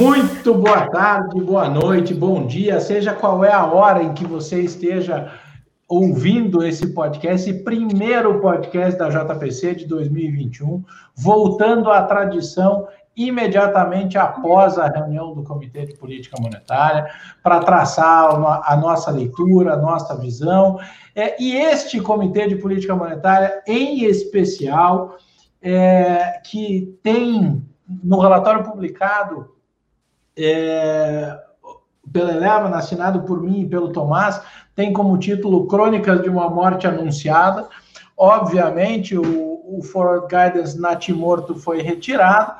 Muito 0.00 0.54
boa 0.54 0.88
tarde, 0.88 1.38
boa 1.42 1.68
noite, 1.68 2.14
bom 2.14 2.46
dia, 2.46 2.80
seja 2.80 3.12
qual 3.12 3.44
é 3.44 3.52
a 3.52 3.66
hora 3.66 4.02
em 4.02 4.14
que 4.14 4.24
você 4.26 4.62
esteja 4.62 5.30
ouvindo 5.86 6.64
esse 6.64 6.94
podcast, 6.94 7.50
esse 7.50 7.62
primeiro 7.62 8.40
podcast 8.40 8.98
da 8.98 9.10
JPC 9.10 9.74
de 9.74 9.86
2021, 9.86 10.82
voltando 11.14 11.90
à 11.90 12.02
tradição 12.04 12.88
imediatamente 13.14 14.16
após 14.16 14.78
a 14.78 14.86
reunião 14.86 15.34
do 15.34 15.44
Comitê 15.44 15.84
de 15.84 15.94
Política 15.98 16.40
Monetária, 16.40 17.06
para 17.42 17.60
traçar 17.60 18.30
a 18.64 18.76
nossa 18.78 19.10
leitura, 19.10 19.74
a 19.74 19.76
nossa 19.76 20.16
visão. 20.16 20.80
É, 21.14 21.36
e 21.38 21.54
este 21.54 22.00
Comitê 22.00 22.48
de 22.48 22.56
Política 22.56 22.96
Monetária, 22.96 23.62
em 23.66 24.04
especial, 24.04 25.18
é, 25.60 26.40
que 26.42 26.98
tem 27.02 27.62
no 28.02 28.18
relatório 28.18 28.64
publicado 28.64 29.59
é, 30.40 31.38
pela 32.12 32.32
Eleven, 32.32 32.72
assinado 32.74 33.20
por 33.22 33.42
mim 33.42 33.60
e 33.60 33.68
pelo 33.68 33.92
Tomás, 33.92 34.40
tem 34.74 34.92
como 34.92 35.18
título 35.18 35.66
Crônicas 35.66 36.22
de 36.22 36.28
uma 36.28 36.48
Morte 36.48 36.86
Anunciada. 36.86 37.68
Obviamente, 38.16 39.16
o, 39.16 39.60
o 39.66 39.82
Forward 39.82 40.26
Guidance 40.26 40.78
Natimorto 40.78 41.54
foi 41.54 41.82
retirado. 41.82 42.54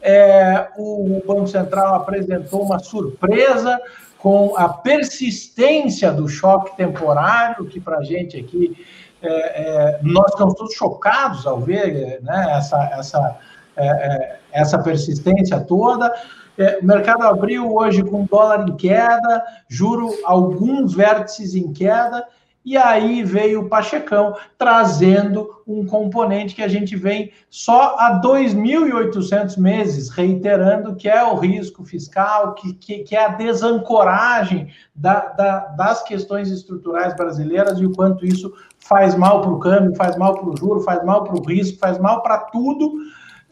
É, 0.00 0.68
o 0.76 1.22
Banco 1.26 1.46
Central 1.46 1.94
apresentou 1.94 2.62
uma 2.62 2.78
surpresa 2.78 3.80
com 4.18 4.56
a 4.56 4.68
persistência 4.68 6.12
do 6.12 6.28
choque 6.28 6.76
temporário, 6.76 7.66
que 7.66 7.80
para 7.80 7.98
a 7.98 8.02
gente 8.02 8.36
aqui, 8.38 8.76
é, 9.22 9.28
é, 9.28 10.00
nós 10.02 10.32
ficamos 10.32 10.54
todos 10.54 10.74
chocados 10.74 11.46
ao 11.46 11.60
ver 11.60 12.20
né, 12.22 12.56
essa, 12.56 12.82
essa, 12.98 13.38
é, 13.76 13.86
é, 13.86 14.38
essa 14.52 14.78
persistência 14.78 15.60
toda. 15.60 16.12
É, 16.58 16.78
o 16.80 16.84
mercado 16.84 17.24
abriu 17.24 17.74
hoje 17.74 18.02
com 18.02 18.24
dólar 18.24 18.68
em 18.68 18.76
queda, 18.76 19.44
juro 19.68 20.10
alguns 20.24 20.94
vértices 20.94 21.54
em 21.54 21.72
queda, 21.72 22.26
e 22.66 22.76
aí 22.76 23.22
veio 23.22 23.60
o 23.60 23.68
Pachecão 23.68 24.34
trazendo 24.58 25.62
um 25.64 25.86
componente 25.86 26.52
que 26.52 26.64
a 26.64 26.68
gente 26.68 26.96
vem 26.96 27.30
só 27.48 27.94
há 27.96 28.20
2.800 28.20 29.56
meses 29.56 30.08
reiterando, 30.08 30.96
que 30.96 31.08
é 31.08 31.22
o 31.22 31.36
risco 31.36 31.84
fiscal, 31.84 32.54
que, 32.54 32.72
que, 32.74 32.98
que 33.04 33.14
é 33.14 33.24
a 33.24 33.28
desancoragem 33.28 34.68
da, 34.92 35.28
da, 35.28 35.58
das 35.76 36.02
questões 36.02 36.50
estruturais 36.50 37.14
brasileiras 37.14 37.78
e 37.78 37.86
o 37.86 37.92
quanto 37.92 38.26
isso 38.26 38.52
faz 38.80 39.14
mal 39.14 39.42
para 39.42 39.50
o 39.52 39.60
câmbio, 39.60 39.94
faz 39.94 40.16
mal 40.16 40.34
para 40.34 40.50
o 40.50 40.56
juro, 40.56 40.80
faz 40.80 41.04
mal 41.04 41.22
para 41.22 41.36
o 41.36 41.44
risco, 41.44 41.78
faz 41.78 41.98
mal 41.98 42.20
para 42.20 42.38
tudo 42.38 42.94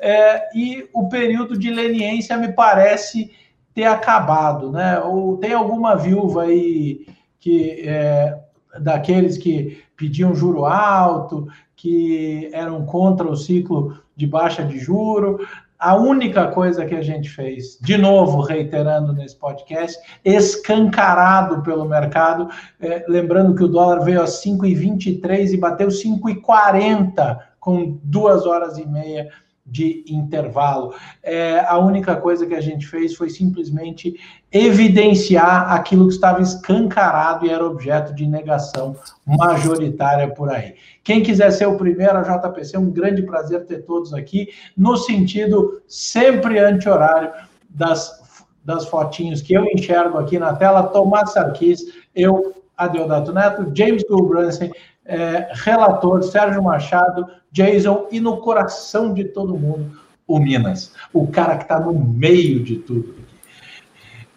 é, 0.04 0.50
e 0.54 0.86
o 0.92 1.08
período 1.08 1.58
de 1.58 1.70
leniência 1.70 2.36
me 2.36 2.52
parece 2.52 3.30
ter 3.72 3.86
acabado, 3.86 4.70
né? 4.70 5.00
Ou 5.00 5.38
tem 5.38 5.54
alguma 5.54 5.96
viúva 5.96 6.42
aí 6.42 7.06
que 7.40 7.80
é, 7.88 8.38
daqueles 8.78 9.38
que 9.38 9.82
pediam 9.96 10.34
juro 10.34 10.66
alto, 10.66 11.48
que 11.74 12.50
eram 12.52 12.84
contra 12.84 13.26
o 13.26 13.34
ciclo 13.34 13.98
de 14.14 14.26
baixa 14.26 14.62
de 14.62 14.78
juro. 14.78 15.38
A 15.78 15.96
única 15.96 16.48
coisa 16.48 16.84
que 16.84 16.94
a 16.94 17.02
gente 17.02 17.30
fez, 17.30 17.78
de 17.80 17.96
novo 17.96 18.42
reiterando 18.42 19.10
nesse 19.14 19.36
podcast, 19.36 19.98
escancarado 20.22 21.62
pelo 21.62 21.86
mercado, 21.86 22.50
é, 22.78 23.06
lembrando 23.08 23.54
que 23.54 23.64
o 23.64 23.68
dólar 23.68 24.00
veio 24.00 24.20
a 24.20 24.26
5,23 24.26 25.54
e 25.54 25.56
bateu 25.56 25.88
5,40 25.88 27.38
com 27.58 27.98
duas 28.02 28.44
horas 28.44 28.76
e 28.76 28.86
meia 28.86 29.30
de 29.66 30.04
intervalo. 30.06 30.94
É, 31.22 31.60
a 31.60 31.78
única 31.78 32.14
coisa 32.16 32.46
que 32.46 32.54
a 32.54 32.60
gente 32.60 32.86
fez 32.86 33.14
foi 33.14 33.30
simplesmente 33.30 34.14
evidenciar 34.52 35.72
aquilo 35.72 36.06
que 36.06 36.14
estava 36.14 36.42
escancarado 36.42 37.46
e 37.46 37.50
era 37.50 37.64
objeto 37.64 38.14
de 38.14 38.26
negação 38.26 38.94
majoritária 39.26 40.28
por 40.28 40.50
aí. 40.50 40.74
Quem 41.02 41.22
quiser 41.22 41.50
ser 41.50 41.66
o 41.66 41.76
primeiro, 41.76 42.16
a 42.16 42.22
JPC, 42.22 42.76
é 42.76 42.78
um 42.78 42.90
grande 42.90 43.22
prazer 43.22 43.64
ter 43.64 43.82
todos 43.84 44.12
aqui, 44.12 44.48
no 44.76 44.96
sentido 44.96 45.82
sempre 45.88 46.58
anti-horário 46.58 47.32
das, 47.68 48.46
das 48.62 48.86
fotinhos 48.86 49.40
que 49.40 49.54
eu 49.54 49.64
enxergo 49.64 50.18
aqui 50.18 50.38
na 50.38 50.54
tela, 50.54 50.84
Tomás 50.84 51.32
Sarkis, 51.32 51.80
eu, 52.14 52.63
Adeodato 52.76 53.32
Neto, 53.32 53.72
James 53.74 54.02
Gulbransen, 54.08 54.72
é, 55.04 55.50
relator 55.52 56.22
Sérgio 56.22 56.62
Machado, 56.62 57.26
Jason 57.52 58.08
e 58.10 58.20
no 58.20 58.38
coração 58.38 59.12
de 59.12 59.24
todo 59.24 59.56
mundo, 59.56 59.98
o 60.26 60.38
Minas, 60.38 60.92
o 61.12 61.26
cara 61.26 61.56
que 61.56 61.64
está 61.64 61.78
no 61.78 61.92
meio 61.92 62.62
de 62.62 62.76
tudo. 62.78 63.14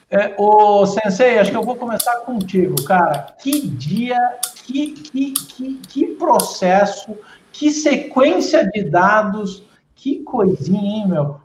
É, 0.10 0.36
o 0.38 0.86
Sensei, 0.86 1.38
acho 1.38 1.52
que 1.52 1.58
eu 1.58 1.64
vou 1.64 1.76
começar 1.76 2.16
contigo, 2.18 2.82
cara. 2.86 3.36
Que 3.42 3.60
dia, 3.68 4.38
que, 4.64 4.92
que, 4.92 5.34
que, 5.34 5.74
que 5.76 6.06
processo, 6.16 7.18
que 7.52 7.72
sequência 7.72 8.70
de 8.70 8.84
dados, 8.84 9.64
que 9.96 10.24
coisinha, 10.24 11.00
hein, 11.00 11.08
meu? 11.08 11.42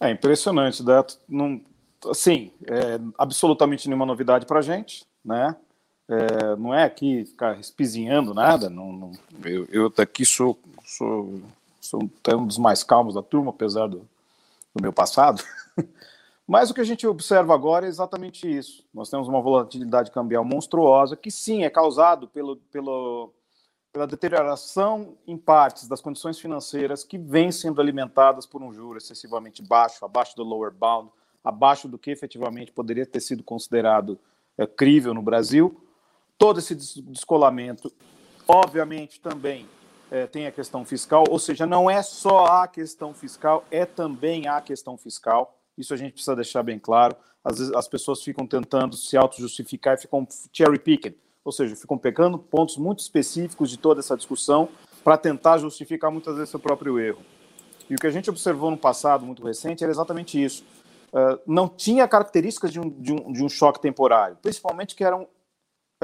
É 0.00 0.10
impressionante, 0.10 0.82
Dato. 0.82 1.18
Não, 1.28 1.60
assim, 2.10 2.50
é 2.66 2.98
absolutamente 3.16 3.88
nenhuma 3.88 4.06
novidade 4.06 4.46
para 4.46 4.60
gente, 4.60 5.04
né? 5.24 5.54
É, 6.08 6.56
não 6.56 6.74
é 6.74 6.84
aqui 6.84 7.24
ficar 7.24 7.58
espizinhando 7.58 8.34
nada. 8.34 8.68
Não, 8.68 8.92
não, 8.92 9.12
eu, 9.44 9.66
eu 9.70 9.90
daqui 9.90 10.24
sou, 10.24 10.58
sou, 10.84 11.40
sou 11.80 12.02
um 12.02 12.46
dos 12.46 12.58
mais 12.58 12.82
calmos 12.82 13.14
da 13.14 13.22
turma, 13.22 13.50
apesar 13.50 13.88
do, 13.88 14.06
do 14.74 14.82
meu 14.82 14.92
passado. 14.92 15.42
Mas 16.46 16.70
o 16.70 16.74
que 16.74 16.80
a 16.80 16.84
gente 16.84 17.06
observa 17.06 17.54
agora 17.54 17.86
é 17.86 17.88
exatamente 17.88 18.46
isso. 18.46 18.84
Nós 18.92 19.08
temos 19.08 19.26
uma 19.28 19.40
volatilidade 19.40 20.10
cambial 20.10 20.44
monstruosa, 20.44 21.16
que 21.16 21.30
sim 21.30 21.64
é 21.64 21.70
causado 21.70 22.28
pelo, 22.28 22.56
pelo, 22.70 23.32
pela 23.90 24.06
deterioração 24.06 25.16
em 25.26 25.38
partes 25.38 25.88
das 25.88 26.02
condições 26.02 26.38
financeiras 26.38 27.02
que 27.02 27.16
vêm 27.16 27.50
sendo 27.50 27.80
alimentadas 27.80 28.44
por 28.44 28.62
um 28.62 28.74
juro 28.74 28.98
excessivamente 28.98 29.62
baixo, 29.62 30.04
abaixo 30.04 30.36
do 30.36 30.44
lower 30.44 30.70
bound, 30.70 31.08
abaixo 31.42 31.88
do 31.88 31.98
que 31.98 32.10
efetivamente 32.10 32.70
poderia 32.72 33.06
ter 33.06 33.20
sido 33.20 33.42
considerado 33.42 34.18
é, 34.58 34.66
crível 34.66 35.14
no 35.14 35.22
Brasil 35.22 35.83
todo 36.38 36.58
esse 36.58 36.74
descolamento, 36.74 37.92
obviamente, 38.46 39.20
também 39.20 39.66
é, 40.10 40.26
tem 40.26 40.46
a 40.46 40.52
questão 40.52 40.84
fiscal, 40.84 41.24
ou 41.28 41.38
seja, 41.38 41.66
não 41.66 41.90
é 41.90 42.02
só 42.02 42.44
a 42.44 42.68
questão 42.68 43.14
fiscal, 43.14 43.64
é 43.70 43.84
também 43.84 44.46
a 44.46 44.60
questão 44.60 44.96
fiscal. 44.96 45.58
Isso 45.76 45.92
a 45.92 45.96
gente 45.96 46.12
precisa 46.12 46.36
deixar 46.36 46.62
bem 46.62 46.78
claro. 46.78 47.16
Às 47.42 47.58
vezes 47.58 47.74
as 47.74 47.88
pessoas 47.88 48.22
ficam 48.22 48.46
tentando 48.46 48.96
se 48.96 49.16
auto-justificar 49.16 49.94
e 49.94 50.02
ficam 50.02 50.26
cherry 50.52 50.78
picking, 50.78 51.14
ou 51.44 51.52
seja, 51.52 51.74
ficam 51.76 51.98
pegando 51.98 52.38
pontos 52.38 52.76
muito 52.76 53.00
específicos 53.00 53.70
de 53.70 53.76
toda 53.76 54.00
essa 54.00 54.16
discussão 54.16 54.68
para 55.02 55.18
tentar 55.18 55.58
justificar 55.58 56.10
muitas 56.10 56.36
vezes 56.36 56.50
seu 56.50 56.60
próprio 56.60 56.98
erro. 56.98 57.20
E 57.90 57.94
o 57.94 57.98
que 57.98 58.06
a 58.06 58.10
gente 58.10 58.30
observou 58.30 58.70
no 58.70 58.78
passado 58.78 59.26
muito 59.26 59.44
recente 59.44 59.84
era 59.84 59.92
exatamente 59.92 60.42
isso. 60.42 60.64
Uh, 61.12 61.38
não 61.46 61.68
tinha 61.68 62.08
características 62.08 62.72
de 62.72 62.80
um, 62.80 62.88
de, 62.88 63.12
um, 63.12 63.32
de 63.32 63.44
um 63.44 63.48
choque 63.48 63.80
temporário, 63.80 64.36
principalmente 64.40 64.96
que 64.96 65.04
eram 65.04 65.28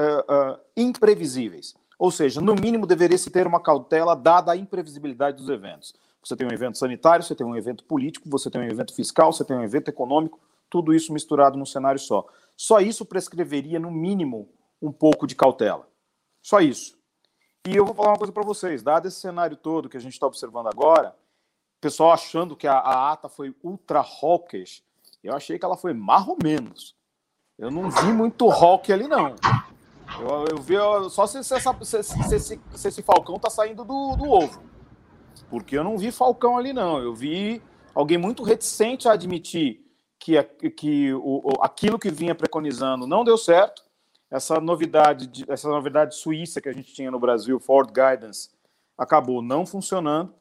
uh, 0.01 0.53
uh, 0.53 0.59
imprevisíveis. 0.75 1.75
Ou 1.97 2.09
seja, 2.09 2.41
no 2.41 2.55
mínimo 2.55 2.87
deveria 2.87 3.17
se 3.17 3.29
ter 3.29 3.45
uma 3.45 3.59
cautela 3.59 4.15
dada 4.15 4.51
a 4.51 4.57
imprevisibilidade 4.57 5.37
dos 5.37 5.49
eventos. 5.49 5.93
Você 6.23 6.35
tem 6.35 6.47
um 6.47 6.51
evento 6.51 6.77
sanitário, 6.77 7.23
você 7.23 7.35
tem 7.35 7.45
um 7.45 7.55
evento 7.55 7.83
político, 7.83 8.29
você 8.29 8.49
tem 8.49 8.61
um 8.61 8.65
evento 8.65 8.93
fiscal, 8.93 9.31
você 9.31 9.43
tem 9.43 9.55
um 9.55 9.63
evento 9.63 9.89
econômico, 9.89 10.39
tudo 10.69 10.93
isso 10.93 11.13
misturado 11.13 11.57
num 11.57 11.65
cenário 11.65 11.99
só. 11.99 12.25
Só 12.57 12.79
isso 12.79 13.05
prescreveria, 13.05 13.79
no 13.79 13.91
mínimo, 13.91 14.49
um 14.81 14.91
pouco 14.91 15.27
de 15.27 15.35
cautela. 15.35 15.87
Só 16.41 16.59
isso. 16.59 16.97
E 17.67 17.75
eu 17.75 17.85
vou 17.85 17.93
falar 17.93 18.09
uma 18.09 18.17
coisa 18.17 18.33
para 18.33 18.43
vocês: 18.43 18.81
dado 18.81 19.07
esse 19.07 19.19
cenário 19.19 19.55
todo 19.55 19.89
que 19.89 19.97
a 19.97 20.01
gente 20.01 20.13
está 20.13 20.25
observando 20.25 20.67
agora, 20.67 21.15
pessoal 21.79 22.11
achando 22.11 22.55
que 22.55 22.67
a, 22.67 22.77
a 22.77 23.11
ata 23.11 23.27
foi 23.27 23.55
ultra 23.63 23.99
hawkish, 23.99 24.83
eu 25.23 25.35
achei 25.35 25.57
que 25.57 25.65
ela 25.65 25.77
foi 25.77 25.93
mais 25.93 26.27
ou 26.27 26.37
menos. 26.41 26.95
Eu 27.57 27.69
não 27.69 27.91
vi 27.91 28.11
muito 28.13 28.47
rock 28.47 28.91
ali, 28.91 29.07
não. 29.07 29.35
Eu, 30.19 30.45
eu 30.49 30.57
vi 30.57 30.75
só 31.09 31.25
se, 31.25 31.43
se, 31.43 31.53
essa, 31.53 31.75
se, 31.83 32.03
se, 32.03 32.39
se, 32.75 32.87
esse 32.87 33.01
Falcão 33.01 33.39
tá 33.39 33.49
saindo 33.49 33.83
do, 33.83 34.15
do 34.15 34.29
ovo. 34.29 34.61
Porque 35.49 35.77
eu 35.77 35.83
não 35.83 35.97
vi 35.97 36.11
Falcão 36.11 36.57
ali, 36.57 36.73
não. 36.73 36.99
Eu 36.99 37.13
vi 37.13 37.61
alguém 37.93 38.17
muito 38.17 38.43
reticente 38.43 39.07
a 39.07 39.13
admitir 39.13 39.81
que, 40.19 40.41
que 40.71 41.13
o, 41.13 41.53
aquilo 41.61 41.99
que 41.99 42.09
vinha 42.09 42.35
preconizando 42.35 43.07
não 43.07 43.23
deu 43.23 43.37
certo. 43.37 43.83
Essa 44.29 44.59
novidade, 44.61 45.43
essa 45.47 45.67
novidade 45.67 46.15
suíça 46.15 46.61
que 46.61 46.69
a 46.69 46.73
gente 46.73 46.93
tinha 46.93 47.11
no 47.11 47.19
Brasil, 47.19 47.59
Ford 47.59 47.89
Guidance, 47.89 48.49
acabou 48.97 49.41
não 49.41 49.65
funcionando. 49.65 50.33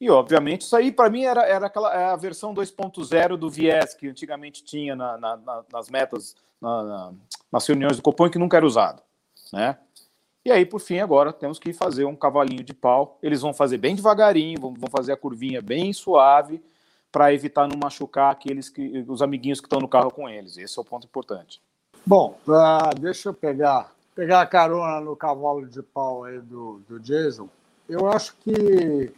E, 0.00 0.10
obviamente, 0.10 0.62
isso 0.62 0.74
aí, 0.74 0.90
para 0.90 1.08
mim, 1.08 1.24
era, 1.24 1.46
era 1.46 1.66
aquela, 1.66 1.94
é 1.94 2.06
a 2.06 2.16
versão 2.16 2.54
2.0 2.54 3.36
do 3.36 3.48
viés 3.48 3.94
que 3.94 4.08
antigamente 4.08 4.64
tinha 4.64 4.96
na, 4.96 5.16
na, 5.16 5.64
nas 5.72 5.88
metas, 5.88 6.34
na, 6.60 7.12
nas 7.52 7.66
reuniões 7.66 7.96
do 7.96 8.02
Copom, 8.02 8.28
que 8.28 8.38
nunca 8.38 8.56
era 8.56 8.66
usado 8.66 9.05
né? 9.56 9.78
E 10.44 10.52
aí, 10.52 10.64
por 10.64 10.78
fim, 10.78 11.00
agora 11.00 11.32
temos 11.32 11.58
que 11.58 11.72
fazer 11.72 12.04
um 12.04 12.14
cavalinho 12.14 12.62
de 12.62 12.72
pau. 12.72 13.18
Eles 13.20 13.40
vão 13.40 13.52
fazer 13.52 13.78
bem 13.78 13.96
devagarinho, 13.96 14.60
vão, 14.60 14.90
fazer 14.90 15.12
a 15.12 15.16
curvinha 15.16 15.60
bem 15.60 15.92
suave, 15.92 16.62
para 17.10 17.32
evitar 17.32 17.66
não 17.66 17.76
machucar 17.76 18.30
aqueles 18.30 18.68
que, 18.68 19.04
os 19.08 19.22
amiguinhos 19.22 19.60
que 19.60 19.66
estão 19.66 19.80
no 19.80 19.88
carro 19.88 20.10
com 20.10 20.28
eles. 20.28 20.56
Esse 20.56 20.78
é 20.78 20.82
o 20.82 20.84
ponto 20.84 21.06
importante. 21.06 21.60
Bom, 22.04 22.38
deixa 23.00 23.30
eu 23.30 23.34
pegar, 23.34 23.90
pegar 24.14 24.42
a 24.42 24.46
carona 24.46 25.00
no 25.00 25.16
cavalo 25.16 25.66
de 25.66 25.82
pau 25.82 26.24
aí 26.24 26.38
do, 26.38 26.80
do 26.88 27.00
Jason. 27.00 27.48
Eu 27.88 28.08
acho 28.08 28.36
que 28.36 29.12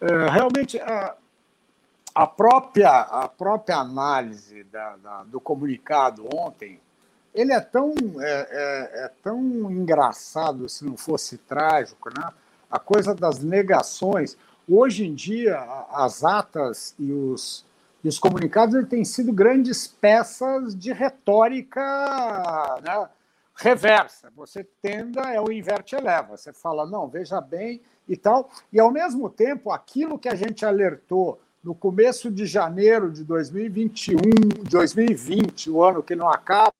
uh, 0.00 0.30
realmente 0.32 0.80
a, 0.80 1.14
a, 2.12 2.26
própria, 2.26 2.90
a 2.90 3.28
própria 3.28 3.76
análise 3.76 4.64
da, 4.64 4.96
da, 4.96 5.22
do 5.24 5.40
comunicado 5.40 6.26
ontem 6.34 6.80
ele 7.36 7.52
é 7.52 7.60
tão, 7.60 7.94
é, 8.18 8.24
é, 8.24 9.04
é, 9.04 9.10
tão 9.22 9.70
engraçado, 9.70 10.68
se 10.70 10.86
não 10.86 10.96
fosse 10.96 11.36
trágico, 11.36 12.08
né? 12.08 12.32
a 12.70 12.78
coisa 12.78 13.14
das 13.14 13.40
negações. 13.42 14.38
Hoje 14.66 15.06
em 15.06 15.14
dia, 15.14 15.60
as 15.90 16.24
atas 16.24 16.94
e 16.98 17.12
os, 17.12 17.64
e 18.02 18.08
os 18.08 18.18
comunicados 18.18 18.88
têm 18.88 19.04
sido 19.04 19.32
grandes 19.34 19.86
peças 19.86 20.74
de 20.74 20.92
retórica 20.92 21.82
né, 22.82 23.08
reversa. 23.54 24.32
Você 24.34 24.64
tenda, 24.80 25.20
é 25.32 25.38
o 25.38 25.52
inverte 25.52 25.94
eleva. 25.94 26.38
Você 26.38 26.54
fala, 26.54 26.86
não, 26.86 27.06
veja 27.06 27.38
bem 27.38 27.82
e 28.08 28.16
tal. 28.16 28.50
E, 28.72 28.80
ao 28.80 28.90
mesmo 28.90 29.28
tempo, 29.28 29.70
aquilo 29.70 30.18
que 30.18 30.28
a 30.28 30.34
gente 30.34 30.64
alertou 30.64 31.38
no 31.62 31.74
começo 31.74 32.30
de 32.30 32.46
janeiro 32.46 33.10
de 33.10 33.24
2021, 33.24 34.16
2020, 34.70 35.70
o 35.70 35.82
ano 35.82 36.02
que 36.02 36.16
não 36.16 36.30
acaba, 36.30 36.72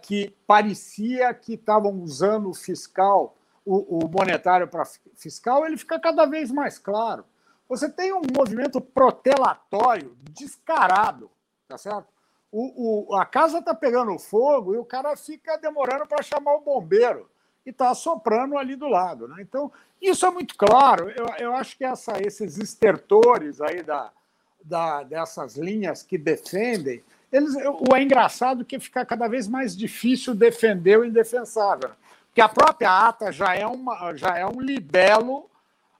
que 0.00 0.34
parecia 0.46 1.32
que 1.34 1.54
estavam 1.54 2.00
usando 2.00 2.50
o 2.50 2.54
fiscal 2.54 3.36
o, 3.64 4.04
o 4.04 4.08
monetário 4.08 4.66
para 4.66 4.84
fiscal, 5.14 5.66
ele 5.66 5.76
fica 5.76 5.98
cada 6.00 6.26
vez 6.26 6.50
mais 6.50 6.78
claro. 6.78 7.24
Você 7.68 7.88
tem 7.88 8.12
um 8.12 8.22
movimento 8.34 8.80
protelatório 8.80 10.16
descarado, 10.22 11.30
tá 11.68 11.78
certo? 11.78 12.08
O, 12.50 13.12
o, 13.12 13.16
a 13.16 13.24
casa 13.24 13.58
está 13.58 13.72
pegando 13.72 14.18
fogo 14.18 14.74
e 14.74 14.78
o 14.78 14.84
cara 14.84 15.16
fica 15.16 15.56
demorando 15.56 16.04
para 16.06 16.22
chamar 16.22 16.54
o 16.54 16.62
bombeiro 16.62 17.30
e 17.64 17.70
está 17.70 17.94
soprando 17.94 18.58
ali 18.58 18.74
do 18.74 18.88
lado. 18.88 19.28
Né? 19.28 19.36
Então, 19.38 19.70
isso 20.02 20.26
é 20.26 20.30
muito 20.30 20.56
claro. 20.56 21.10
Eu, 21.10 21.26
eu 21.38 21.54
acho 21.54 21.76
que 21.78 21.84
essa, 21.84 22.20
esses 22.20 22.58
estertores 22.58 23.60
aí 23.60 23.84
da, 23.84 24.10
da, 24.64 25.04
dessas 25.04 25.56
linhas 25.56 26.02
que 26.02 26.18
defendem, 26.18 27.04
eles, 27.32 27.54
o 27.54 27.94
é 27.94 28.02
engraçado 28.02 28.64
que 28.64 28.78
fica 28.78 29.04
cada 29.04 29.28
vez 29.28 29.46
mais 29.46 29.76
difícil 29.76 30.34
defender 30.34 30.98
o 30.98 31.04
indefensável 31.04 31.90
que 32.34 32.40
a 32.40 32.48
própria 32.48 33.08
ata 33.08 33.32
já 33.32 33.54
é, 33.54 33.66
uma, 33.66 34.14
já 34.16 34.38
é 34.38 34.46
um 34.46 34.60
libelo 34.60 35.50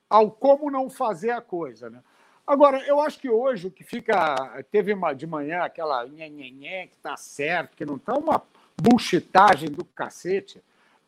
ao 0.09 0.31
como 0.31 0.71
não 0.71 0.89
fazer 0.89 1.31
a 1.31 1.41
coisa. 1.41 1.91
Né? 1.91 2.03
Agora, 2.47 2.79
eu 2.87 3.01
acho 3.01 3.19
que 3.19 3.29
hoje 3.29 3.67
o 3.67 3.71
que 3.71 3.85
fica. 3.85 4.65
Teve 4.71 4.93
uma, 4.93 5.13
de 5.13 5.27
manhã 5.27 5.63
aquela 5.63 6.07
nhenhenhé 6.07 6.87
que 6.87 6.97
está 6.97 7.17
certo, 7.17 7.77
que 7.77 7.85
não 7.85 7.97
está 7.97 8.15
uma 8.15 8.43
bullshitagem 8.81 9.71
do 9.71 9.85
cacete. 9.85 10.63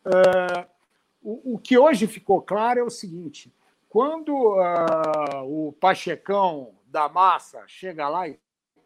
Uh, 0.05 0.67
o, 1.23 1.55
o, 1.55 1.59
que 1.59 1.79
hoje 1.79 2.07
ficou 2.07 2.43
claro 2.43 2.81
é 2.81 2.83
o 2.83 2.91
seguinte: 2.91 3.53
quando 3.89 4.35
uh, 4.35 5.69
o 5.69 5.73
Pachecão 5.73 6.71
da 6.87 7.09
massa 7.09 7.63
chega 7.67 8.09
lá 8.09 8.29
e 8.29 8.39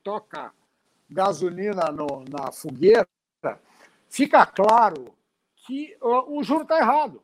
toca 0.03 0.53
gasolina 1.09 1.91
no, 1.93 2.25
na 2.29 2.51
fogueira, 2.53 3.09
fica 4.09 4.45
claro 4.47 5.15
que 5.67 5.97
o 6.01 6.43
juro 6.43 6.63
está 6.63 6.79
errado. 6.79 7.23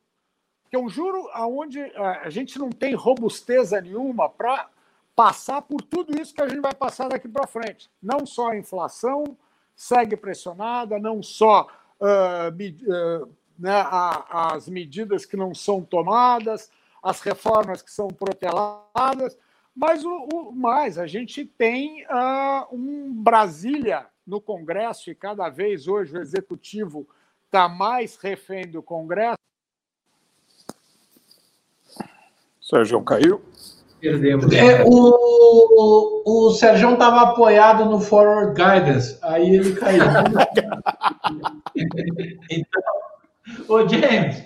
É 0.71 0.79
um 0.79 0.89
juro 0.89 1.29
onde 1.35 1.81
a 1.81 2.31
gente 2.31 2.59
não 2.59 2.71
tem 2.71 2.95
robusteza 2.95 3.81
nenhuma 3.81 4.29
para 4.29 4.71
passar 5.15 5.61
por 5.63 5.83
tudo 5.83 6.19
isso 6.21 6.35
que 6.35 6.41
a 6.41 6.49
gente 6.49 6.61
vai 6.61 6.75
passar 6.75 7.09
daqui 7.09 7.29
para 7.29 7.47
frente. 7.47 7.91
Não 8.03 8.25
só 8.25 8.51
a 8.51 8.57
inflação 8.57 9.37
segue 9.77 10.17
pressionada, 10.17 10.99
não 10.99 11.23
só 11.23 11.69
uh, 12.01 12.49
uh, 12.49 13.35
né, 13.59 13.83
a, 13.85 14.55
as 14.55 14.69
medidas 14.69 15.27
que 15.27 15.37
não 15.37 15.55
são 15.55 15.83
tomadas, 15.83 16.71
as 17.03 17.21
reformas 17.21 17.83
que 17.83 17.91
são 17.91 18.09
proteladas, 18.09 19.37
mas 19.75 20.05
o, 20.05 20.29
o 20.33 20.53
mais, 20.53 20.99
a 20.99 21.07
gente 21.07 21.45
tem 21.45 22.05
uh, 22.05 22.75
um 22.75 23.13
Brasília 23.13 24.07
no 24.27 24.41
Congresso 24.41 25.11
e 25.11 25.15
cada 25.15 25.49
vez 25.49 25.87
hoje 25.89 26.17
o 26.17 26.21
executivo 26.21 27.09
está 27.47 27.69
mais 27.69 28.17
refém 28.17 28.67
do 28.67 28.83
Congresso. 28.83 29.39
Sérgio 32.61 33.03
caiu. 33.03 33.41
Perdemos. 34.01 34.53
É, 34.53 34.83
o, 34.85 34.89
o, 34.89 36.49
o 36.49 36.51
Sérgio 36.55 36.95
estava 36.95 37.21
apoiado 37.21 37.85
no 37.85 38.01
Forward 38.01 38.53
Guidance, 38.53 39.17
aí 39.23 39.55
ele 39.55 39.75
caiu. 39.75 40.03
então, 42.51 42.83
ô 43.69 43.89
James, 43.89 44.45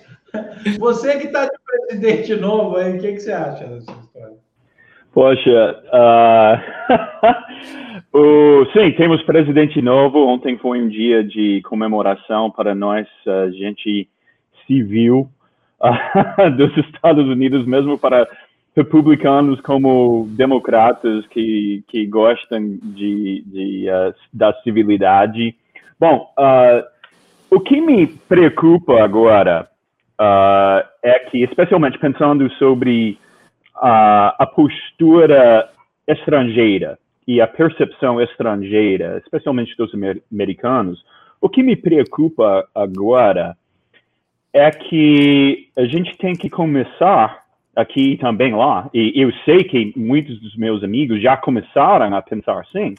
você 0.77 1.17
que 1.17 1.27
está 1.27 1.45
de 1.45 1.57
presidente 1.65 2.35
novo 2.35 2.77
aí, 2.77 2.97
o 2.97 3.01
que, 3.01 3.13
que 3.13 3.19
você 3.19 3.31
acha? 3.31 3.79
Poxa, 5.17 5.81
uh... 5.97 6.57
O, 8.13 8.65
sim, 8.71 8.91
temos 8.91 9.21
presidente 9.23 9.81
novo. 9.81 10.25
Ontem 10.27 10.57
foi 10.57 10.81
um 10.81 10.87
dia 10.87 11.23
de 11.23 11.61
comemoração 11.63 12.49
para 12.49 12.73
nós, 12.73 13.07
gente 13.51 14.07
civil 14.65 15.29
uh, 15.81 16.49
dos 16.55 16.75
Estados 16.77 17.27
Unidos, 17.27 17.65
mesmo 17.65 17.97
para 17.97 18.27
republicanos 18.75 19.59
como 19.61 20.27
democratas 20.29 21.27
que, 21.27 21.83
que 21.87 22.05
gostam 22.05 22.77
de, 22.81 23.43
de 23.45 23.87
uh, 23.89 24.13
da 24.31 24.53
civilidade. 24.61 25.55
Bom, 25.99 26.27
o 27.51 27.59
que 27.59 27.81
me 27.81 28.05
preocupa 28.07 29.03
agora 29.03 29.67
é 31.03 31.19
que, 31.29 31.43
especialmente 31.43 31.99
pensando 31.99 32.49
sobre 32.53 33.17
a 33.79 34.45
postura 34.55 35.69
estrangeira, 36.07 36.97
e 37.27 37.41
a 37.41 37.47
percepção 37.47 38.21
estrangeira, 38.21 39.17
especialmente 39.17 39.75
dos 39.75 39.91
americanos, 40.31 41.03
o 41.41 41.49
que 41.49 41.61
me 41.61 41.75
preocupa 41.75 42.67
agora 42.73 43.57
é 44.53 44.71
que 44.71 45.69
a 45.77 45.83
gente 45.85 46.17
tem 46.17 46.33
que 46.33 46.49
começar 46.49 47.45
aqui 47.75 48.17
também 48.17 48.55
lá, 48.55 48.89
e 48.93 49.21
eu 49.21 49.31
sei 49.45 49.63
que 49.63 49.93
muitos 49.95 50.39
dos 50.39 50.55
meus 50.55 50.83
amigos 50.83 51.21
já 51.21 51.37
começaram 51.37 52.15
a 52.15 52.21
pensar 52.21 52.59
assim, 52.59 52.95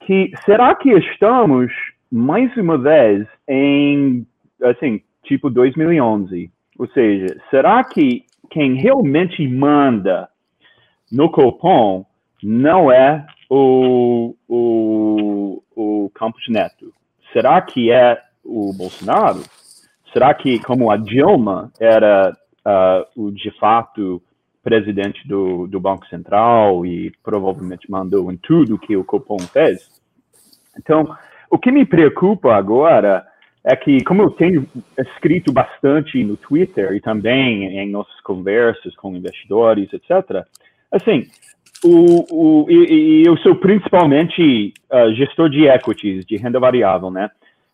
que 0.00 0.32
será 0.44 0.74
que 0.74 0.90
estamos 0.90 1.70
mais 2.10 2.56
uma 2.56 2.78
vez 2.78 3.28
em, 3.46 4.26
assim, 4.62 5.00
tipo 5.22 5.50
2011? 5.50 6.50
Ou 6.78 6.88
seja, 6.88 7.26
será 7.50 7.84
que 7.84 8.24
quem 8.50 8.74
realmente 8.74 9.46
manda 9.46 10.28
no 11.10 11.30
Copom 11.30 12.04
não 12.42 12.90
é 12.90 13.26
o, 13.50 14.34
o, 14.48 15.62
o 15.74 16.10
Campos 16.14 16.42
Neto? 16.48 16.92
Será 17.32 17.60
que 17.60 17.90
é 17.90 18.20
o 18.44 18.72
Bolsonaro? 18.72 19.42
Será 20.12 20.32
que, 20.34 20.58
como 20.60 20.90
a 20.90 20.96
Dilma 20.96 21.70
era 21.78 22.36
uh, 22.66 23.24
o 23.26 23.30
de 23.30 23.50
fato 23.58 24.22
presidente 24.62 25.26
do, 25.28 25.66
do 25.66 25.78
Banco 25.78 26.06
Central 26.06 26.84
e 26.86 27.12
provavelmente 27.22 27.90
mandou 27.90 28.32
em 28.32 28.36
tudo 28.36 28.78
que 28.78 28.96
o 28.96 29.04
Copom 29.04 29.38
fez? 29.38 29.88
Então, 30.78 31.06
o 31.50 31.58
que 31.58 31.70
me 31.70 31.84
preocupa 31.84 32.54
agora 32.54 33.26
é 33.66 33.74
que, 33.74 34.02
como 34.04 34.22
eu 34.22 34.30
tenho 34.30 34.64
escrito 34.96 35.52
bastante 35.52 36.22
no 36.22 36.36
Twitter 36.36 36.92
e 36.92 37.00
também 37.00 37.76
em 37.76 37.90
nossas 37.90 38.20
conversas 38.20 38.94
com 38.94 39.16
investidores, 39.16 39.92
etc., 39.92 40.46
assim, 40.90 41.26
o, 41.84 42.62
o, 42.64 42.70
e, 42.70 43.22
e 43.22 43.26
eu 43.26 43.36
sou 43.38 43.56
principalmente 43.56 44.72
uh, 44.88 45.12
gestor 45.14 45.50
de 45.50 45.66
equities, 45.66 46.24
de 46.24 46.36
renda 46.36 46.60
variável, 46.60 47.10
né? 47.10 47.28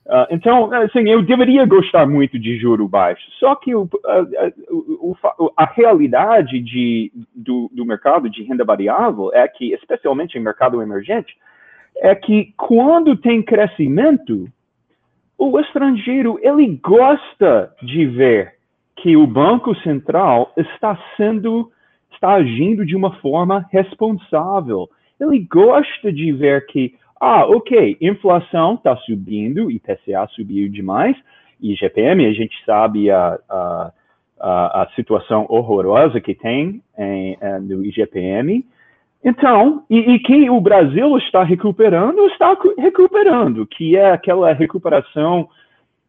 Uh, 0.06 0.26
então, 0.30 0.72
assim, 0.72 1.08
eu 1.10 1.22
deveria 1.22 1.66
gostar 1.66 2.06
muito 2.06 2.38
de 2.38 2.56
juro 2.56 2.88
baixo. 2.88 3.22
Só 3.38 3.54
que 3.54 3.74
o, 3.74 3.82
uh, 3.82 5.52
a 5.54 5.66
realidade 5.66 6.58
de, 6.58 7.12
do, 7.34 7.70
do, 7.70 7.84
mercado 7.84 8.30
de 8.30 8.42
renda 8.42 8.64
variável 8.64 9.30
é 9.34 9.46
que, 9.46 9.74
especialmente 9.74 10.38
em 10.38 10.40
mercado 10.40 10.80
emergente, 10.80 11.36
é 11.98 12.14
que 12.14 12.54
quando 12.56 13.14
tem 13.14 13.42
crescimento, 13.42 14.48
o 15.50 15.58
estrangeiro 15.58 16.38
ele 16.40 16.78
gosta 16.82 17.74
de 17.82 18.06
ver 18.06 18.54
que 18.96 19.16
o 19.16 19.26
Banco 19.26 19.74
Central 19.76 20.52
está 20.56 20.96
sendo 21.16 21.70
está 22.12 22.34
agindo 22.34 22.86
de 22.86 22.94
uma 22.94 23.16
forma 23.16 23.66
responsável. 23.72 24.88
Ele 25.18 25.40
gosta 25.40 26.12
de 26.12 26.30
ver 26.30 26.66
que, 26.66 26.94
ah, 27.20 27.44
ok, 27.46 27.96
inflação 28.00 28.74
está 28.74 28.96
subindo, 28.98 29.70
IPCA 29.70 30.28
subiu 30.30 30.68
demais, 30.68 31.16
e 31.60 31.74
GPM, 31.74 32.26
a 32.26 32.32
gente 32.32 32.54
sabe 32.64 33.10
a, 33.10 33.38
a, 33.48 33.92
a, 34.40 34.82
a 34.82 34.88
situação 34.94 35.46
horrorosa 35.48 36.20
que 36.20 36.34
tem 36.34 36.80
em, 36.96 37.36
em, 37.42 37.60
no 37.62 37.84
IGPM. 37.84 38.64
Então, 39.24 39.84
e, 39.88 39.98
e 39.98 40.18
que 40.18 40.50
o 40.50 40.60
Brasil 40.60 41.16
está 41.18 41.44
recuperando, 41.44 42.26
está 42.26 42.56
recuperando, 42.76 43.66
que 43.66 43.96
é 43.96 44.10
aquela 44.10 44.52
recuperação 44.52 45.48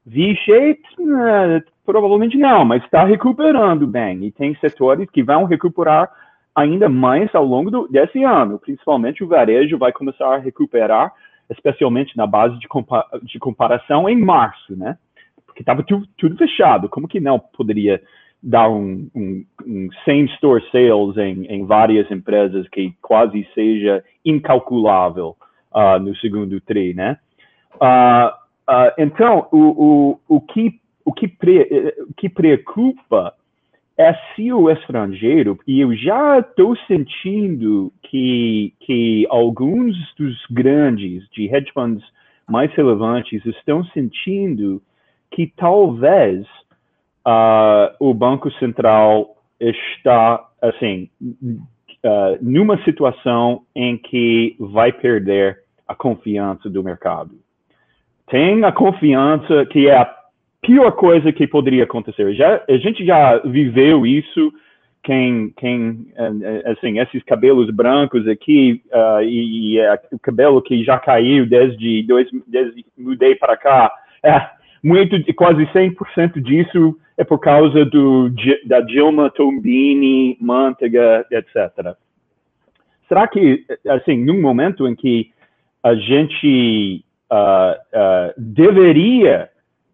V-shaped, 0.06 0.84
né, 1.00 1.62
provavelmente 1.86 2.38
não, 2.38 2.66
mas 2.66 2.84
está 2.84 3.04
recuperando 3.04 3.86
bem. 3.86 4.26
E 4.26 4.32
tem 4.32 4.56
setores 4.56 5.10
que 5.10 5.24
vão 5.24 5.46
recuperar 5.46 6.10
ainda 6.56 6.90
mais 6.90 7.34
ao 7.34 7.46
longo 7.46 7.72
do, 7.72 7.88
desse 7.88 8.24
ano, 8.24 8.60
principalmente 8.60 9.24
o 9.24 9.28
varejo 9.28 9.78
vai 9.78 9.92
começar 9.92 10.36
a 10.36 10.38
recuperar, 10.38 11.12
especialmente 11.50 12.16
na 12.16 12.28
base 12.28 12.58
de, 12.60 12.68
compa 12.68 13.06
de 13.24 13.40
comparação 13.40 14.08
em 14.08 14.20
março, 14.20 14.76
né? 14.76 14.98
Porque 15.46 15.62
estava 15.62 15.84
tudo, 15.84 16.08
tudo, 16.18 16.38
fechado, 16.38 16.90
como 16.90 17.08
que 17.08 17.20
não 17.20 17.40
poderia 17.40 18.02
dar 18.44 18.70
um, 18.70 19.10
um, 19.16 19.46
um 19.66 19.90
same-store 20.04 20.62
sales 20.70 21.16
em, 21.18 21.46
em, 21.46 21.66
várias 21.66 22.12
empresas 22.12 22.68
que 22.68 22.94
quase 23.02 23.48
seja 23.56 24.04
incalculável 24.26 25.38
uh, 25.74 25.98
no 26.00 26.14
segundo 26.18 26.60
tri, 26.60 26.94
né? 26.94 27.18
Uh, 27.76 28.28
uh, 28.70 28.92
então, 28.98 29.48
o, 29.50 29.58
o, 29.58 30.20
o, 30.28 30.42
que, 30.42 30.78
o, 31.06 31.14
que 31.14 31.28
pre, 31.28 31.96
o 32.10 32.14
que 32.16 32.28
preocupa 32.28 33.34
é 33.98 34.14
se 34.36 34.52
o 34.52 34.70
estrangeiro, 34.70 35.58
e 35.66 35.80
eu 35.80 35.96
já 35.96 36.40
estou 36.40 36.76
sentindo 36.88 37.94
que, 38.02 38.74
que 38.82 39.26
alguns 39.30 39.96
dos 40.16 40.36
grandes, 40.50 41.30
de 41.30 41.46
hedge 41.46 41.72
funds 41.72 42.04
mais 42.50 42.74
relevantes, 42.74 43.46
estão 43.46 43.86
sentindo 43.86 44.82
que 45.32 45.48
talvez 45.56 46.46
uh, 47.28 47.96
o 48.00 48.14
Banco 48.14 48.52
Central 48.54 49.36
está, 49.60 50.46
assim, 50.62 51.10
uh, 51.22 52.38
numa 52.42 52.82
situação 52.84 53.64
em 53.76 53.98
que 53.98 54.56
vai 54.60 54.92
perder 54.92 55.60
a 55.88 55.96
confiança 55.96 56.70
do 56.70 56.84
mercado. 56.84 57.32
Tem 58.28 58.64
a 58.64 58.72
confiança 58.72 59.66
que 59.66 59.88
é 59.88 59.98
a 59.98 60.24
pior 60.62 60.92
coisa 60.94 61.32
que 61.32 61.46
poderia 61.46 61.84
acontecer. 61.84 62.34
Já, 62.34 62.64
a 62.68 62.78
gente 62.78 63.06
já 63.06 63.38
viveu 63.40 64.06
isso, 64.08 64.52
quem, 65.04 65.54
quem 65.58 66.08
eh, 66.16 66.72
assim, 66.72 66.98
esses 66.98 67.22
cabelos 67.24 67.70
brancos 67.70 68.26
aqui 68.26 68.82
uh, 68.94 69.22
e, 69.22 69.76
e 69.76 69.82
uh, 69.82 70.00
o 70.14 70.20
cabelo 70.20 70.62
que 70.62 70.82
já 70.84 70.98
caiu 70.98 71.46
desde, 71.46 72.04
dois, 72.04 72.30
desde 72.48 72.86
mudei 72.98 73.36
para 73.36 73.58
cá, 73.58 73.92
é, 74.24 74.50
muito, 74.84 75.34
quase 75.36 75.66
100% 75.68 76.42
disso 76.42 76.98
é 77.18 77.24
por 77.24 77.40
causa 77.40 77.86
do, 77.86 78.30
da 78.66 78.82
Dilma, 78.82 79.30
Tombini, 79.30 80.38
Manteiga, 80.42 81.26
etc. 81.32 81.96
Será 83.08 83.28
que, 83.28 83.66
assim, 83.88 84.18
num 84.18 84.42
momento 84.42 84.88
em 84.88 84.96
que 84.96 85.32
a 85.84 85.96
gente 85.96 87.04
uh, 87.32 88.34
deveria 88.38 89.50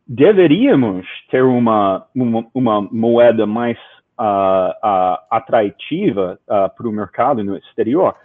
deveríamos 0.10 1.06
ter 1.30 1.44
uma, 1.44 2.04
uma, 2.16 2.44
uma 2.52 2.82
moeda 2.82 3.46
mais 3.46 3.78
uh, 4.20 4.72
uh, 4.84 5.18
atrativa 5.30 6.40
uh, 6.48 6.76
para 6.76 6.88
o 6.88 6.92
mercado 6.92 7.44
no 7.44 7.56
exterior, 7.56 8.16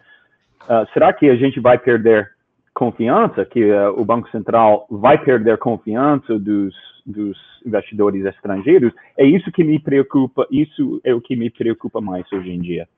será 0.95 1.13
que 1.13 1.29
a 1.29 1.37
gente 1.37 1.61
vai 1.61 1.77
perder 1.77 2.34
confiança, 2.75 3.45
que 3.45 3.73
o 3.97 4.05
Banco 4.05 4.29
Central 4.31 4.87
vai 4.91 5.23
perder 5.23 5.59
confiança 5.59 6.39
dos, 6.39 6.75
dos 7.07 7.39
investidores 7.65 8.25
estrangeiros? 8.25 8.93
É 9.17 9.25
isso 9.25 9.51
que 9.53 9.63
me 9.63 9.79
preocupa, 9.79 10.47
isso 10.51 11.01
é 11.05 11.15
o 11.15 11.21
que 11.21 11.37
me 11.37 11.49
preocupa 11.51 12.01
mais 12.01 12.31
hoje 12.33 12.51
em 12.51 12.61
dia. 12.61 12.89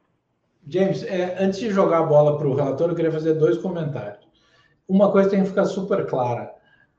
James, 0.69 1.05
é, 1.05 1.37
antes 1.39 1.61
de 1.61 1.71
jogar 1.71 1.99
a 1.99 2.03
bola 2.03 2.37
para 2.37 2.49
o 2.49 2.55
relator, 2.55 2.89
eu 2.89 2.95
queria 2.97 3.13
fazer 3.13 3.35
dois 3.35 3.57
comentários. 3.59 4.27
Uma 4.89 5.13
coisa 5.13 5.31
tem 5.31 5.43
que 5.43 5.49
ficar 5.49 5.65
super 5.65 6.07
clara. 6.07 6.53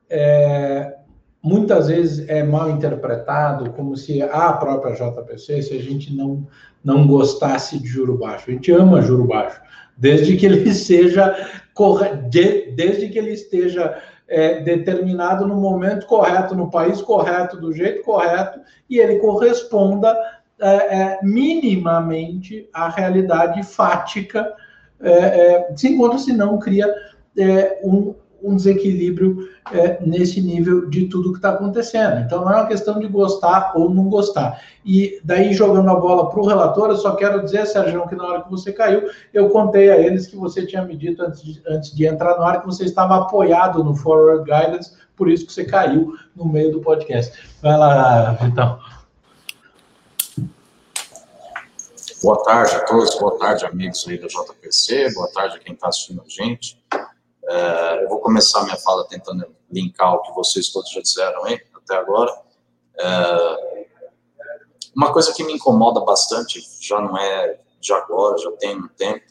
É, 0.09 0.95
muitas 1.43 1.87
vezes 1.87 2.27
é 2.29 2.43
mal 2.43 2.69
interpretado 2.69 3.71
como 3.71 3.95
se 3.97 4.21
a 4.21 4.53
própria 4.53 4.93
JPC, 4.93 5.61
se 5.61 5.73
a 5.73 5.81
gente 5.81 6.15
não, 6.15 6.47
não 6.83 7.07
gostasse 7.07 7.79
de 7.79 7.87
juro 7.87 8.17
baixo. 8.17 8.49
A 8.49 8.53
gente 8.53 8.71
ama 8.71 9.01
juro 9.01 9.25
baixo, 9.25 9.59
desde 9.97 10.37
que 10.37 10.45
ele 10.45 10.71
seja 10.73 11.35
desde 12.31 13.09
que 13.09 13.17
ele 13.17 13.31
esteja 13.31 13.97
é, 14.27 14.59
determinado 14.61 15.47
no 15.47 15.55
momento 15.55 16.05
correto, 16.05 16.55
no 16.55 16.69
país 16.69 17.01
correto, 17.01 17.57
do 17.57 17.73
jeito 17.73 18.03
correto, 18.03 18.59
e 18.89 18.99
ele 18.99 19.19
corresponda 19.19 20.17
é, 20.59 20.67
é, 20.69 21.19
minimamente 21.21 22.67
à 22.73 22.89
realidade 22.89 23.63
fática, 23.63 24.53
é, 24.99 25.11
é, 25.11 25.75
se 25.75 25.89
encontra, 25.89 26.17
se 26.17 26.33
não 26.33 26.57
cria 26.57 26.91
é, 27.37 27.79
um, 27.83 28.15
um 28.41 28.55
desequilíbrio 28.55 29.49
é, 29.71 29.97
nesse 30.05 30.41
nível 30.41 30.89
de 30.89 31.07
tudo 31.07 31.31
que 31.31 31.37
está 31.37 31.49
acontecendo. 31.49 32.19
Então, 32.19 32.43
não 32.43 32.51
é 32.51 32.55
uma 32.55 32.67
questão 32.67 32.99
de 32.99 33.07
gostar 33.07 33.73
ou 33.75 33.89
não 33.89 34.09
gostar. 34.09 34.61
E 34.85 35.19
daí, 35.23 35.53
jogando 35.53 35.89
a 35.89 35.95
bola 35.95 36.29
para 36.29 36.39
o 36.39 36.45
relator, 36.45 36.89
eu 36.89 36.97
só 36.97 37.15
quero 37.15 37.43
dizer, 37.43 37.65
Sérgio, 37.65 38.07
que 38.07 38.15
na 38.15 38.25
hora 38.25 38.43
que 38.43 38.51
você 38.51 38.71
caiu, 38.71 39.09
eu 39.33 39.49
contei 39.49 39.89
a 39.89 39.97
eles 39.97 40.27
que 40.27 40.35
você 40.35 40.65
tinha 40.65 40.83
me 40.83 40.95
dito 40.95 41.23
antes 41.23 41.43
de, 41.43 41.61
antes 41.67 41.95
de 41.95 42.05
entrar 42.05 42.37
no 42.37 42.43
ar 42.43 42.61
que 42.61 42.67
você 42.67 42.85
estava 42.85 43.17
apoiado 43.17 43.83
no 43.83 43.95
Forward 43.95 44.43
Guidance, 44.43 44.93
por 45.15 45.29
isso 45.29 45.45
que 45.45 45.53
você 45.53 45.65
caiu 45.65 46.13
no 46.35 46.45
meio 46.45 46.71
do 46.71 46.79
podcast. 46.79 47.37
Vai 47.61 47.77
lá, 47.77 48.33
Vitão. 48.33 48.79
Boa 52.23 52.43
tarde 52.43 52.75
a 52.75 52.79
todos, 52.85 53.13
boa 53.19 53.37
tarde, 53.37 53.65
amigos 53.65 54.03
aí 54.07 54.17
da 54.17 54.25
JPC, 54.27 55.13
boa 55.13 55.27
tarde 55.31 55.57
a 55.57 55.59
quem 55.59 55.75
está 55.75 55.87
assistindo 55.87 56.23
a 56.25 56.27
gente. 56.27 56.83
É, 57.47 58.03
eu 58.03 58.09
vou 58.09 58.19
começar 58.19 58.63
minha 58.63 58.77
fala 58.77 59.07
tentando 59.07 59.55
linkar 59.71 60.15
o 60.15 60.21
que 60.21 60.33
vocês 60.33 60.69
todos 60.69 60.91
já 60.91 61.01
disseram 61.01 61.45
aí 61.45 61.59
até 61.75 61.95
agora. 61.95 62.33
É, 62.99 63.85
uma 64.95 65.13
coisa 65.13 65.33
que 65.33 65.43
me 65.43 65.53
incomoda 65.53 66.01
bastante, 66.01 66.61
já 66.81 66.99
não 66.99 67.17
é 67.17 67.59
de 67.79 67.93
agora, 67.93 68.37
já 68.37 68.51
tem 68.53 68.75
um 68.75 68.87
tempo, 68.89 69.25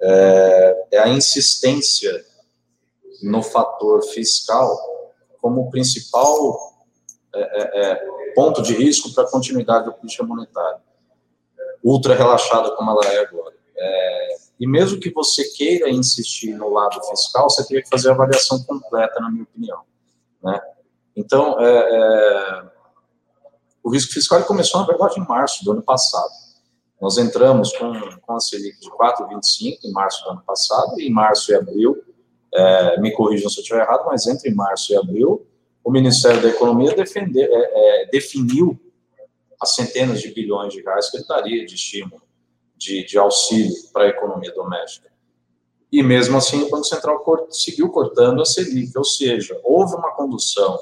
é, 0.00 0.86
é 0.92 0.98
a 0.98 1.08
insistência 1.08 2.24
no 3.22 3.42
fator 3.42 4.02
fiscal 4.02 4.78
como 5.40 5.70
principal 5.70 6.76
ponto 8.36 8.60
de 8.60 8.74
risco 8.74 9.12
para 9.14 9.24
a 9.24 9.30
continuidade 9.30 9.86
da 9.86 9.92
política 9.92 10.22
monetária, 10.22 10.78
ultra 11.82 12.14
relaxada 12.14 12.70
como 12.76 12.90
ela 12.90 13.12
é 13.12 13.18
agora. 13.20 13.56
É, 13.74 14.15
e 14.58 14.66
mesmo 14.66 14.98
que 14.98 15.10
você 15.10 15.44
queira 15.50 15.90
insistir 15.90 16.54
no 16.54 16.70
lado 16.70 17.00
fiscal, 17.08 17.48
você 17.48 17.66
teria 17.66 17.82
que 17.82 17.88
fazer 17.88 18.08
a 18.08 18.12
avaliação 18.12 18.62
completa, 18.62 19.20
na 19.20 19.30
minha 19.30 19.42
opinião. 19.42 19.82
Né? 20.42 20.58
Então, 21.14 21.60
é, 21.60 21.68
é, 21.68 22.62
o 23.84 23.90
risco 23.90 24.12
fiscal 24.12 24.42
começou, 24.44 24.80
na 24.80 24.86
verdade, 24.86 25.20
em 25.20 25.26
março 25.26 25.64
do 25.64 25.72
ano 25.72 25.82
passado. 25.82 26.30
Nós 27.00 27.18
entramos 27.18 27.70
com, 27.76 27.92
com 28.22 28.32
a 28.32 28.40
Selic 28.40 28.80
de 28.80 28.90
4,25 28.90 29.78
em 29.84 29.92
março 29.92 30.24
do 30.24 30.30
ano 30.30 30.42
passado, 30.46 30.98
e 30.98 31.06
em 31.06 31.12
março 31.12 31.52
e 31.52 31.54
abril, 31.54 32.02
é, 32.54 32.98
me 32.98 33.12
corrijam 33.12 33.50
se 33.50 33.58
eu 33.58 33.62
estiver 33.62 33.82
errado, 33.82 34.06
mas 34.06 34.26
entre 34.26 34.54
março 34.54 34.92
e 34.92 34.96
abril, 34.96 35.46
o 35.84 35.90
Ministério 35.90 36.40
da 36.40 36.48
Economia 36.48 36.94
é, 36.96 38.02
é, 38.02 38.06
definiu 38.06 38.80
as 39.60 39.74
centenas 39.74 40.22
de 40.22 40.32
bilhões 40.32 40.72
de 40.72 40.80
reais 40.80 41.10
que 41.10 41.18
ele 41.18 41.26
daria 41.26 41.66
de 41.66 41.74
estímulo 41.74 42.25
de, 42.76 43.04
de 43.04 43.18
auxílio 43.18 43.74
para 43.92 44.04
a 44.04 44.08
economia 44.08 44.52
doméstica. 44.52 45.10
E 45.90 46.02
mesmo 46.02 46.36
assim, 46.36 46.62
o 46.62 46.70
Banco 46.70 46.84
Central 46.84 47.22
seguiu 47.50 47.90
cortando 47.90 48.42
a 48.42 48.44
Selic, 48.44 48.96
ou 48.96 49.04
seja, 49.04 49.58
houve 49.64 49.94
uma 49.94 50.12
condução 50.14 50.78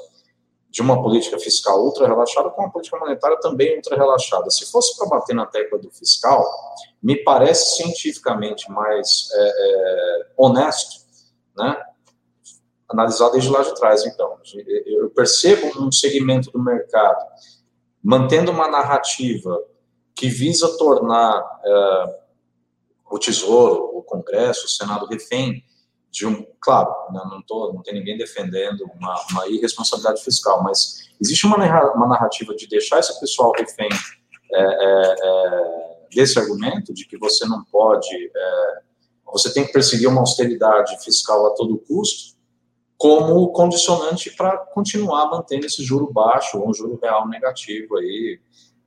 de 0.69 0.81
uma 0.81 1.01
política 1.01 1.39
fiscal 1.39 1.81
ultra 1.81 2.05
relaxada 2.05 2.49
com 2.49 2.61
uma 2.61 2.69
política 2.69 2.97
monetária 2.97 3.39
também 3.39 3.77
ultra 3.77 3.95
relaxada. 3.95 4.49
Se 4.49 4.69
fosse 4.69 4.97
para 4.97 5.07
bater 5.07 5.33
na 5.33 5.45
tecla 5.45 5.79
do 5.79 5.89
fiscal, 5.89 6.45
me 7.01 7.15
parece 7.23 7.77
cientificamente 7.77 8.69
mais 8.69 9.29
é, 9.33 9.47
é, 9.47 10.27
honesto, 10.35 11.05
né? 11.55 11.81
Analisar 12.89 13.29
desde 13.29 13.49
lá 13.49 13.61
de 13.61 13.73
trás, 13.75 14.05
então. 14.05 14.37
Eu 14.85 15.09
percebo 15.11 15.81
um 15.81 15.89
segmento 15.91 16.51
do 16.51 16.61
mercado 16.61 17.25
mantendo 18.03 18.51
uma 18.51 18.67
narrativa 18.67 19.57
que 20.15 20.29
visa 20.29 20.77
tornar 20.77 21.41
uh, 21.41 22.13
o 23.11 23.19
Tesouro, 23.19 23.97
o 23.97 24.01
Congresso, 24.01 24.65
o 24.65 24.69
Senado 24.69 25.05
refém 25.05 25.63
de 26.09 26.25
um. 26.25 26.45
Claro, 26.61 26.89
né, 27.11 27.21
não, 27.29 27.41
tô, 27.41 27.73
não 27.73 27.83
tem 27.83 27.93
ninguém 27.93 28.17
defendendo 28.17 28.85
uma, 28.95 29.15
uma 29.31 29.47
irresponsabilidade 29.47 30.23
fiscal, 30.23 30.63
mas 30.63 31.09
existe 31.21 31.45
uma, 31.45 31.57
uma 31.93 32.07
narrativa 32.07 32.55
de 32.55 32.67
deixar 32.67 32.99
esse 32.99 33.19
pessoal 33.19 33.51
refém 33.57 33.89
é, 34.51 34.61
é, 34.61 35.15
é, 35.21 36.07
desse 36.13 36.39
argumento 36.39 36.93
de 36.93 37.05
que 37.05 37.17
você 37.17 37.45
não 37.45 37.63
pode. 37.65 38.31
você 39.25 39.53
tem 39.53 39.65
que 39.65 39.73
perseguir 39.73 40.07
uma 40.07 40.21
austeridade 40.21 40.97
fiscal 41.03 41.45
a 41.47 41.51
todo 41.51 41.77
custo, 41.77 42.35
como 42.97 43.49
condicionante 43.49 44.31
para 44.31 44.57
continuar 44.57 45.29
mantendo 45.29 45.65
esse 45.65 45.83
juro 45.83 46.11
baixo 46.11 46.57
ou 46.57 46.69
um 46.69 46.73
juro 46.73 46.97
real 47.01 47.27
negativo 47.27 47.97
aí, 47.97 48.39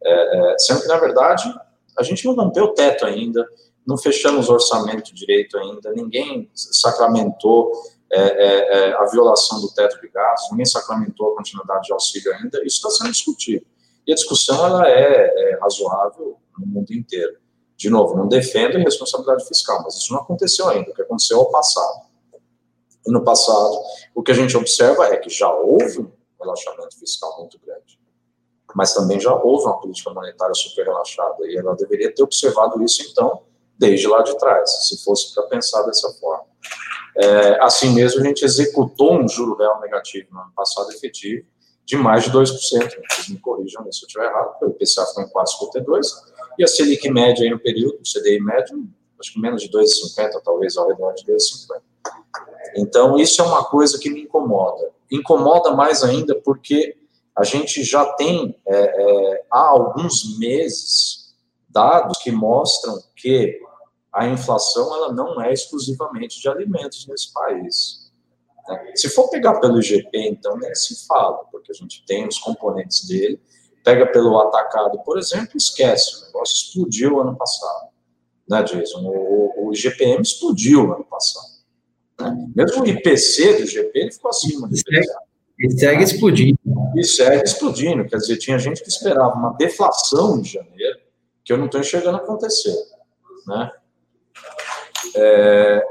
é, 0.03 0.53
é, 0.53 0.59
sendo 0.59 0.83
que, 0.83 0.89
na 0.89 0.99
verdade, 0.99 1.53
a 1.99 2.03
gente 2.03 2.25
não 2.25 2.35
rompeu 2.35 2.65
o 2.65 2.75
teto 2.75 3.05
ainda, 3.05 3.47
não 3.87 3.97
fechamos 3.97 4.49
o 4.49 4.53
orçamento 4.53 5.15
direito 5.15 5.57
ainda, 5.59 5.93
ninguém 5.93 6.51
sacramentou 6.55 7.73
é, 8.11 8.21
é, 8.21 8.79
é, 8.91 8.93
a 8.95 9.05
violação 9.07 9.61
do 9.61 9.71
teto 9.73 10.01
de 10.01 10.09
gastos, 10.09 10.51
ninguém 10.51 10.67
sacramentou 10.67 11.33
a 11.33 11.37
continuidade 11.37 11.87
de 11.87 11.93
auxílio 11.93 12.35
ainda, 12.35 12.59
isso 12.65 12.77
está 12.77 12.91
sendo 12.91 13.13
discutido. 13.13 13.67
E 14.07 14.13
a 14.13 14.15
discussão 14.15 14.65
ela 14.65 14.89
é, 14.89 15.53
é 15.53 15.59
razoável 15.61 16.39
no 16.59 16.67
mundo 16.67 16.93
inteiro. 16.93 17.37
De 17.77 17.91
novo, 17.91 18.17
não 18.17 18.27
defendo 18.27 18.77
a 18.77 18.81
responsabilidade 18.81 19.47
fiscal, 19.47 19.83
mas 19.83 19.97
isso 19.97 20.13
não 20.13 20.21
aconteceu 20.21 20.69
ainda, 20.69 20.91
o 20.91 20.95
que 20.95 21.03
aconteceu 21.03 21.39
ao 21.39 21.51
passado. 21.51 22.09
E 23.07 23.13
no 23.13 23.23
passado, 23.23 23.79
o 24.15 24.23
que 24.23 24.33
a 24.33 24.35
gente 24.35 24.57
observa 24.57 25.07
é 25.07 25.17
que 25.17 25.31
já 25.31 25.53
houve 25.53 26.01
um 26.01 26.11
relaxamento 26.41 26.99
fiscal 26.99 27.39
muito 27.39 27.59
grande, 27.65 27.98
mas 28.75 28.93
também 28.93 29.19
já 29.19 29.35
houve 29.35 29.65
uma 29.65 29.81
política 29.81 30.11
monetária 30.11 30.55
super 30.55 30.85
relaxada, 30.85 31.47
e 31.47 31.57
ela 31.57 31.75
deveria 31.75 32.15
ter 32.15 32.23
observado 32.23 32.83
isso, 32.83 33.03
então, 33.11 33.43
desde 33.79 34.07
lá 34.07 34.23
de 34.23 34.37
trás, 34.39 34.89
se 34.89 35.03
fosse 35.05 35.35
para 35.35 35.45
pensar 35.45 35.83
dessa 35.83 36.11
forma. 36.15 36.45
É, 37.17 37.63
assim 37.63 37.91
mesmo, 37.91 38.21
a 38.21 38.25
gente 38.25 38.45
executou 38.45 39.19
um 39.19 39.29
juro 39.29 39.57
real 39.57 39.81
negativo 39.81 40.29
no 40.33 40.41
ano 40.41 40.53
passado 40.55 40.91
efetivo 40.93 41.47
de 41.85 41.97
mais 41.97 42.25
de 42.25 42.31
2%. 42.31 42.47
Vocês 42.47 43.29
me 43.29 43.39
corrijam 43.39 43.83
se 43.91 44.05
eu 44.05 44.07
estiver 44.07 44.27
errado, 44.27 44.57
o 44.61 44.67
IPCA 44.67 45.07
ficou 45.07 45.25
em 45.25 45.29
4,52%, 45.29 46.03
e 46.59 46.65
a 46.65 46.67
Selic 46.67 47.11
média 47.11 47.45
aí 47.45 47.51
no 47.51 47.59
período, 47.59 47.99
o 47.99 48.03
CDI 48.03 48.41
médio, 48.41 48.87
acho 49.19 49.33
que 49.33 49.41
menos 49.41 49.63
de 49.63 49.71
2,50, 49.71 50.41
talvez 50.45 50.77
ao 50.77 50.89
redor 50.89 51.15
de 51.15 51.25
2,50. 51.25 51.81
Então, 52.77 53.19
isso 53.19 53.41
é 53.41 53.45
uma 53.45 53.65
coisa 53.65 53.99
que 53.99 54.11
me 54.11 54.23
incomoda. 54.23 54.91
Incomoda 55.11 55.71
mais 55.73 56.05
ainda 56.05 56.35
porque 56.45 56.97
a 57.39 57.45
gente 57.45 57.85
já 57.85 58.05
tem, 58.15 58.61
é, 58.67 58.77
é, 58.77 59.45
há 59.51 59.69
alguns 59.69 60.39
meses, 60.39 61.35
dados 61.69 62.19
que 62.19 62.33
mostram 62.33 63.01
que 63.15 63.61
a 64.13 64.27
inflação 64.27 64.93
ela 64.95 65.13
não 65.13 65.41
é 65.41 65.53
exclusivamente 65.53 66.41
de 66.41 66.49
alimentos 66.49 67.07
nesse 67.07 67.33
país. 67.33 68.11
Né? 68.67 68.93
Se 68.97 69.09
for 69.09 69.29
pegar 69.31 69.61
pelo 69.61 69.79
IGP, 69.79 70.11
então 70.15 70.57
nem 70.57 70.75
se 70.75 71.07
fala, 71.07 71.45
porque 71.53 71.71
a 71.71 71.75
gente 71.75 72.05
tem 72.05 72.27
os 72.27 72.39
componentes 72.39 73.07
dele. 73.07 73.41
Pega 73.85 74.11
pelo 74.11 74.39
atacado, 74.41 74.99
por 75.05 75.17
exemplo, 75.19 75.57
esquece, 75.57 76.17
o 76.17 76.27
negócio 76.27 76.57
explodiu 76.57 77.21
ano 77.21 77.37
passado. 77.37 77.89
Né, 78.49 78.63
Jason? 78.65 79.03
O, 79.05 79.69
o 79.69 79.73
IGPM 79.73 80.23
explodiu 80.23 80.93
ano 80.93 81.05
passado. 81.05 81.59
Né? 82.21 82.49
Mesmo 82.57 82.83
o 82.83 82.87
IPC 82.87 83.55
do 83.55 83.63
IGP 83.63 83.99
ele 83.99 84.13
ficou 84.13 84.31
acima 84.31 84.67
do. 84.67 84.75
E 85.59 85.71
segue 85.71 86.05
explodindo. 86.05 86.59
E 86.97 87.05
segue 87.05 87.43
explodindo. 87.43 88.07
Quer 88.07 88.19
dizer, 88.19 88.37
tinha 88.37 88.59
gente 88.59 88.83
que 88.83 88.89
esperava 88.89 89.35
uma 89.35 89.55
deflação 89.55 90.39
em 90.39 90.45
janeiro, 90.45 91.01
que 91.45 91.53
eu 91.53 91.59
não 91.59 91.67
estou 91.67 91.81
enxergando 91.81 92.19
acontecer. 92.19 92.77
Né? 93.47 93.71
É, 95.17 95.83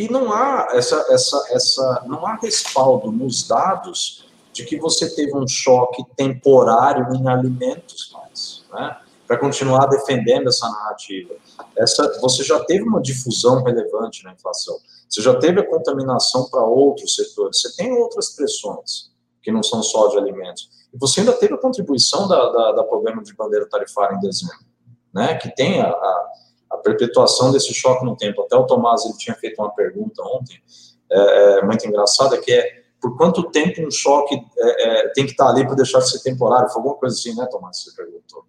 e 0.00 0.10
não 0.10 0.32
há 0.32 0.68
essa, 0.72 0.96
essa, 1.10 1.44
essa, 1.50 2.04
não 2.06 2.26
há 2.26 2.34
respaldo 2.36 3.12
nos 3.12 3.46
dados 3.46 4.26
de 4.50 4.64
que 4.64 4.78
você 4.78 5.14
teve 5.14 5.36
um 5.36 5.46
choque 5.46 6.02
temporário 6.16 7.14
em 7.14 7.28
alimentos 7.28 8.10
mais, 8.12 8.64
né? 8.72 8.96
Para 9.26 9.36
continuar 9.36 9.86
defendendo 9.86 10.48
essa 10.48 10.68
narrativa, 10.68 11.34
essa, 11.76 12.18
você 12.20 12.42
já 12.42 12.58
teve 12.64 12.82
uma 12.82 13.00
difusão 13.00 13.62
relevante 13.62 14.24
na 14.24 14.32
inflação, 14.32 14.78
você 15.10 15.20
já 15.22 15.34
teve 15.34 15.60
a 15.60 15.66
contaminação 15.66 16.48
para 16.48 16.64
outros 16.64 17.16
setores, 17.16 17.60
você 17.60 17.76
tem 17.76 17.92
outras 17.92 18.30
pressões 18.30 19.10
que 19.42 19.50
não 19.50 19.62
são 19.62 19.82
só 19.82 20.08
de 20.08 20.18
alimentos, 20.18 20.68
e 20.94 20.98
você 20.98 21.20
ainda 21.20 21.32
teve 21.32 21.54
a 21.54 21.58
contribuição 21.58 22.28
da, 22.28 22.50
da, 22.50 22.72
da 22.72 22.84
problema 22.84 23.22
de 23.22 23.34
bandeira 23.34 23.68
tarifária 23.68 24.14
em 24.14 24.20
dezembro, 24.20 24.58
né? 25.12 25.34
Que 25.36 25.54
tem 25.54 25.80
a, 25.80 25.88
a 25.88 26.30
a 26.70 26.76
perpetuação 26.76 27.50
desse 27.50 27.74
choque 27.74 28.04
no 28.04 28.16
tempo. 28.16 28.42
Até 28.42 28.56
o 28.56 28.64
Tomás 28.64 29.04
ele 29.04 29.16
tinha 29.16 29.34
feito 29.34 29.60
uma 29.60 29.74
pergunta 29.74 30.22
ontem, 30.22 30.62
é, 31.10 31.58
é 31.58 31.62
muito 31.64 31.86
engraçada, 31.86 32.38
que 32.38 32.52
é 32.52 32.80
por 33.00 33.16
quanto 33.16 33.50
tempo 33.50 33.84
um 33.84 33.90
choque 33.90 34.40
é, 34.58 34.84
é, 34.84 35.08
tem 35.08 35.24
que 35.24 35.32
estar 35.32 35.48
ali 35.48 35.66
para 35.66 35.74
deixar 35.74 35.98
de 35.98 36.10
ser 36.10 36.20
temporário? 36.20 36.68
Foi 36.68 36.76
alguma 36.76 36.94
coisa 36.94 37.16
assim, 37.16 37.34
né, 37.34 37.46
Tomás? 37.50 37.82
Você 37.82 37.96
perguntou. 37.96 38.44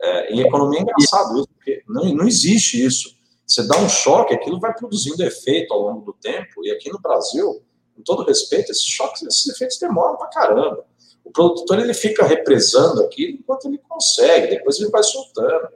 É, 0.00 0.32
em 0.32 0.40
economia 0.40 0.78
é 0.78 0.82
engraçado 0.82 1.38
isso, 1.38 1.48
porque 1.48 1.82
não, 1.88 2.04
não 2.14 2.26
existe 2.26 2.84
isso. 2.84 3.17
Você 3.48 3.66
dá 3.66 3.78
um 3.78 3.88
choque, 3.88 4.34
aquilo 4.34 4.60
vai 4.60 4.74
produzindo 4.74 5.22
efeito 5.24 5.72
ao 5.72 5.80
longo 5.80 6.02
do 6.02 6.12
tempo, 6.12 6.64
e 6.64 6.70
aqui 6.70 6.90
no 6.90 7.00
Brasil, 7.00 7.64
com 7.96 8.02
todo 8.02 8.24
respeito, 8.24 8.70
esses 8.70 8.84
choques, 8.84 9.22
esses 9.22 9.48
efeitos 9.48 9.78
demoram 9.78 10.16
para 10.16 10.28
caramba. 10.28 10.84
O 11.24 11.30
produtor 11.30 11.78
ele 11.78 11.94
fica 11.94 12.24
represando 12.24 13.02
aquilo 13.02 13.38
enquanto 13.38 13.66
ele 13.66 13.78
consegue, 13.88 14.48
depois 14.48 14.78
ele 14.78 14.90
vai 14.90 15.02
soltando 15.02 15.68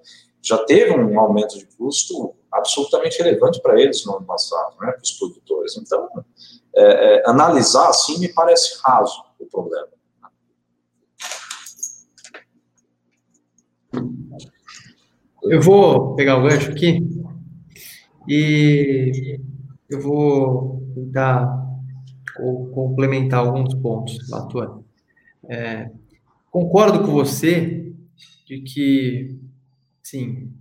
já 0.42 0.58
teve 0.58 0.90
um 0.90 1.18
aumento 1.20 1.56
de 1.56 1.64
custo 1.76 2.34
absolutamente 2.50 3.22
relevante 3.22 3.62
para 3.62 3.80
eles 3.80 4.04
no 4.04 4.16
ano 4.16 4.26
passado, 4.26 4.76
né, 4.80 4.90
para 4.90 5.02
os 5.02 5.12
produtores. 5.12 5.76
Então, 5.76 6.08
é, 6.74 6.82
é, 6.82 7.22
analisar 7.30 7.88
assim 7.88 8.18
me 8.18 8.28
parece 8.28 8.80
raso 8.84 9.22
o 9.38 9.46
problema. 9.46 9.88
Eu 15.44 15.60
vou 15.60 16.14
pegar 16.16 16.38
o 16.38 16.42
gancho 16.42 16.70
aqui 16.70 17.00
e 18.28 19.40
eu 19.88 20.00
vou 20.00 20.82
tentar 20.94 21.60
complementar 22.74 23.40
alguns 23.40 23.74
pontos, 23.74 24.28
Latuan. 24.30 24.82
É, 25.48 25.90
concordo 26.50 27.00
com 27.00 27.12
você 27.12 27.92
de 28.46 28.60
que 28.60 29.38
Sim. 30.12 30.52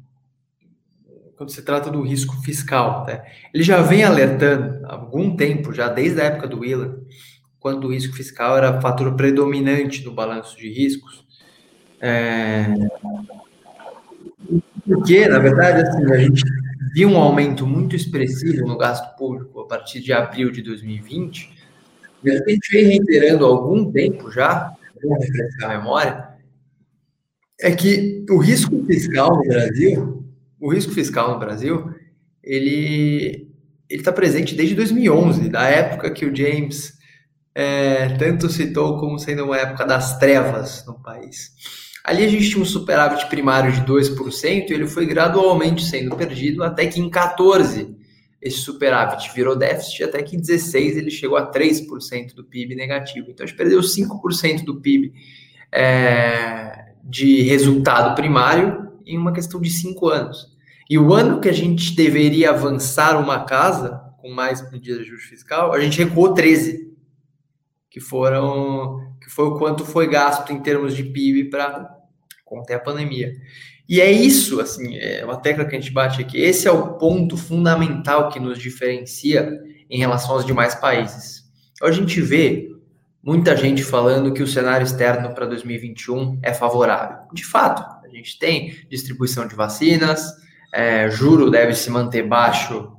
Quando 1.36 1.52
se 1.52 1.62
trata 1.64 1.90
do 1.90 2.02
risco 2.04 2.42
fiscal, 2.42 3.06
né? 3.06 3.22
ele 3.54 3.64
já 3.64 3.82
vem 3.82 4.04
alertando 4.04 4.86
há 4.86 4.94
algum 4.94 5.36
tempo, 5.36 5.74
já 5.74 5.90
desde 5.90 6.22
a 6.22 6.26
época 6.26 6.48
do 6.48 6.60
Wheeler, 6.60 7.00
quando 7.60 7.86
o 7.86 7.92
risco 7.92 8.16
fiscal 8.16 8.56
era 8.56 8.80
fator 8.80 9.14
predominante 9.16 10.06
no 10.06 10.14
balanço 10.14 10.56
de 10.56 10.72
riscos. 10.72 11.26
É... 12.00 12.68
Porque, 14.86 15.28
na 15.28 15.40
verdade, 15.40 15.82
assim, 15.82 16.12
a 16.14 16.18
gente 16.18 16.44
viu 16.94 17.10
um 17.10 17.18
aumento 17.18 17.66
muito 17.66 17.96
expressivo 17.96 18.66
no 18.66 18.78
gasto 18.78 19.16
público 19.18 19.62
a 19.62 19.68
partir 19.68 20.02
de 20.02 20.12
abril 20.12 20.52
de 20.52 20.62
2020, 20.62 21.50
e 22.24 22.30
a 22.30 22.36
gente 22.48 22.72
vem 22.72 22.86
reiterando 22.86 23.46
há 23.46 23.50
algum 23.50 23.92
tempo 23.92 24.32
já, 24.32 24.72
memória, 25.68 26.28
é 27.60 27.72
que 27.72 28.26
o 28.30 28.38
risco 28.38 28.84
fiscal 28.86 29.38
no 29.38 29.44
Brasil, 29.44 30.26
o 30.60 30.72
risco 30.72 30.92
fiscal 30.92 31.32
no 31.32 31.40
Brasil, 31.40 31.94
ele 32.44 33.48
está 33.90 34.12
presente 34.12 34.56
desde 34.56 34.76
2011, 34.76 35.50
da 35.50 35.68
época 35.68 36.12
que 36.12 36.26
o 36.26 36.36
James 36.36 36.94
é, 37.54 38.10
tanto 38.18 38.50
citou 38.50 39.00
como 39.00 39.20
sendo 39.20 39.44
uma 39.46 39.58
época 39.58 39.86
das 39.86 40.18
trevas 40.18 40.86
no 40.86 41.00
país. 41.02 41.52
Ali 42.04 42.26
a 42.26 42.28
gente 42.28 42.50
tinha 42.50 42.62
um 42.62 42.66
superávit 42.66 43.28
primário 43.28 43.72
de 43.72 43.82
2% 43.82 44.70
e 44.70 44.74
ele 44.74 44.88
foi 44.88 45.06
gradualmente 45.06 45.84
sendo 45.86 46.16
perdido 46.16 46.64
até 46.64 46.88
que 46.88 47.00
em 47.00 47.10
14 47.10 47.96
esse 48.42 48.58
superávit 48.58 49.32
virou 49.36 49.56
déficit, 49.56 50.04
até 50.04 50.24
que 50.24 50.36
em 50.36 50.40
16 50.40 50.98
ele 50.98 51.12
chegou 51.12 51.38
a 51.38 51.52
3% 51.52 52.34
do 52.34 52.44
PIB 52.44 52.76
negativo. 52.76 53.28
Então 53.30 53.44
a 53.44 53.48
gente 53.48 53.56
perdeu 53.56 53.80
5% 53.82 54.66
do 54.66 54.82
PIB 54.82 55.14
é, 55.72 56.94
de 57.04 57.44
resultado 57.44 58.16
primário 58.16 58.92
em 59.06 59.18
uma 59.18 59.32
questão 59.32 59.62
de 59.62 59.70
cinco 59.70 60.10
anos. 60.10 60.52
E 60.90 60.98
o 60.98 61.14
ano 61.14 61.40
que 61.40 61.50
a 61.50 61.54
gente 61.54 61.96
deveria 61.96 62.50
avançar 62.50 63.16
uma 63.20 63.46
casa 63.46 64.02
com 64.18 64.30
mais 64.30 64.70
medidas 64.72 65.06
de 65.06 65.12
ajuste 65.12 65.30
fiscal, 65.30 65.72
a 65.72 65.80
gente 65.80 66.04
recuou 66.04 66.34
13, 66.34 66.92
que 67.90 68.00
foram 68.00 69.11
foi 69.32 69.46
o 69.46 69.58
quanto 69.58 69.86
foi 69.86 70.08
gasto 70.08 70.52
em 70.52 70.60
termos 70.60 70.96
de 70.96 71.04
PIB 71.04 71.50
para 71.50 71.90
conter 72.44 72.76
a 72.76 72.80
pandemia. 72.80 73.34
E 73.88 74.02
é 74.02 74.12
isso, 74.12 74.60
assim, 74.60 74.98
é 74.98 75.24
uma 75.24 75.38
tecla 75.38 75.64
que 75.64 75.76
a 75.76 75.80
gente 75.80 75.92
bate 75.92 76.22
aqui. 76.22 76.38
Esse 76.38 76.68
é 76.68 76.72
o 76.72 76.96
ponto 76.98 77.38
fundamental 77.38 78.30
que 78.30 78.40
nos 78.40 78.60
diferencia 78.60 79.58
em 79.90 79.98
relação 79.98 80.32
aos 80.32 80.46
demais 80.46 80.76
países. 80.76 81.44
A 81.82 81.92
gente 81.92 82.20
vê 82.22 82.70
muita 83.24 83.56
gente 83.56 83.84
falando 83.84 84.34
que 84.34 84.44
o 84.44 84.48
cenário 84.48 84.84
externo 84.84 85.34
para 85.34 85.46
2021 85.46 86.40
é 86.44 86.54
favorável. 86.54 87.18
De 87.34 87.46
fato, 87.46 87.84
a 88.06 88.10
gente 88.10 88.38
tem 88.38 88.76
distribuição 88.90 89.48
de 89.48 89.56
vacinas, 89.56 90.30
é, 90.74 91.10
juro 91.10 91.50
deve 91.50 91.74
se 91.74 91.90
manter 91.90 92.28
baixo 92.28 92.92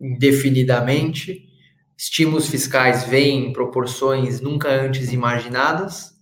indefinidamente, 0.00 1.48
estímulos 2.02 2.48
fiscais 2.48 3.04
vêm 3.04 3.46
em 3.46 3.52
proporções 3.52 4.40
nunca 4.40 4.68
antes 4.68 5.12
imaginadas 5.12 6.12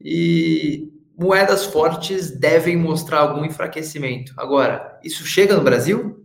e 0.00 0.88
moedas 1.18 1.66
fortes 1.66 2.30
devem 2.30 2.76
mostrar 2.76 3.18
algum 3.18 3.44
enfraquecimento. 3.44 4.32
Agora, 4.36 5.00
isso 5.02 5.26
chega 5.26 5.56
no 5.56 5.64
Brasil? 5.64 6.24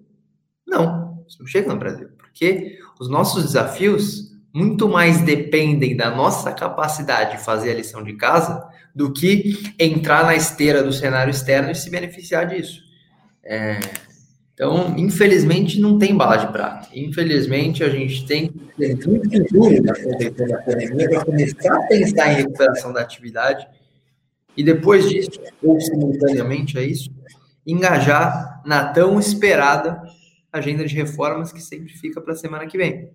Não, 0.68 1.26
isso 1.28 1.40
não 1.40 1.48
chega 1.48 1.68
no 1.68 1.80
Brasil, 1.80 2.10
porque 2.16 2.78
os 3.00 3.10
nossos 3.10 3.44
desafios 3.44 4.32
muito 4.54 4.88
mais 4.88 5.20
dependem 5.20 5.98
da 5.98 6.12
nossa 6.12 6.52
capacidade 6.52 7.38
de 7.38 7.44
fazer 7.44 7.72
a 7.72 7.76
lição 7.76 8.04
de 8.04 8.14
casa 8.14 8.64
do 8.94 9.12
que 9.12 9.74
entrar 9.80 10.24
na 10.24 10.36
esteira 10.36 10.84
do 10.84 10.94
cenário 10.94 11.32
externo 11.32 11.72
e 11.72 11.76
se 11.76 11.90
beneficiar 11.90 12.46
disso. 12.46 12.82
É, 13.44 13.80
Então, 14.56 14.96
infelizmente, 14.98 15.82
não 15.82 16.00
tem 16.00 16.16
bala 16.16 16.38
de 16.38 16.48
prata. 16.48 16.88
Infelizmente, 16.96 17.84
a 17.84 17.90
gente 17.90 18.26
tem 18.26 18.48
que 18.48 18.60
ter 18.78 18.96
futuro 18.96 19.84
da 19.84 20.62
pandemia 20.62 21.10
para 21.10 21.26
começar 21.26 21.76
a 21.76 21.88
pensar 21.88 22.32
em 22.32 22.36
recuperação 22.38 22.94
da 22.94 23.02
atividade 23.02 23.68
e 24.56 24.64
depois 24.64 25.10
disso, 25.10 25.42
ou 25.62 25.80
simultaneamente 25.82 26.78
a 26.78 26.82
isso, 26.82 27.12
engajar 27.68 28.62
na 28.66 28.86
tão 28.94 29.20
esperada 29.20 30.02
agenda 30.54 30.86
de 30.86 30.96
reformas 30.96 31.52
que 31.52 31.62
sempre 31.62 31.92
fica 31.92 32.22
para 32.22 32.32
a 32.32 32.38
semana 32.38 32.66
que 32.66 32.78
vem. 32.78 33.10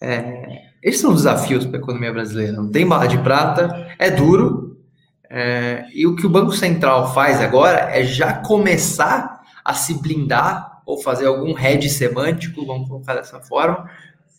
É, 0.00 0.62
esses 0.80 1.00
são 1.00 1.10
os 1.10 1.24
desafios 1.24 1.66
para 1.66 1.78
a 1.78 1.80
economia 1.80 2.12
brasileira. 2.12 2.52
Não 2.52 2.70
tem 2.70 2.86
bala 2.86 3.08
de 3.08 3.18
prata, 3.18 3.94
é 3.98 4.12
duro. 4.12 4.80
É, 5.28 5.86
e 5.92 6.06
o 6.06 6.14
que 6.14 6.24
o 6.24 6.30
Banco 6.30 6.52
Central 6.52 7.12
faz 7.12 7.40
agora 7.40 7.90
é 7.90 8.04
já 8.04 8.34
começar 8.34 9.41
a 9.64 9.74
se 9.74 10.00
blindar 10.00 10.82
ou 10.84 11.00
fazer 11.02 11.26
algum 11.26 11.58
hedge 11.58 11.88
semântico, 11.88 12.66
vamos 12.66 12.88
colocar 12.88 13.14
dessa 13.14 13.40
forma, 13.40 13.90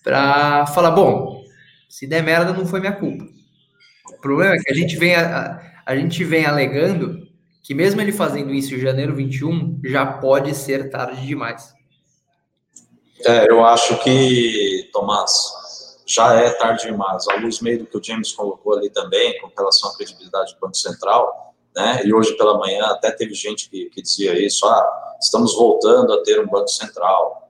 para 0.04 0.66
falar: 0.68 0.92
bom, 0.92 1.44
se 1.90 2.08
der 2.08 2.24
merda, 2.24 2.54
não 2.54 2.66
foi 2.66 2.80
minha 2.80 2.96
culpa. 2.96 3.26
O 4.10 4.22
problema 4.22 4.56
é 4.56 4.60
que 4.60 4.72
a 4.72 4.76
gente 4.76 4.96
vem, 4.98 5.16
a, 5.16 5.62
a 5.86 5.96
gente 5.96 6.24
vem 6.24 6.46
alegando 6.46 7.28
que, 7.62 7.74
mesmo 7.74 8.02
ele 8.02 8.12
fazendo 8.12 8.54
isso 8.54 8.76
em 8.76 8.80
janeiro 8.80 9.16
21, 9.16 9.80
já 9.86 10.06
pode 10.06 10.54
ser 10.54 10.90
tarde 10.90 11.26
demais. 11.26 11.74
É, 13.26 13.50
eu 13.50 13.64
acho 13.64 13.98
que, 14.04 14.90
Tomás, 14.92 15.32
já 16.06 16.34
é 16.34 16.50
tarde 16.52 16.88
demais. 16.88 17.28
A 17.30 17.36
luz 17.36 17.62
meio 17.62 17.80
do 17.80 17.86
que 17.86 17.98
o 17.98 18.04
James 18.04 18.34
colocou 18.34 18.78
ali 18.78 18.90
também, 18.90 19.40
com 19.40 19.50
relação 19.58 19.90
à 19.90 19.96
credibilidade 19.96 20.54
do 20.56 20.60
Banco 20.60 20.76
Central, 20.76 21.53
né? 21.76 22.02
E 22.06 22.14
hoje 22.14 22.36
pela 22.38 22.58
manhã 22.58 22.86
até 22.86 23.12
teve 23.12 23.34
gente 23.34 23.70
que, 23.70 23.90
que 23.90 24.02
dizia 24.02 24.34
isso, 24.40 24.66
ah, 24.66 25.16
estamos 25.22 25.56
voltando 25.56 26.14
a 26.14 26.24
ter 26.24 26.40
um 26.40 26.48
Banco 26.48 26.68
Central. 26.68 27.50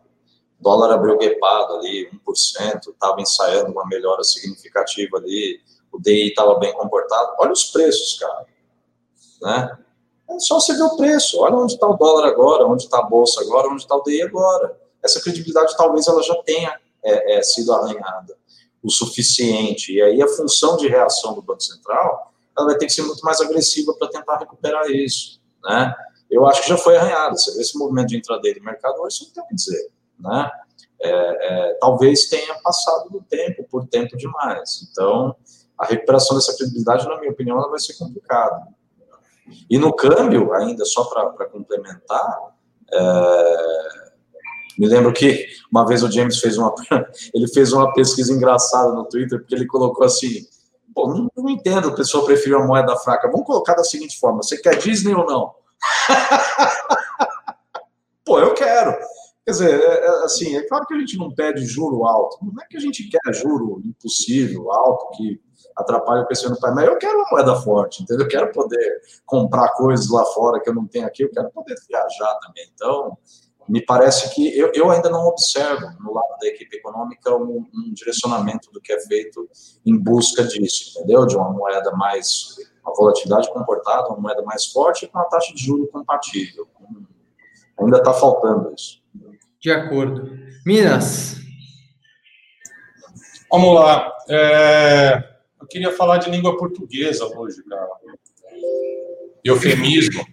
O 0.59 0.63
dólar 0.63 0.93
abriu 0.93 1.17
guepado 1.17 1.75
ali, 1.75 2.09
1%, 2.27 2.89
estava 2.89 3.21
ensaiando 3.21 3.71
uma 3.71 3.85
melhora 3.85 4.23
significativa 4.23 5.17
ali, 5.17 5.59
o 5.91 5.99
DI 5.99 6.29
estava 6.29 6.55
bem 6.55 6.73
comportado. 6.73 7.33
Olha 7.39 7.51
os 7.51 7.65
preços, 7.65 8.17
cara. 8.17 8.45
Né? 9.41 9.77
É 10.29 10.39
só 10.39 10.59
você 10.59 10.73
ver 10.73 10.83
o 10.83 10.95
preço. 10.95 11.39
Olha 11.39 11.55
onde 11.55 11.73
está 11.73 11.87
o 11.87 11.97
dólar 11.97 12.27
agora, 12.27 12.65
onde 12.65 12.83
está 12.83 12.99
a 12.99 13.03
bolsa 13.03 13.41
agora, 13.41 13.67
onde 13.67 13.81
está 13.81 13.95
o 13.95 14.01
DI 14.01 14.21
agora 14.21 14.83
essa 15.03 15.21
credibilidade 15.21 15.75
talvez 15.75 16.07
ela 16.07 16.23
já 16.23 16.35
tenha 16.43 16.79
é, 17.03 17.37
é, 17.37 17.43
sido 17.43 17.73
arranhada 17.73 18.37
o 18.81 18.89
suficiente. 18.89 19.93
E 19.93 20.01
aí 20.01 20.21
a 20.21 20.27
função 20.27 20.77
de 20.77 20.87
reação 20.87 21.33
do 21.33 21.41
Banco 21.41 21.61
Central 21.61 22.32
ela 22.57 22.67
vai 22.67 22.77
ter 22.77 22.85
que 22.85 22.93
ser 22.93 23.03
muito 23.03 23.21
mais 23.23 23.41
agressiva 23.41 23.93
para 23.93 24.09
tentar 24.09 24.37
recuperar 24.37 24.89
isso. 24.89 25.41
Né? 25.63 25.93
Eu 26.29 26.45
acho 26.45 26.63
que 26.63 26.69
já 26.69 26.77
foi 26.77 26.97
arranhado. 26.97 27.35
Esse 27.35 27.77
movimento 27.77 28.09
de 28.09 28.17
entrada 28.17 28.41
do 28.41 28.63
mercado 28.63 29.01
hoje, 29.01 29.17
isso 29.17 29.25
não 29.27 29.33
tem 29.33 29.43
o 29.43 29.47
que 29.47 29.55
dizer. 29.55 29.91
Né? 30.19 30.51
É, 31.01 31.09
é, 31.09 31.73
talvez 31.79 32.27
tenha 32.27 32.53
passado 32.61 33.09
do 33.09 33.21
tempo, 33.21 33.65
por 33.69 33.87
tempo 33.87 34.15
demais. 34.17 34.87
Então, 34.89 35.35
a 35.77 35.85
recuperação 35.85 36.35
dessa 36.37 36.55
credibilidade, 36.55 37.07
na 37.07 37.19
minha 37.19 37.31
opinião, 37.31 37.57
ela 37.57 37.69
vai 37.69 37.79
ser 37.79 37.93
complicada. 37.97 38.67
E 39.69 39.77
no 39.77 39.93
câmbio, 39.93 40.53
ainda 40.53 40.85
só 40.85 41.03
para 41.05 41.45
complementar, 41.47 42.53
é, 42.91 44.03
me 44.77 44.87
lembro 44.87 45.13
que 45.13 45.45
uma 45.71 45.85
vez 45.85 46.03
o 46.03 46.11
James 46.11 46.39
fez 46.39 46.57
uma, 46.57 46.73
ele 47.33 47.47
fez 47.47 47.73
uma 47.73 47.93
pesquisa 47.93 48.33
engraçada 48.33 48.91
no 48.93 49.05
Twitter, 49.05 49.39
porque 49.39 49.55
ele 49.55 49.67
colocou 49.67 50.05
assim: 50.05 50.47
Pô, 50.93 51.07
não, 51.07 51.29
não 51.35 51.49
entendo, 51.49 51.89
a 51.89 51.95
pessoa 51.95 52.25
prefere 52.25 52.55
a 52.55 52.59
moeda 52.59 52.95
fraca. 52.97 53.29
Vamos 53.29 53.45
colocar 53.45 53.73
da 53.73 53.83
seguinte 53.83 54.19
forma: 54.19 54.43
você 54.43 54.57
quer 54.57 54.77
Disney 54.77 55.13
ou 55.13 55.25
não? 55.25 55.53
Pô, 58.25 58.39
eu 58.39 58.53
quero. 58.53 58.95
Quer 59.45 59.51
dizer, 59.51 59.81
é, 59.81 60.05
é, 60.05 60.09
assim, 60.23 60.55
é 60.55 60.65
claro 60.67 60.85
que 60.85 60.93
a 60.93 60.99
gente 60.99 61.17
não 61.17 61.33
pede 61.33 61.65
juro 61.65 62.05
alto. 62.05 62.37
Não 62.41 62.63
é 62.63 62.67
que 62.67 62.77
a 62.77 62.79
gente 62.79 63.09
quer 63.09 63.33
juro 63.33 63.81
impossível, 63.83 64.71
alto, 64.71 65.17
que 65.17 65.41
atrapalha 65.75 66.21
o 66.21 66.25
crescimento 66.25 66.55
do 66.55 66.61
país, 66.61 66.75
mas 66.75 66.87
eu 66.87 66.97
quero 66.97 67.17
uma 67.17 67.29
moeda 67.31 67.55
forte, 67.61 68.03
entendeu? 68.03 68.25
Eu 68.25 68.29
quero 68.29 68.51
poder 68.51 69.01
comprar 69.25 69.69
coisas 69.73 70.09
lá 70.09 70.23
fora 70.27 70.61
que 70.61 70.69
eu 70.69 70.73
não 70.73 70.87
tenho 70.87 71.05
aqui, 71.05 71.23
eu 71.23 71.31
quero 71.31 71.49
poder 71.51 71.75
viajar 71.89 72.39
também. 72.39 72.65
Então, 72.73 73.17
me 73.67 73.81
parece 73.85 74.33
que 74.33 74.57
eu, 74.57 74.71
eu 74.73 74.91
ainda 74.91 75.09
não 75.09 75.25
observo 75.25 75.87
no 75.99 76.13
lado 76.13 76.37
da 76.39 76.47
equipe 76.47 76.77
econômica 76.77 77.35
um, 77.35 77.65
um, 77.73 77.93
direcionamento 77.93 78.71
do 78.71 78.81
que 78.81 78.91
é 78.91 78.99
feito 78.99 79.49
em 79.85 79.97
busca 79.97 80.43
disso, 80.43 80.91
entendeu? 80.97 81.25
De 81.25 81.35
uma 81.35 81.49
moeda 81.49 81.91
mais, 81.91 82.55
uma 82.83 82.93
volatilidade 82.95 83.51
comportada, 83.51 84.09
uma 84.09 84.19
moeda 84.19 84.41
mais 84.43 84.65
forte 84.65 85.07
com 85.07 85.17
uma 85.17 85.25
taxa 85.25 85.53
de 85.53 85.63
juros 85.63 85.89
compatível. 85.91 86.67
Ainda 87.79 87.97
está 87.97 88.13
faltando 88.13 88.73
isso. 88.73 89.01
De 89.59 89.71
acordo. 89.71 90.37
Minas. 90.65 91.37
Vamos 93.49 93.75
lá. 93.75 94.11
É, 94.29 95.23
eu 95.61 95.67
queria 95.67 95.91
falar 95.91 96.17
de 96.17 96.29
língua 96.29 96.57
portuguesa 96.57 97.25
hoje, 97.25 97.63
cara. 97.63 97.87
Eufemismo. 99.43 100.32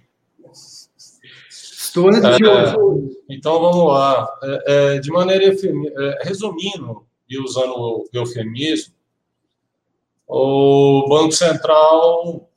É, 3.28 3.34
então 3.34 3.60
vamos 3.60 3.92
lá. 3.92 4.28
É, 4.42 4.64
é, 4.66 4.98
de 4.98 5.10
maneira 5.10 5.44
é, 5.44 6.18
resumindo 6.22 7.04
e 7.28 7.38
usando 7.38 7.74
o 7.76 8.08
eufemismo, 8.12 8.94
o 10.26 11.06
Banco 11.08 11.32
Central 11.32 12.48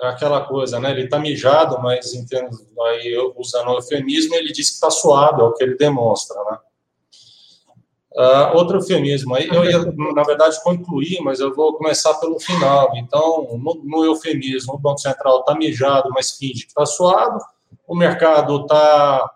é 0.00 0.08
aquela 0.08 0.42
coisa, 0.42 0.78
né? 0.80 0.90
Ele 0.90 1.04
está 1.04 1.18
mijado, 1.18 1.78
mas 1.82 2.14
entendo, 2.14 2.50
aí 2.86 3.14
usando 3.36 3.68
o 3.68 3.74
eufemismo, 3.74 4.34
ele 4.34 4.52
diz 4.52 4.68
que 4.68 4.74
está 4.74 4.90
suado, 4.90 5.42
é 5.42 5.44
o 5.44 5.52
que 5.52 5.62
ele 5.62 5.76
demonstra, 5.76 6.36
né? 6.50 6.58
Uh, 8.12 8.56
outro 8.56 8.78
eufemismo, 8.78 9.34
aí 9.34 9.46
eu 9.46 9.64
ia, 9.64 9.78
na 9.78 10.22
verdade, 10.24 10.60
concluir, 10.64 11.20
mas 11.20 11.38
eu 11.38 11.54
vou 11.54 11.76
começar 11.76 12.14
pelo 12.14 12.40
final. 12.40 12.90
Então, 12.96 13.56
no, 13.58 13.80
no 13.84 14.04
eufemismo, 14.04 14.74
o 14.74 14.78
Banco 14.78 14.98
Central 14.98 15.40
está 15.40 15.54
mijado, 15.54 16.10
mas 16.12 16.32
finge 16.32 16.62
que 16.62 16.68
está 16.68 16.84
suado 16.84 17.38
o 17.88 17.96
mercado 17.96 18.60
está 18.60 19.34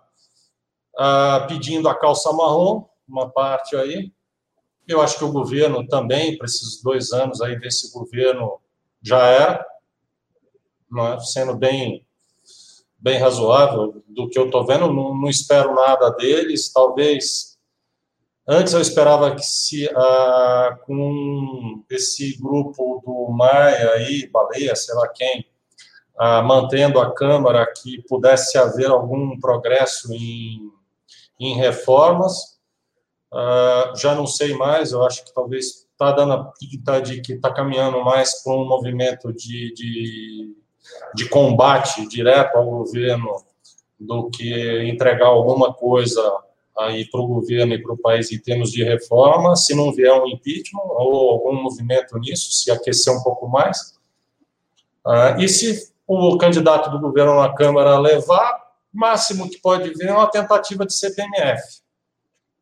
ah, 0.98 1.46
pedindo 1.48 1.88
a 1.88 1.98
calça 1.98 2.30
marrom, 2.34 2.84
uma 3.08 3.30
parte 3.30 3.74
aí. 3.74 4.12
Eu 4.86 5.00
acho 5.00 5.16
que 5.16 5.24
o 5.24 5.32
governo 5.32 5.88
também, 5.88 6.36
para 6.36 6.44
esses 6.44 6.82
dois 6.82 7.12
anos 7.12 7.40
aí 7.40 7.58
desse 7.58 7.90
governo, 7.90 8.60
já 9.00 9.24
era, 9.26 9.66
é? 10.98 11.18
sendo 11.20 11.56
bem, 11.56 12.06
bem 12.98 13.18
razoável 13.18 14.02
do 14.06 14.28
que 14.28 14.38
eu 14.38 14.44
estou 14.44 14.66
vendo. 14.66 14.92
Não, 14.92 15.16
não, 15.16 15.30
espero 15.30 15.74
nada 15.74 16.10
deles. 16.10 16.70
Talvez. 16.70 17.58
Antes 18.46 18.74
eu 18.74 18.80
esperava 18.82 19.34
que 19.34 19.42
se 19.42 19.88
ah, 19.96 20.78
com 20.84 21.82
esse 21.88 22.36
grupo 22.38 23.00
do 23.06 23.32
Maia 23.32 23.92
aí, 23.92 24.28
Baleia, 24.28 24.76
sei 24.76 24.94
lá 24.94 25.08
quem, 25.08 25.46
ah, 26.18 26.42
mantendo 26.42 27.00
a 27.00 27.12
Câmara 27.12 27.66
que 27.66 28.02
pudesse 28.08 28.58
haver 28.58 28.90
algum 28.90 29.38
progresso 29.38 30.12
em, 30.12 30.70
em 31.38 31.54
reformas. 31.56 32.58
Ah, 33.32 33.92
já 33.96 34.14
não 34.14 34.26
sei 34.26 34.54
mais, 34.54 34.92
eu 34.92 35.02
acho 35.02 35.24
que 35.24 35.34
talvez 35.34 35.86
está 35.92 36.12
dando 36.12 36.32
a 36.32 36.44
pinta 36.44 37.00
de 37.00 37.20
que 37.20 37.34
está 37.34 37.52
caminhando 37.52 38.02
mais 38.02 38.42
para 38.42 38.52
um 38.54 38.66
movimento 38.66 39.32
de, 39.32 39.72
de, 39.72 40.56
de 41.14 41.28
combate 41.28 42.06
direto 42.08 42.56
ao 42.56 42.68
governo 42.68 43.42
do 43.98 44.28
que 44.28 44.82
entregar 44.84 45.28
alguma 45.28 45.72
coisa 45.72 46.20
aí 46.78 47.08
para 47.08 47.20
o 47.20 47.26
governo 47.26 47.74
e 47.74 47.82
para 47.82 47.92
o 47.92 47.98
país 47.98 48.32
em 48.32 48.38
termos 48.38 48.70
de 48.72 48.82
reforma, 48.82 49.54
se 49.54 49.74
não 49.74 49.92
vier 49.92 50.12
um 50.12 50.26
impeachment 50.26 50.82
ou 50.82 51.30
algum 51.30 51.62
movimento 51.62 52.18
nisso, 52.18 52.50
se 52.50 52.70
aquecer 52.70 53.12
um 53.12 53.22
pouco 53.22 53.46
mais. 53.46 53.96
Uh, 55.06 55.40
e 55.40 55.48
se 55.48 55.91
o 56.12 56.38
candidato 56.38 56.90
do 56.90 57.00
governo 57.00 57.36
na 57.36 57.54
Câmara 57.54 57.98
levar, 57.98 58.60
máximo 58.92 59.48
que 59.48 59.58
pode 59.58 59.90
vir 59.94 60.08
é 60.08 60.12
uma 60.12 60.30
tentativa 60.30 60.84
de 60.84 60.92
CPMF. 60.92 61.80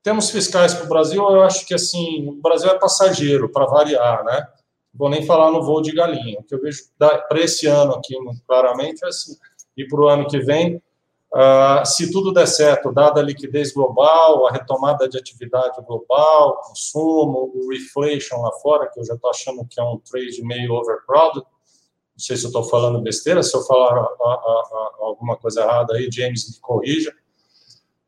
Temos 0.02 0.30
fiscais 0.30 0.72
para 0.72 0.84
o 0.86 0.88
Brasil, 0.88 1.22
eu 1.22 1.42
acho 1.42 1.66
que 1.66 1.74
assim, 1.74 2.28
o 2.28 2.40
Brasil 2.40 2.70
é 2.70 2.78
passageiro, 2.78 3.50
para 3.50 3.66
variar, 3.66 4.24
né? 4.24 4.46
Vou 4.94 5.08
nem 5.08 5.24
falar 5.26 5.50
no 5.50 5.62
voo 5.62 5.82
de 5.82 5.92
galinha. 5.92 6.40
O 6.40 6.42
que 6.42 6.54
eu 6.54 6.60
vejo 6.60 6.84
para 6.98 7.40
esse 7.40 7.66
ano 7.66 7.94
aqui, 7.94 8.14
claramente, 8.46 9.04
é 9.04 9.08
assim, 9.08 9.36
e 9.76 9.86
para 9.86 10.00
o 10.00 10.08
ano 10.08 10.26
que 10.26 10.38
vem, 10.38 10.76
uh, 11.34 11.84
se 11.84 12.10
tudo 12.10 12.32
der 12.32 12.46
certo, 12.46 12.92
dada 12.92 13.20
a 13.20 13.22
liquidez 13.22 13.72
global, 13.72 14.46
a 14.46 14.52
retomada 14.52 15.08
de 15.08 15.18
atividade 15.18 15.80
global, 15.86 16.60
consumo, 16.62 17.52
o 17.54 17.68
reflation 17.70 18.40
lá 18.40 18.52
fora, 18.52 18.88
que 18.88 18.98
eu 18.98 19.04
já 19.04 19.14
estou 19.14 19.30
achando 19.30 19.66
que 19.66 19.80
é 19.80 19.84
um 19.84 19.98
trade 19.98 20.42
meio 20.42 20.72
overcrowded, 20.74 21.44
não 22.20 22.24
sei 22.26 22.36
se 22.36 22.44
eu 22.44 22.48
estou 22.48 22.64
falando 22.64 23.00
besteira, 23.00 23.42
se 23.42 23.56
eu 23.56 23.62
falar 23.62 23.96
a, 23.96 24.02
a, 24.02 24.04
a, 24.04 24.90
alguma 25.00 25.38
coisa 25.38 25.62
errada 25.62 25.94
aí, 25.94 26.10
James 26.12 26.50
me 26.50 26.60
corrija. 26.60 27.14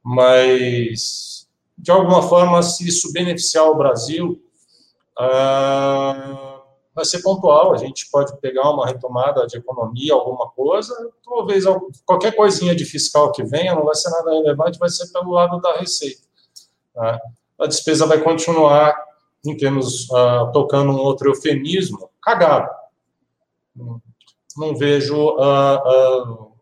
Mas, 0.04 1.48
de 1.78 1.90
alguma 1.90 2.22
forma, 2.22 2.62
se 2.62 2.86
isso 2.86 3.10
beneficiar 3.10 3.64
o 3.70 3.74
Brasil, 3.74 4.38
ah, 5.18 6.60
vai 6.94 7.06
ser 7.06 7.22
pontual. 7.22 7.72
A 7.72 7.78
gente 7.78 8.10
pode 8.10 8.38
pegar 8.38 8.68
uma 8.68 8.86
retomada 8.86 9.46
de 9.46 9.56
economia, 9.56 10.12
alguma 10.12 10.50
coisa, 10.50 10.94
talvez 11.24 11.64
qualquer 12.04 12.36
coisinha 12.36 12.74
de 12.74 12.84
fiscal 12.84 13.32
que 13.32 13.42
venha 13.42 13.74
não 13.74 13.86
vai 13.86 13.94
ser 13.94 14.10
nada 14.10 14.30
relevante, 14.30 14.78
vai 14.78 14.90
ser 14.90 15.10
pelo 15.10 15.30
lado 15.30 15.58
da 15.58 15.78
receita. 15.78 16.20
Né? 16.94 17.18
A 17.58 17.66
despesa 17.66 18.04
vai 18.04 18.20
continuar, 18.20 18.94
em 19.46 19.56
termos, 19.56 20.06
uh, 20.10 20.52
tocando 20.52 20.92
um 20.92 20.98
outro 20.98 21.30
eufemismo, 21.30 22.10
cagado. 22.20 22.81
Não 24.56 24.76
vejo 24.76 25.16
uh, 25.16 25.76
uh, 26.40 26.52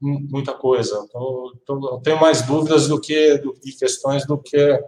muita 0.00 0.52
coisa. 0.52 1.04
Então, 1.08 1.52
então, 1.62 2.00
tenho 2.02 2.20
mais 2.20 2.42
dúvidas 2.42 2.88
do 2.88 3.00
que 3.00 3.38
de 3.62 3.72
questões 3.72 4.26
do 4.26 4.38
que 4.38 4.80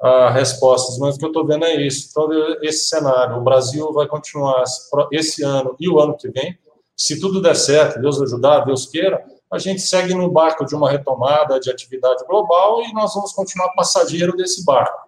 a 0.00 0.30
respostas, 0.30 0.98
mas 0.98 1.16
o 1.16 1.18
que 1.18 1.24
eu 1.24 1.30
estou 1.30 1.46
vendo 1.46 1.64
é 1.64 1.74
isso. 1.86 2.12
Todo 2.12 2.32
esse 2.62 2.88
cenário, 2.88 3.36
o 3.36 3.44
Brasil 3.44 3.92
vai 3.92 4.06
continuar 4.06 4.64
esse 5.10 5.42
ano 5.42 5.74
e 5.80 5.88
o 5.88 5.98
ano 5.98 6.16
que 6.16 6.28
vem, 6.28 6.58
se 6.96 7.20
tudo 7.20 7.42
der 7.42 7.56
certo, 7.56 8.00
Deus 8.00 8.20
ajudar, 8.20 8.60
Deus 8.60 8.86
queira, 8.86 9.22
a 9.50 9.58
gente 9.58 9.82
segue 9.82 10.14
no 10.14 10.30
barco 10.30 10.64
de 10.64 10.74
uma 10.74 10.90
retomada 10.90 11.60
de 11.60 11.70
atividade 11.70 12.24
global 12.26 12.82
e 12.82 12.92
nós 12.92 13.14
vamos 13.14 13.32
continuar 13.32 13.72
passageiro 13.74 14.36
desse 14.36 14.64
barco. 14.64 15.06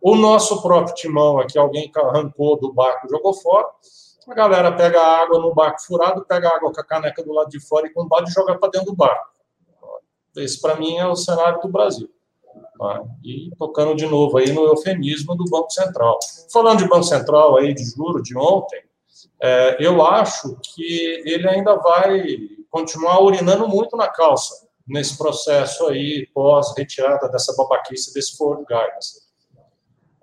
O 0.00 0.14
nosso 0.14 0.62
próprio 0.62 0.94
timão 0.94 1.38
aqui, 1.38 1.58
alguém 1.58 1.90
arrancou 1.96 2.58
do 2.58 2.72
barco, 2.72 3.08
jogou 3.08 3.34
fora, 3.34 3.66
a 4.30 4.34
galera 4.34 4.72
pega 4.72 5.00
a 5.00 5.22
água 5.22 5.38
no 5.38 5.54
barco 5.54 5.80
furado, 5.82 6.24
pega 6.24 6.48
a 6.48 6.56
água 6.56 6.72
com 6.72 6.80
a 6.80 6.84
caneca 6.84 7.22
do 7.22 7.32
lado 7.32 7.48
de 7.48 7.60
fora 7.60 7.86
e 7.86 7.90
com 7.90 8.02
o 8.02 8.08
balde 8.08 8.32
joga 8.32 8.58
para 8.58 8.70
dentro 8.70 8.88
do 8.88 8.96
barco. 8.96 9.28
Esse, 10.36 10.60
para 10.60 10.76
mim, 10.76 10.96
é 10.98 11.06
o 11.06 11.16
cenário 11.16 11.60
do 11.60 11.68
Brasil. 11.68 12.08
Tá? 12.78 13.02
E 13.24 13.50
tocando 13.58 13.96
de 13.96 14.06
novo 14.06 14.38
aí 14.38 14.52
no 14.52 14.64
eufemismo 14.66 15.34
do 15.34 15.44
Banco 15.44 15.70
Central. 15.70 16.18
Falando 16.52 16.78
de 16.78 16.88
Banco 16.88 17.04
Central 17.04 17.56
aí, 17.56 17.74
de 17.74 17.84
juro 17.84 18.22
de 18.22 18.36
ontem, 18.36 18.82
é, 19.42 19.76
eu 19.80 20.02
acho 20.04 20.56
que 20.62 21.22
ele 21.24 21.48
ainda 21.48 21.74
vai 21.76 22.22
continuar 22.70 23.20
urinando 23.20 23.66
muito 23.66 23.96
na 23.96 24.08
calça 24.08 24.68
nesse 24.86 25.18
processo 25.18 25.86
aí 25.88 26.28
pós-retirada 26.32 27.28
dessa 27.28 27.54
babaquice 27.56 28.14
desse 28.14 28.36
forward 28.36 28.64
guidance. 28.64 29.27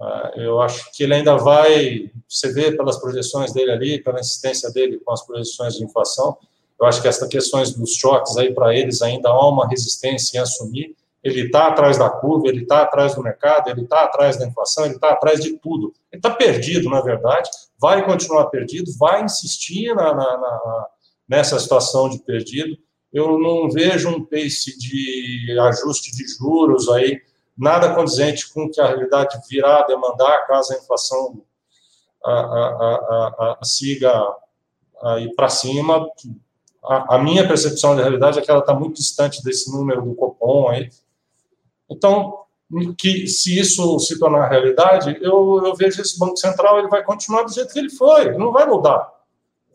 É, 0.02 0.46
eu 0.46 0.62
acho 0.62 0.92
que 0.94 1.04
ele 1.04 1.14
ainda 1.14 1.38
vai, 1.38 2.12
você 2.28 2.52
vê 2.52 2.76
pelas 2.76 3.00
projeções 3.00 3.54
dele 3.54 3.72
ali, 3.72 4.04
pela 4.04 4.20
insistência 4.20 4.72
dele 4.72 5.00
com 5.04 5.12
as 5.12 5.26
projeções 5.26 5.76
de 5.76 5.84
inflação, 5.84 6.38
eu 6.80 6.86
acho 6.86 7.02
que 7.02 7.08
essas 7.08 7.28
questões 7.30 7.74
dos 7.74 7.96
choques 7.96 8.36
aí 8.38 8.54
para 8.54 8.76
eles 8.76 9.02
ainda 9.02 9.30
há 9.30 9.50
uma 9.50 9.68
resistência 9.68 10.38
em 10.38 10.42
assumir, 10.42 10.96
ele 11.24 11.46
está 11.46 11.68
atrás 11.68 11.98
da 11.98 12.08
curva, 12.08 12.48
ele 12.48 12.62
está 12.62 12.84
atrás 12.84 13.16
do 13.16 13.24
mercado, 13.24 13.70
ele 13.70 13.82
está 13.82 14.04
atrás 14.04 14.38
da 14.38 14.46
inflação, 14.46 14.86
ele 14.86 14.94
está 14.94 15.10
atrás 15.10 15.40
de 15.40 15.58
tudo. 15.58 15.92
Ele 16.12 16.20
está 16.20 16.30
perdido, 16.30 16.88
na 16.88 17.02
verdade, 17.02 17.50
vai 17.80 18.06
continuar 18.06 18.46
perdido, 18.46 18.92
vai 18.96 19.24
insistir 19.24 19.96
na, 19.96 20.14
na, 20.14 20.38
na, 20.38 20.86
nessa 21.28 21.58
situação 21.60 22.10
de 22.10 22.20
perdido. 22.20 22.78
Eu 23.12 23.40
não 23.40 23.72
vejo 23.72 24.10
um 24.10 24.24
pace 24.24 24.78
de 24.78 25.58
ajuste 25.60 26.12
de 26.12 26.28
juros 26.38 26.90
aí, 26.90 27.20
nada 27.58 27.94
condizente 27.94 28.52
com 28.54 28.70
que 28.70 28.82
a 28.82 28.88
realidade 28.88 29.40
virá 29.50 29.80
a 29.80 29.86
demandar 29.86 30.46
caso 30.48 30.74
a 30.74 30.78
inflação 30.78 31.42
a, 32.24 32.32
a, 32.32 33.58
a, 33.62 33.66
siga 33.66 34.12
aí 35.04 35.34
para 35.36 35.50
cima. 35.50 36.08
A, 36.84 37.18
minha 37.18 37.48
percepção 37.48 37.96
da 37.96 38.02
realidade 38.02 38.40
é 38.40 38.42
que 38.42 38.50
ela 38.50 38.60
está 38.60 38.74
muito 38.74 38.96
distante 38.96 39.44
desse 39.44 39.72
número 39.72 40.02
do 40.02 40.16
Copom 40.16 40.70
aí, 40.70 40.90
então, 41.90 42.46
que 42.98 43.28
se 43.28 43.60
isso 43.60 44.00
se 44.00 44.20
tornar 44.20 44.50
realidade, 44.50 45.18
eu, 45.22 45.62
eu 45.66 45.76
vejo 45.76 46.02
esse 46.02 46.18
Banco 46.18 46.38
Central 46.38 46.80
ele 46.80 46.88
vai 46.88 47.04
continuar 47.04 47.44
do 47.44 47.54
jeito 47.54 47.72
que 47.72 47.80
ele 47.80 47.90
foi, 47.90 48.38
não 48.38 48.52
vai 48.52 48.66
mudar. 48.66 49.12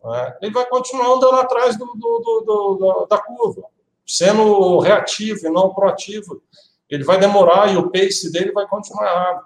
Né? 0.05 0.37
Ele 0.43 0.53
vai 0.53 0.67
continuar 0.67 1.15
andando 1.15 1.37
atrás 1.37 1.77
do, 1.79 1.87
do, 1.87 2.41
do, 2.45 3.07
da 3.09 3.19
curva, 3.19 3.65
sendo 4.07 4.79
reativo 4.81 5.47
e 5.47 5.51
não 5.51 5.73
proativo. 5.73 6.43
Ele 6.91 7.05
vai 7.05 7.19
demorar 7.19 7.73
e 7.73 7.77
o 7.77 7.91
pace 7.91 8.33
dele 8.33 8.53
vai 8.53 8.67
continuar 8.67 9.11
errado. 9.11 9.45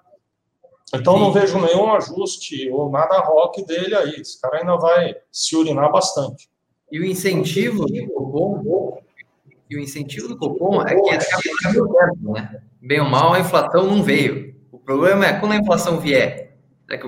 Então, 0.94 1.18
não 1.18 1.33
vejo 1.33 1.61
nenhum 1.61 1.92
ajuste 1.92 2.70
ou 2.70 2.90
nada 2.90 3.18
rock 3.20 3.64
dele 3.64 3.94
aí. 3.94 4.14
Esse 4.20 4.40
cara 4.40 4.59
ainda 4.59 4.76
vai 4.76 5.16
se 5.30 5.57
urinar 5.57 5.90
bastante. 5.90 6.48
E 6.90 7.00
o 7.00 7.04
incentivo 7.04 7.87
bom 8.16 9.02
e 9.68 9.76
o 9.76 9.80
incentivo 9.80 10.28
do 10.28 10.37
Copom 10.37 10.83
é 10.83 10.94
que 10.94 11.11
é 11.11 11.18
né? 12.20 12.62
Bem 12.80 13.00
ou 13.00 13.09
mal, 13.09 13.33
a 13.33 13.40
inflação 13.40 13.85
não 13.85 14.02
veio. 14.02 14.54
O 14.70 14.78
problema 14.78 15.26
é 15.26 15.40
quando 15.40 15.52
a 15.52 15.57
inflação 15.57 15.98
vier. 15.98 16.57
É, 16.90 16.98
que... 16.98 17.07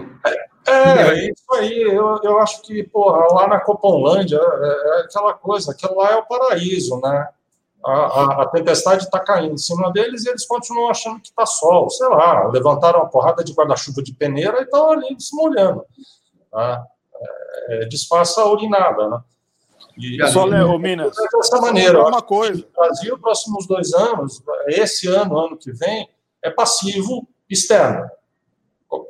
é, 0.66 1.08
é 1.08 1.30
isso 1.30 1.54
aí. 1.54 1.82
Eu, 1.82 2.18
eu 2.22 2.38
acho 2.40 2.62
que, 2.62 2.82
porra, 2.82 3.26
lá 3.32 3.46
na 3.46 3.60
Copomlândia 3.60 4.40
é, 4.40 4.98
é 4.98 5.02
aquela 5.02 5.34
coisa, 5.34 5.72
aquilo 5.72 5.96
lá 5.96 6.12
é 6.12 6.16
o 6.16 6.26
paraíso, 6.26 6.98
né? 7.00 7.28
A, 7.86 7.92
a, 7.92 8.42
a 8.42 8.46
tempestade 8.48 9.04
está 9.04 9.20
caindo 9.20 9.54
em 9.54 9.58
cima 9.58 9.92
deles 9.92 10.24
e 10.24 10.28
eles 10.28 10.44
continuam 10.44 10.90
achando 10.90 11.20
que 11.20 11.28
está 11.28 11.46
sol. 11.46 11.88
Sei 11.88 12.08
lá, 12.08 12.48
levantaram 12.48 12.98
uma 12.98 13.08
porrada 13.08 13.44
de 13.44 13.52
guarda-chuva 13.52 14.02
de 14.02 14.12
peneira 14.12 14.58
e 14.58 14.64
estão 14.64 14.90
ali 14.90 15.14
se 15.20 15.34
molhando. 15.36 15.84
Tá? 16.50 16.84
É, 17.68 17.84
disfarça 17.84 18.40
a 18.40 18.50
urinada, 18.50 19.08
né? 19.08 19.20
E, 19.96 20.26
Só, 20.28 20.44
Léo, 20.44 20.76
Minas, 20.78 21.14
dessa 21.32 21.60
maneira. 21.60 22.04
Uma 22.04 22.20
coisa. 22.20 22.60
O 22.60 22.80
Brasil, 22.80 23.18
próximos 23.18 23.66
dois 23.66 23.94
anos, 23.94 24.42
esse 24.66 25.06
ano, 25.06 25.38
ano 25.38 25.56
que 25.56 25.72
vem, 25.72 26.08
é 26.42 26.50
passivo 26.50 27.26
externo. 27.48 28.10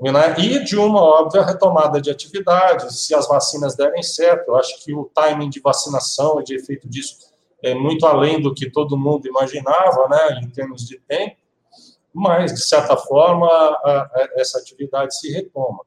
Né? 0.00 0.34
E 0.38 0.64
de 0.64 0.76
uma 0.76 1.00
óbvia 1.00 1.42
retomada 1.42 2.00
de 2.00 2.10
atividades, 2.10 3.06
se 3.06 3.14
as 3.14 3.26
vacinas 3.26 3.74
derem 3.74 4.02
certo, 4.02 4.48
eu 4.48 4.56
acho 4.56 4.84
que 4.84 4.94
o 4.94 5.10
timing 5.14 5.50
de 5.50 5.60
vacinação 5.60 6.40
e 6.40 6.44
de 6.44 6.54
efeito 6.54 6.88
disso 6.88 7.35
é 7.62 7.74
muito 7.74 8.06
além 8.06 8.40
do 8.40 8.54
que 8.54 8.70
todo 8.70 8.98
mundo 8.98 9.26
imaginava, 9.26 10.08
né, 10.08 10.40
em 10.42 10.50
termos 10.50 10.86
de 10.86 10.98
tempo, 11.00 11.36
mas, 12.12 12.54
de 12.54 12.62
certa 12.62 12.96
forma, 12.96 13.46
a, 13.46 13.90
a, 13.90 14.28
essa 14.36 14.58
atividade 14.58 15.14
se 15.18 15.30
retoma. 15.30 15.80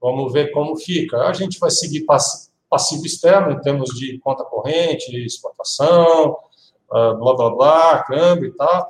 Vamos 0.00 0.32
ver 0.32 0.50
como 0.50 0.76
fica. 0.76 1.18
A 1.22 1.32
gente 1.32 1.58
vai 1.58 1.70
seguir 1.70 2.04
passivo 2.04 3.06
externo, 3.06 3.52
em 3.52 3.60
termos 3.60 3.90
de 3.90 4.18
conta 4.18 4.44
corrente, 4.44 5.14
exportação, 5.16 6.36
ah, 6.90 7.14
blá, 7.14 7.34
blá, 7.34 7.50
blá, 7.50 8.02
câmbio 8.04 8.48
e 8.48 8.56
tal. 8.56 8.88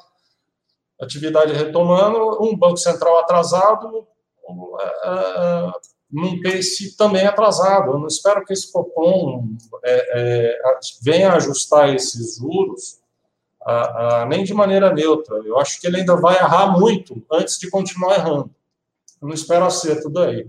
Atividade 1.01 1.53
retomando, 1.53 2.43
um 2.43 2.57
Banco 2.57 2.77
Central 2.77 3.19
atrasado, 3.19 4.07
uh, 4.49 5.73
num 6.11 6.41
pace 6.43 6.97
também 6.97 7.27
atrasado. 7.27 7.93
Eu 7.93 7.99
não 7.99 8.07
espero 8.07 8.45
que 8.45 8.53
esse 8.53 8.73
Copom 8.73 9.49
é, 9.85 10.21
é, 10.21 10.79
venha 11.03 11.33
ajustar 11.33 11.95
esses 11.95 12.37
juros 12.37 13.01
uh, 13.63 14.25
uh, 14.25 14.27
nem 14.27 14.45
de 14.45 14.55
maneira 14.55 14.93
neutra. 14.93 15.37
Eu 15.45 15.59
acho 15.59 15.81
que 15.81 15.87
ele 15.87 15.99
ainda 15.99 16.17
vai 16.17 16.37
errar 16.37 16.79
muito 16.79 17.23
antes 17.31 17.59
de 17.59 17.71
continuar 17.71 18.15
errando. 18.15 18.51
Eu 19.21 19.29
não 19.29 19.35
espero 19.35 19.65
acerto 19.65 20.09
daí. 20.09 20.49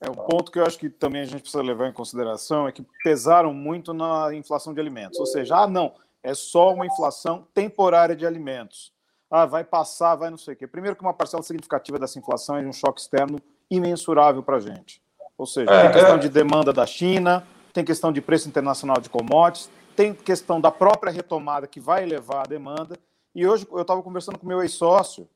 É, 0.00 0.08
um 0.08 0.14
ponto 0.14 0.52
que 0.52 0.58
eu 0.58 0.64
acho 0.64 0.78
que 0.78 0.88
também 0.88 1.22
a 1.22 1.24
gente 1.24 1.40
precisa 1.40 1.62
levar 1.62 1.88
em 1.88 1.92
consideração 1.92 2.68
é 2.68 2.72
que 2.72 2.86
pesaram 3.02 3.52
muito 3.52 3.92
na 3.92 4.32
inflação 4.34 4.72
de 4.72 4.80
alimentos. 4.80 5.18
Ou 5.18 5.26
seja, 5.26 5.56
ah, 5.56 5.66
não, 5.66 5.94
é 6.22 6.34
só 6.34 6.72
uma 6.72 6.86
inflação 6.86 7.46
temporária 7.52 8.14
de 8.14 8.24
alimentos. 8.24 8.92
Ah, 9.30 9.44
vai 9.44 9.64
passar, 9.64 10.14
vai 10.14 10.30
não 10.30 10.38
sei 10.38 10.54
o 10.54 10.56
quê. 10.56 10.66
Primeiro 10.66 10.96
que 10.96 11.02
uma 11.02 11.12
parcela 11.12 11.42
significativa 11.42 11.98
dessa 11.98 12.18
inflação 12.18 12.56
é 12.56 12.62
de 12.62 12.68
um 12.68 12.72
choque 12.72 13.00
externo 13.00 13.40
imensurável 13.70 14.42
para 14.42 14.56
a 14.56 14.60
gente. 14.60 15.02
Ou 15.36 15.46
seja, 15.46 15.70
é, 15.70 15.82
tem 15.82 15.92
questão 15.92 16.16
é... 16.16 16.18
de 16.18 16.28
demanda 16.28 16.72
da 16.72 16.86
China, 16.86 17.46
tem 17.72 17.84
questão 17.84 18.12
de 18.12 18.20
preço 18.20 18.48
internacional 18.48 19.00
de 19.00 19.08
commodities, 19.08 19.70
tem 19.94 20.14
questão 20.14 20.60
da 20.60 20.70
própria 20.70 21.12
retomada 21.12 21.66
que 21.66 21.80
vai 21.80 22.02
elevar 22.02 22.44
a 22.44 22.48
demanda. 22.48 22.98
E 23.34 23.46
hoje 23.46 23.66
eu 23.70 23.82
estava 23.82 24.02
conversando 24.02 24.38
com 24.38 24.46
meu 24.46 24.62
ex-sócio, 24.62 25.28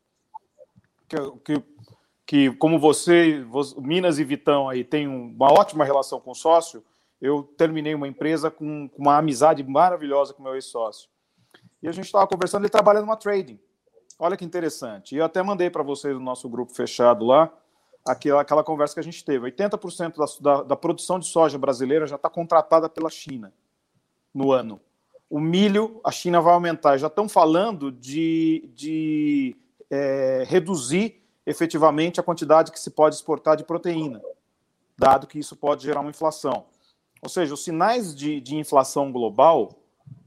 que, 1.08 1.16
que 1.44 1.62
que, 2.32 2.50
como 2.52 2.78
você, 2.78 3.44
Minas 3.76 4.18
e 4.18 4.24
Vitão 4.24 4.66
aí 4.66 4.84
tem 4.84 5.06
uma 5.06 5.52
ótima 5.52 5.84
relação 5.84 6.18
com 6.18 6.30
o 6.30 6.34
sócio, 6.34 6.82
eu 7.20 7.42
terminei 7.58 7.94
uma 7.94 8.08
empresa 8.08 8.50
com, 8.50 8.88
com 8.88 9.02
uma 9.02 9.18
amizade 9.18 9.62
maravilhosa 9.62 10.32
com 10.32 10.42
meu 10.42 10.54
ex-sócio. 10.54 11.10
E 11.82 11.88
a 11.88 11.92
gente 11.92 12.06
estava 12.06 12.26
conversando, 12.26 12.62
ele 12.62 12.70
trabalha 12.70 13.02
numa 13.02 13.16
trading. 13.16 13.60
Olha 14.18 14.34
que 14.34 14.46
interessante. 14.46 15.14
E 15.14 15.18
eu 15.18 15.26
até 15.26 15.42
mandei 15.42 15.68
para 15.68 15.82
vocês 15.82 16.14
no 16.14 16.22
nosso 16.22 16.48
grupo 16.48 16.72
fechado 16.72 17.24
lá, 17.26 17.52
aquela, 18.04 18.42
aquela 18.42 18.64
conversa 18.64 18.94
que 18.94 19.00
a 19.00 19.04
gente 19.04 19.24
teve. 19.24 19.50
80% 19.50 20.16
da, 20.16 20.56
da, 20.56 20.62
da 20.62 20.76
produção 20.76 21.18
de 21.18 21.26
soja 21.26 21.58
brasileira 21.58 22.06
já 22.06 22.16
está 22.16 22.28
contratada 22.28 22.88
pela 22.88 23.10
China 23.10 23.52
no 24.34 24.52
ano. 24.52 24.80
O 25.28 25.40
milho, 25.40 26.00
a 26.04 26.10
China 26.10 26.40
vai 26.40 26.52
aumentar. 26.52 26.96
Já 26.98 27.06
estão 27.06 27.28
falando 27.28 27.90
de, 27.90 28.70
de 28.74 29.56
é, 29.90 30.44
reduzir 30.46 31.22
efetivamente 31.46 32.20
a 32.20 32.22
quantidade 32.22 32.70
que 32.70 32.78
se 32.78 32.90
pode 32.90 33.14
exportar 33.14 33.56
de 33.56 33.64
proteína, 33.64 34.22
dado 34.96 35.26
que 35.26 35.38
isso 35.38 35.56
pode 35.56 35.82
gerar 35.82 36.00
uma 36.00 36.10
inflação. 36.10 36.66
Ou 37.20 37.28
seja, 37.28 37.54
os 37.54 37.64
sinais 37.64 38.14
de, 38.14 38.40
de 38.40 38.56
inflação 38.56 39.10
global 39.10 39.70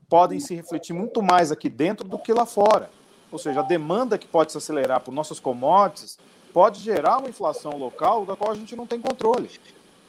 podem 0.10 0.40
se 0.40 0.56
refletir 0.56 0.94
muito 0.94 1.22
mais 1.22 1.52
aqui 1.52 1.70
dentro 1.70 2.08
do 2.08 2.18
que 2.18 2.34
lá 2.34 2.46
fora. 2.46 2.90
Ou 3.32 3.40
seja, 3.40 3.60
a 3.60 3.64
demanda 3.64 4.18
que 4.18 4.28
pode 4.28 4.52
se 4.52 4.58
acelerar 4.58 5.02
por 5.02 5.14
nossas 5.14 5.40
commodities 5.40 6.18
pode 6.56 6.80
gerar 6.80 7.18
uma 7.18 7.28
inflação 7.28 7.78
local 7.78 8.26
da 8.26 8.34
qual 8.34 8.50
a 8.50 8.56
gente 8.56 8.78
não 8.78 8.88
tem 8.88 8.98
controle. 8.98 9.50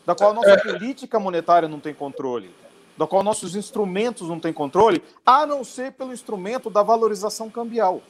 da 0.07 0.15
qual 0.15 0.31
a 0.31 0.35
nossa 0.35 0.57
política 0.59 1.19
monetária 1.19 1.67
não 1.67 1.81
tem 1.81 1.93
controle, 1.93 2.55
da 2.97 3.05
qual 3.09 3.25
nossos 3.25 3.57
instrumentos 3.57 4.29
não 4.29 4.39
têm 4.39 4.53
controle, 4.53 5.03
a 5.27 5.45
não 5.45 5.65
ser 5.65 5.91
pelo 5.91 6.13
instrumento 6.13 6.71
da 6.71 6.85
valorização 6.85 7.51
cambial. 7.51 8.01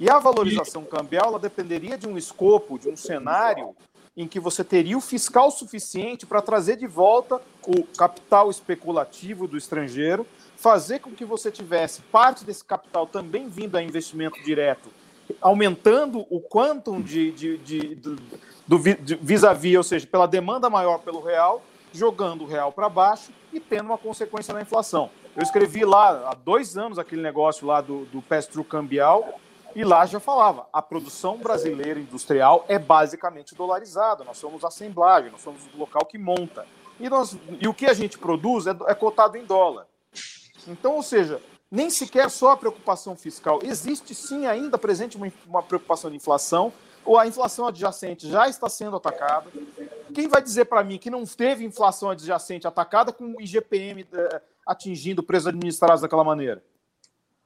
E 0.00 0.10
a 0.10 0.18
valorização 0.18 0.84
cambial 0.84 1.28
ela 1.28 1.38
dependeria 1.38 1.96
de 1.96 2.08
um 2.08 2.18
escopo, 2.18 2.76
de 2.76 2.88
um 2.88 2.96
cenário 2.96 3.76
em 4.16 4.26
que 4.26 4.40
você 4.40 4.64
teria 4.64 4.98
o 4.98 5.00
fiscal 5.00 5.52
suficiente 5.52 6.26
para 6.26 6.42
trazer 6.42 6.76
de 6.76 6.88
volta 6.88 7.40
o 7.64 7.84
capital 7.96 8.50
especulativo 8.50 9.46
do 9.46 9.56
estrangeiro, 9.56 10.26
fazer 10.56 10.98
com 10.98 11.12
que 11.12 11.24
você 11.24 11.52
tivesse 11.52 12.02
parte 12.10 12.44
desse 12.44 12.64
capital 12.64 13.06
também 13.06 13.48
vindo 13.48 13.76
a 13.76 13.82
investimento 13.82 14.42
direto, 14.42 14.90
aumentando 15.40 16.26
o 16.30 16.40
quantum 16.40 17.00
de, 17.00 17.32
de, 17.32 17.58
de, 17.58 17.94
de 17.94 18.16
do 18.66 18.78
vis-à-vis, 18.78 19.72
-vis, 19.72 19.76
ou 19.78 19.82
seja, 19.82 20.06
pela 20.06 20.26
demanda 20.26 20.68
maior 20.68 20.98
pelo 20.98 21.20
real, 21.20 21.62
jogando 21.92 22.44
o 22.44 22.46
real 22.46 22.70
para 22.70 22.88
baixo 22.88 23.32
e 23.52 23.58
tendo 23.58 23.86
uma 23.86 23.98
consequência 23.98 24.52
na 24.52 24.60
inflação. 24.60 25.10
Eu 25.34 25.42
escrevi 25.42 25.84
lá 25.84 26.30
há 26.30 26.34
dois 26.34 26.76
anos 26.76 26.98
aquele 26.98 27.22
negócio 27.22 27.66
lá 27.66 27.80
do, 27.80 28.04
do 28.06 28.20
pass-through 28.20 28.64
cambial, 28.64 29.40
e 29.74 29.84
lá 29.84 30.04
já 30.06 30.18
falava, 30.18 30.66
a 30.72 30.82
produção 30.82 31.36
brasileira 31.36 32.00
industrial 32.00 32.64
é 32.68 32.78
basicamente 32.78 33.54
dolarizada, 33.54 34.24
nós 34.24 34.36
somos 34.36 34.64
assemblagem, 34.64 35.30
nós 35.30 35.40
somos 35.40 35.62
o 35.74 35.78
local 35.78 36.04
que 36.04 36.18
monta. 36.18 36.66
E, 36.98 37.08
nós, 37.08 37.36
e 37.60 37.68
o 37.68 37.74
que 37.74 37.86
a 37.86 37.94
gente 37.94 38.18
produz 38.18 38.66
é, 38.66 38.74
é 38.86 38.94
cotado 38.94 39.36
em 39.36 39.44
dólar. 39.44 39.86
Então, 40.66 40.96
ou 40.96 41.02
seja, 41.02 41.40
nem 41.70 41.90
sequer 41.90 42.30
só 42.30 42.52
a 42.52 42.56
preocupação 42.56 43.16
fiscal. 43.16 43.60
Existe 43.62 44.14
sim 44.14 44.46
ainda 44.46 44.78
presente 44.78 45.16
uma, 45.16 45.30
uma 45.46 45.62
preocupação 45.62 46.10
de 46.10 46.16
inflação, 46.16 46.72
ou 47.04 47.18
a 47.18 47.26
inflação 47.26 47.66
adjacente 47.66 48.28
já 48.28 48.48
está 48.48 48.68
sendo 48.68 48.96
atacada. 48.96 49.50
Quem 50.14 50.28
vai 50.28 50.42
dizer 50.42 50.66
para 50.66 50.84
mim 50.84 50.98
que 50.98 51.10
não 51.10 51.24
teve 51.24 51.64
inflação 51.64 52.10
adjacente 52.10 52.66
atacada 52.66 53.12
com 53.12 53.34
o 53.34 53.40
IGPM 53.40 54.06
eh, 54.12 54.42
atingindo 54.66 55.22
preços 55.22 55.46
administrados 55.46 56.02
daquela 56.02 56.24
maneira? 56.24 56.62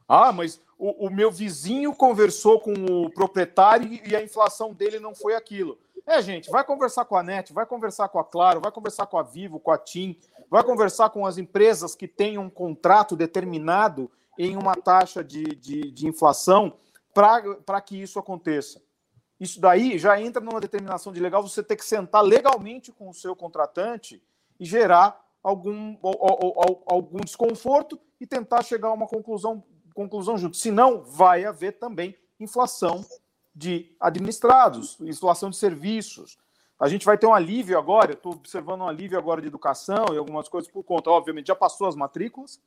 Ah, 0.09 0.33
mas 0.33 0.61
o, 0.79 1.07
o, 1.07 1.11
meu 1.11 1.31
vizinho 1.31 1.95
conversou 1.95 2.61
com 2.61 2.73
o 2.73 3.11
proprietário 3.11 4.01
e 4.05 4.17
a 4.17 4.23
inflação 4.23 4.75
dele 4.75 4.99
não 4.99 5.15
foi 5.15 5.35
aquilo. 5.35 5.79
É, 6.05 6.21
gente, 6.21 6.51
vai 6.51 6.65
conversar 6.65 7.05
com 7.05 7.17
a 7.17 7.23
NET, 7.23 7.53
vai 7.53 7.65
conversar 7.65 8.09
com 8.09 8.19
a 8.19 8.25
Claro, 8.25 8.61
vai 8.61 8.73
conversar 8.73 9.07
com 9.07 9.17
a 9.17 9.23
Vivo, 9.23 9.61
com 9.61 9.71
a 9.71 9.79
TIM, 9.79 10.19
vai 10.53 10.63
conversar 10.63 11.09
com 11.09 11.25
as 11.25 11.39
empresas 11.39 11.95
que 11.95 12.07
têm 12.07 12.37
um 12.37 12.51
contrato 12.51 13.17
determinado 13.17 14.11
em 14.39 14.55
uma 14.55 14.77
taxa 14.77 15.25
de, 15.25 15.45
de, 15.45 15.91
de 15.91 16.07
inflação 16.07 16.75
para 17.15 17.81
que 17.81 17.97
isso 17.97 18.19
aconteça. 18.19 18.83
Isso 19.41 19.59
daí 19.59 19.99
já 19.99 20.21
entra 20.21 20.45
numa 20.45 20.61
determinação 20.61 21.11
de 21.11 21.21
legal, 21.21 21.43
você 21.43 21.63
ter 21.63 21.77
que 21.77 21.85
sentar 21.87 22.23
legalmente 22.23 22.93
com 22.93 23.09
o 23.09 23.15
seu 23.15 23.35
contratante 23.35 24.23
e 24.61 24.67
gerar 24.67 25.25
algum, 25.43 25.97
algum 26.85 27.21
desconforto 27.21 27.99
e 28.21 28.27
tentar 28.27 28.63
chegar 28.63 28.89
a 28.89 28.93
uma 28.93 29.07
conclusão 29.07 29.65
conclusão 29.95 30.37
junto. 30.37 30.59
Senão, 30.59 31.03
vai 31.03 31.47
haver 31.47 31.79
também 31.79 32.15
inflação 32.39 33.03
de 33.55 33.97
administrados, 33.99 35.01
inflação 35.01 35.49
de 35.49 35.57
serviços. 35.57 36.37
A 36.83 36.89
gente 36.89 37.07
vai 37.07 37.17
ter 37.17 37.29
um 37.29 37.33
alívio 37.33 37.79
agora, 37.79 38.11
estou 38.11 38.33
observando 38.33 38.81
um 38.81 38.89
alívio 38.89 39.17
agora 39.17 39.41
de 39.41 39.47
educação 39.47 40.05
e 40.13 40.19
algumas 40.19 40.49
coisas 40.49 40.69
por 40.69 40.83
conta, 40.83 41.11
obviamente, 41.11 41.47
já 41.47 41.55
passou 41.55 41.87
as 41.87 41.95
matrículas, 41.95 42.61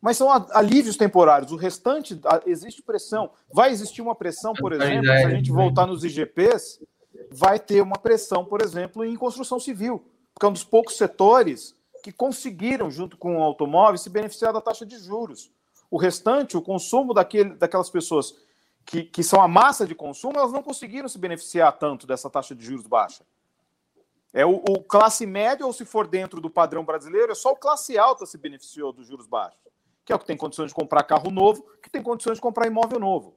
mas 0.00 0.16
são 0.16 0.28
alívios 0.50 0.96
temporários. 0.96 1.52
O 1.52 1.56
restante, 1.56 2.20
existe 2.44 2.82
pressão. 2.82 3.30
Vai 3.54 3.70
existir 3.70 4.02
uma 4.02 4.16
pressão, 4.16 4.52
por 4.52 4.72
exemplo, 4.72 5.04
se 5.04 5.12
a 5.12 5.30
gente 5.30 5.52
voltar 5.52 5.86
nos 5.86 6.02
IGPs, 6.02 6.80
vai 7.30 7.60
ter 7.60 7.80
uma 7.80 7.96
pressão, 7.96 8.44
por 8.44 8.60
exemplo, 8.60 9.04
em 9.04 9.14
construção 9.14 9.60
civil, 9.60 10.04
porque 10.34 10.44
é 10.44 10.48
um 10.48 10.52
dos 10.52 10.64
poucos 10.64 10.96
setores 10.96 11.76
que 12.02 12.10
conseguiram, 12.10 12.90
junto 12.90 13.16
com 13.16 13.38
o 13.38 13.42
automóvel, 13.44 13.96
se 13.96 14.10
beneficiar 14.10 14.52
da 14.52 14.60
taxa 14.60 14.84
de 14.84 14.98
juros. 14.98 15.52
O 15.88 15.96
restante, 15.96 16.56
o 16.56 16.62
consumo 16.62 17.14
daquele, 17.14 17.54
daquelas 17.54 17.90
pessoas 17.90 18.34
que, 18.84 19.04
que 19.04 19.22
são 19.22 19.40
a 19.40 19.48
massa 19.48 19.86
de 19.86 19.94
consumo, 19.94 20.38
elas 20.38 20.52
não 20.52 20.62
conseguiram 20.62 21.08
se 21.08 21.18
beneficiar 21.18 21.72
tanto 21.78 22.06
dessa 22.06 22.28
taxa 22.28 22.54
de 22.54 22.64
juros 22.64 22.86
baixa. 22.86 23.24
É 24.32 24.46
o, 24.46 24.56
o, 24.56 24.82
classe 24.82 25.26
média, 25.26 25.66
ou 25.66 25.72
se 25.72 25.84
for 25.84 26.06
dentro 26.06 26.40
do 26.40 26.48
padrão 26.48 26.84
brasileiro, 26.84 27.32
é 27.32 27.34
só 27.34 27.52
o 27.52 27.56
classe 27.56 27.98
alta 27.98 28.24
se 28.24 28.38
beneficiou 28.38 28.92
dos 28.92 29.06
juros 29.06 29.26
baixos, 29.26 29.60
que 30.04 30.12
é 30.12 30.16
o 30.16 30.18
que 30.18 30.24
tem 30.24 30.36
condições 30.36 30.68
de 30.68 30.74
comprar 30.74 31.02
carro 31.02 31.30
novo, 31.30 31.66
que 31.82 31.90
tem 31.90 32.02
condições 32.02 32.36
de 32.36 32.40
comprar 32.40 32.66
imóvel 32.66 32.98
novo. 32.98 33.36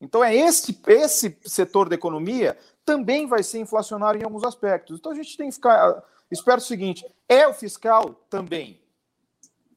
Então 0.00 0.24
é 0.24 0.34
esse, 0.34 0.80
esse 0.86 1.38
setor 1.44 1.88
da 1.88 1.94
economia 1.94 2.56
também 2.84 3.26
vai 3.26 3.42
ser 3.42 3.58
inflacionário 3.58 4.20
em 4.20 4.24
alguns 4.24 4.44
aspectos. 4.44 4.98
Então 4.98 5.12
a 5.12 5.14
gente 5.14 5.36
tem 5.36 5.48
que 5.48 5.56
ficar. 5.56 6.02
Espero 6.30 6.58
o 6.58 6.64
seguinte: 6.64 7.04
é 7.28 7.46
o 7.46 7.52
fiscal 7.52 8.14
também 8.30 8.80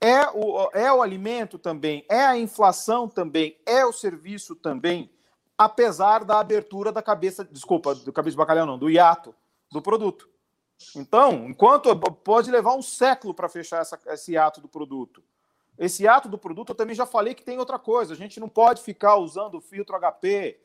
é 0.01 0.27
o, 0.33 0.69
é 0.73 0.91
o 0.91 1.01
alimento 1.01 1.59
também, 1.59 2.03
é 2.09 2.25
a 2.25 2.35
inflação 2.35 3.07
também, 3.07 3.55
é 3.65 3.85
o 3.85 3.93
serviço 3.93 4.55
também, 4.55 5.11
apesar 5.55 6.25
da 6.25 6.39
abertura 6.39 6.91
da 6.91 7.03
cabeça, 7.03 7.45
desculpa, 7.45 7.93
do 7.93 8.11
cabeça 8.11 8.31
de 8.31 8.37
bacalhau 8.37 8.65
não, 8.65 8.79
do 8.79 8.89
hiato 8.89 9.33
do 9.71 9.79
produto. 9.79 10.27
Então, 10.95 11.45
enquanto 11.47 11.95
pode 11.95 12.49
levar 12.49 12.73
um 12.73 12.81
século 12.81 13.33
para 13.33 13.47
fechar 13.47 13.81
essa, 13.81 13.99
esse 14.07 14.35
ato 14.35 14.59
do 14.59 14.67
produto. 14.67 15.23
Esse 15.77 16.07
ato 16.07 16.27
do 16.27 16.37
produto, 16.37 16.69
eu 16.69 16.75
também 16.75 16.95
já 16.95 17.05
falei 17.05 17.33
que 17.35 17.43
tem 17.43 17.59
outra 17.59 17.77
coisa. 17.77 18.13
A 18.13 18.17
gente 18.17 18.39
não 18.39 18.49
pode 18.49 18.81
ficar 18.81 19.15
usando 19.17 19.55
o 19.55 19.61
filtro 19.61 19.97
HP, 19.99 20.59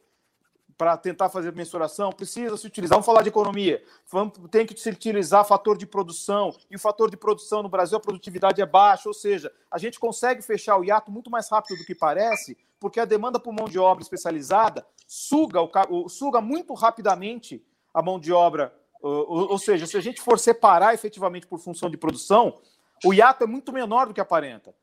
para 0.79 0.97
tentar 0.97 1.29
fazer 1.31 1.55
mensuração, 1.55 2.13
precisa 2.13 2.57
se 2.57 2.67
utilizar. 2.67 2.97
Vamos 2.97 3.07
falar 3.07 3.23
de 3.23 3.29
economia. 3.29 3.83
Vamos, 4.11 4.35
tem 4.51 4.67
que 4.67 4.79
se 4.79 4.91
utilizar 4.91 5.45
fator 5.45 5.77
de 5.79 5.87
produção. 5.87 6.55
E 6.71 6.77
o 6.77 6.79
fator 6.79 7.11
de 7.11 7.17
produção 7.17 7.63
no 7.63 7.69
Brasil, 7.69 7.97
a 7.97 8.01
produtividade 8.01 8.61
é 8.61 8.67
baixa. 8.67 9.09
Ou 9.09 9.15
seja, 9.15 9.51
a 9.71 9.79
gente 9.79 9.99
consegue 9.99 10.43
fechar 10.43 10.77
o 10.77 10.85
hiato 10.85 11.11
muito 11.11 11.31
mais 11.31 11.49
rápido 11.49 11.79
do 11.79 11.85
que 11.85 11.95
parece, 11.95 12.59
porque 12.79 13.01
a 13.01 13.05
demanda 13.05 13.41
por 13.41 13.53
mão 13.53 13.67
de 13.67 13.79
obra 13.79 14.03
especializada 14.03 14.87
suga, 15.07 15.61
o, 15.63 16.09
suga 16.09 16.41
muito 16.41 16.75
rapidamente 16.75 17.65
a 17.95 18.03
mão 18.03 18.21
de 18.21 18.33
obra. 18.33 18.75
Ou, 19.01 19.53
ou 19.53 19.59
seja, 19.59 19.87
se 19.87 19.97
a 19.97 20.01
gente 20.01 20.21
for 20.21 20.39
separar 20.39 20.93
efetivamente 20.93 21.47
por 21.47 21.59
função 21.59 21.89
de 21.89 21.97
produção, 21.97 22.59
o 23.05 23.15
hiato 23.15 23.45
é 23.45 23.47
muito 23.47 23.73
menor 23.73 24.07
do 24.07 24.15
que 24.15 24.21
aparenta 24.21 24.75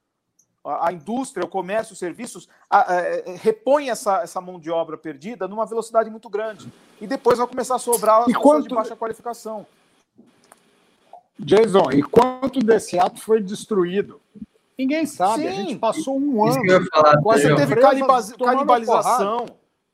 a 0.63 0.93
indústria, 0.93 1.45
o 1.45 1.49
comércio, 1.49 1.93
os 1.93 1.99
serviços 1.99 2.47
a, 2.69 2.80
a, 2.80 2.99
a, 2.99 3.02
repõe 3.41 3.89
essa, 3.89 4.21
essa 4.21 4.39
mão 4.39 4.60
de 4.60 4.71
obra 4.71 4.97
perdida 4.97 5.47
numa 5.47 5.65
velocidade 5.65 6.10
muito 6.10 6.30
grande. 6.30 6.71
E 7.02 7.08
depois 7.08 7.38
vai 7.38 7.47
começar 7.47 7.76
a 7.76 7.80
sobrar 7.80 8.21
as 8.21 8.26
pessoas 8.28 8.63
de 8.63 8.73
baixa 8.73 8.95
qualificação. 8.95 9.65
Jason, 11.38 11.91
e 11.91 12.02
quanto 12.02 12.60
desse 12.60 12.97
ato 12.97 13.19
foi 13.19 13.41
destruído? 13.41 14.21
Ninguém 14.78 15.06
sabe. 15.06 15.43
Sim. 15.43 15.47
A 15.47 15.52
gente 15.52 15.76
passou 15.76 16.17
um 16.17 16.45
ano. 16.45 16.62
Você 17.23 17.56
teve 17.56 17.76
canibalização. 17.76 19.45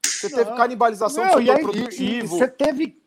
Você 0.06 0.30
teve 0.30 0.52
canibalização 0.56 1.26
do 1.26 1.40
setor 1.40 1.60
produtivo. 1.60 2.38
você 2.38 2.48
teve 2.48 3.02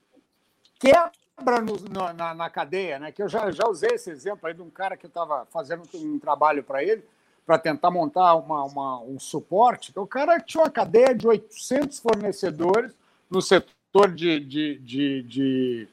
quebra 0.80 1.60
no, 1.60 1.76
no, 1.76 2.12
na, 2.12 2.34
na, 2.34 2.50
cadeia, 2.50 2.98
né? 2.98 3.12
Que 3.12 3.22
eu 3.22 3.28
já, 3.28 3.50
já 3.50 3.68
usei 3.68 3.90
esse 3.90 4.10
exemplo 4.10 4.48
aí 4.48 4.54
de 4.54 4.62
um 4.62 4.70
cara 4.70 4.96
que 4.96 5.06
estava 5.06 5.46
fazendo 5.50 5.82
um 5.94 6.18
trabalho 6.18 6.64
para 6.64 6.82
ele 6.82 7.04
para 7.44 7.58
tentar 7.58 7.90
montar 7.90 8.34
uma, 8.36 8.64
uma, 8.64 9.00
um 9.00 9.18
suporte. 9.18 9.90
Então, 9.90 10.02
o 10.02 10.06
cara 10.06 10.40
tinha 10.40 10.62
uma 10.62 10.70
cadeia 10.70 11.14
de 11.14 11.26
800 11.26 11.98
fornecedores 11.98 12.92
no 13.30 13.42
setor 13.42 14.12
de, 14.14 14.40
de, 14.40 14.78
de, 14.78 15.22
de, 15.22 15.88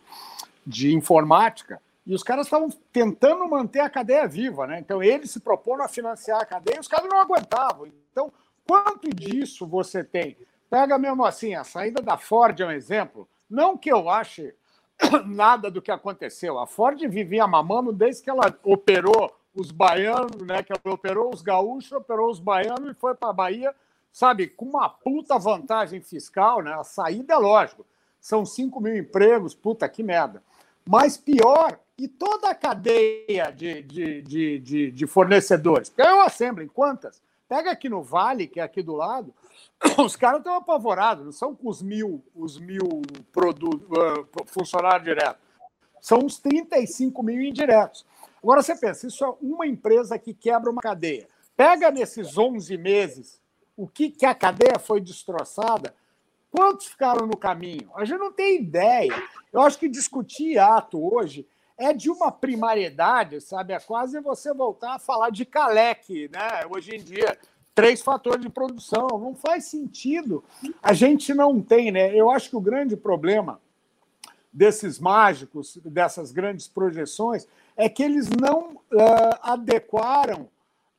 de 0.65 0.93
informática 0.93 1.81
e 2.05 2.13
os 2.13 2.23
caras 2.23 2.47
estavam 2.47 2.69
tentando 2.91 3.47
manter 3.47 3.81
a 3.81 3.89
cadeia 3.89 4.27
viva, 4.27 4.65
né? 4.65 4.79
Então, 4.79 5.03
eles 5.03 5.31
se 5.31 5.39
proporam 5.39 5.83
a 5.83 5.87
financiar 5.87 6.41
a 6.41 6.45
cadeia 6.45 6.77
e 6.77 6.79
os 6.79 6.87
caras 6.87 7.07
não 7.07 7.19
aguentavam. 7.19 7.87
Então, 8.11 8.31
quanto 8.67 9.09
disso 9.13 9.67
você 9.67 10.03
tem? 10.03 10.35
Pega 10.69 10.97
mesmo 10.97 11.25
assim, 11.25 11.55
a 11.55 11.63
saída 11.63 12.01
da 12.01 12.17
Ford 12.17 12.59
é 12.59 12.65
um 12.65 12.71
exemplo. 12.71 13.27
Não 13.49 13.77
que 13.77 13.91
eu 13.91 14.09
ache 14.09 14.53
nada 15.25 15.69
do 15.69 15.81
que 15.81 15.91
aconteceu. 15.91 16.59
A 16.59 16.67
Ford 16.67 16.99
vivia 17.07 17.45
mamando 17.47 17.91
desde 17.91 18.23
que 18.23 18.29
ela 18.29 18.57
operou 18.63 19.35
os 19.59 19.71
baianos, 19.71 20.41
né? 20.41 20.63
Que 20.63 20.73
operou 20.89 21.33
os 21.33 21.41
gaúchos, 21.41 21.91
operou 21.91 22.29
os 22.29 22.39
baianos 22.39 22.91
e 22.91 22.93
foi 22.93 23.13
para 23.15 23.29
a 23.29 23.33
Bahia, 23.33 23.75
sabe, 24.11 24.47
com 24.47 24.65
uma 24.65 24.89
puta 24.89 25.37
vantagem 25.37 26.01
fiscal, 26.01 26.61
né? 26.61 26.73
A 26.73 26.83
saída 26.83 27.33
é 27.33 27.37
lógico. 27.37 27.85
São 28.19 28.45
5 28.45 28.79
mil 28.81 28.95
empregos, 28.97 29.53
puta 29.53 29.87
que 29.87 30.03
merda. 30.03 30.43
Mas 30.85 31.17
pior, 31.17 31.79
e 31.97 32.07
toda 32.07 32.49
a 32.49 32.55
cadeia 32.55 33.51
de, 33.51 33.83
de, 33.83 34.21
de, 34.21 34.59
de, 34.59 34.91
de 34.91 35.07
fornecedores. 35.07 35.89
Porque 35.89 36.01
eu 36.01 36.21
assemblo 36.21 36.63
em 36.63 36.67
quantas? 36.67 37.21
Pega 37.47 37.71
aqui 37.71 37.89
no 37.89 38.01
Vale, 38.01 38.47
que 38.47 38.59
é 38.59 38.63
aqui 38.63 38.81
do 38.81 38.95
lado, 38.95 39.33
os 39.97 40.15
caras 40.15 40.39
estão 40.39 40.55
apavorados, 40.55 41.25
não 41.25 41.31
são 41.31 41.55
com 41.55 41.67
os 41.67 41.81
mil, 41.81 42.23
os 42.35 42.59
mil 42.59 43.01
produtos, 43.31 43.87
uh, 43.89 44.45
funcionários 44.45 45.03
diretos. 45.03 45.41
São 46.01 46.19
uns 46.19 46.39
35 46.39 47.21
mil 47.21 47.41
indiretos. 47.41 48.05
Agora 48.41 48.61
você 48.61 48.75
pensa, 48.75 49.07
isso 49.07 49.23
é 49.25 49.33
uma 49.41 49.67
empresa 49.67 50.17
que 50.17 50.33
quebra 50.33 50.71
uma 50.71 50.81
cadeia. 50.81 51.27
Pega 51.55 51.91
nesses 51.91 52.37
11 52.37 52.77
meses 52.77 53.41
o 53.75 53.87
que, 53.87 54.09
que 54.09 54.25
a 54.25 54.35
cadeia 54.35 54.77
foi 54.79 54.99
destroçada, 54.99 55.93
Quantos 56.51 56.87
ficaram 56.87 57.27
no 57.27 57.37
caminho? 57.37 57.91
A 57.95 58.03
gente 58.03 58.17
não 58.17 58.31
tem 58.31 58.57
ideia. 58.57 59.13
Eu 59.53 59.61
acho 59.61 59.77
que 59.77 59.87
discutir 59.87 60.57
ato 60.57 61.13
hoje 61.13 61.47
é 61.77 61.93
de 61.93 62.09
uma 62.09 62.31
primariedade, 62.31 63.39
sabe? 63.39 63.73
É 63.73 63.79
quase 63.79 64.19
você 64.19 64.53
voltar 64.53 64.95
a 64.95 64.99
falar 64.99 65.29
de 65.29 65.45
Calec, 65.45 66.29
né? 66.29 66.65
Hoje 66.69 66.95
em 66.95 67.03
dia, 67.03 67.37
três 67.73 68.01
fatores 68.01 68.41
de 68.41 68.49
produção. 68.49 69.07
Não 69.11 69.35
faz 69.35 69.65
sentido. 69.65 70.43
A 70.81 70.91
gente 70.93 71.33
não 71.33 71.61
tem, 71.61 71.91
né? 71.91 72.13
Eu 72.15 72.31
acho 72.31 72.49
que 72.49 72.55
o 72.55 72.61
grande 72.61 72.97
problema 72.97 73.61
desses 74.51 74.99
mágicos, 74.99 75.77
dessas 75.85 76.31
grandes 76.31 76.67
projeções, 76.67 77.47
é 77.79 77.87
que 77.87 78.03
eles 78.03 78.29
não 78.29 78.73
uh, 78.73 79.39
adequaram 79.41 80.49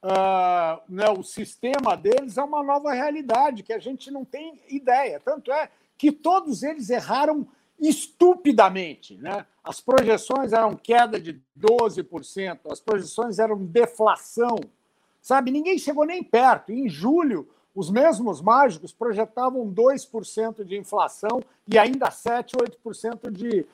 uh, 0.02 0.80
né, 0.88 1.10
o 1.10 1.22
sistema 1.22 1.94
deles 1.94 2.38
a 2.38 2.44
uma 2.44 2.62
nova 2.62 2.90
realidade 2.94 3.62
que 3.62 3.74
a 3.74 3.78
gente 3.78 4.10
não 4.10 4.24
tem 4.24 4.58
ideia. 4.66 5.20
Tanto 5.22 5.52
é 5.52 5.68
que 5.98 6.10
todos 6.10 6.62
eles 6.62 6.88
erraram 6.88 7.46
estupidamente. 7.78 9.14
Né? 9.18 9.44
As 9.62 9.78
projeções 9.78 10.54
eram 10.54 10.74
queda 10.74 11.20
de 11.20 11.38
12%, 11.58 12.60
as 12.72 12.80
projeções 12.80 13.38
eram 13.38 13.62
deflação. 13.62 14.56
Sabe, 15.20 15.50
ninguém 15.50 15.76
chegou 15.76 16.06
nem 16.06 16.24
perto. 16.24 16.72
Em 16.72 16.88
julho, 16.88 17.46
os 17.74 17.90
mesmos 17.90 18.40
mágicos 18.40 18.90
projetavam 18.90 19.70
2% 19.70 20.64
de 20.64 20.78
inflação 20.78 21.42
e 21.68 21.78
ainda 21.78 22.10
7, 22.10 22.56
8% 22.56 23.30
de 23.30 23.66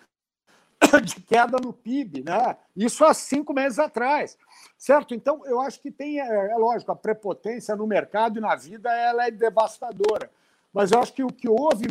de 1.03 1.20
queda 1.20 1.59
no 1.62 1.72
PIB, 1.72 2.22
né? 2.24 2.57
Isso 2.77 3.05
há 3.05 3.14
cinco 3.14 3.53
meses 3.53 3.79
atrás, 3.79 4.37
certo? 4.77 5.14
Então, 5.14 5.43
eu 5.47 5.61
acho 5.61 5.81
que 5.81 5.91
tem, 5.91 6.20
é, 6.20 6.53
é 6.53 6.57
lógico, 6.57 6.93
a 6.93 6.97
prepotência 6.97 7.74
no 7.74 7.87
mercado 7.87 8.39
e 8.39 8.43
na 8.43 8.55
vida 8.55 8.91
ela 8.93 9.27
é 9.27 9.31
devastadora. 9.31 10.31
Mas 10.72 10.93
eu 10.93 11.01
acho 11.01 11.12
que 11.14 11.24
o 11.24 11.33
que 11.33 11.49
houve 11.49 11.87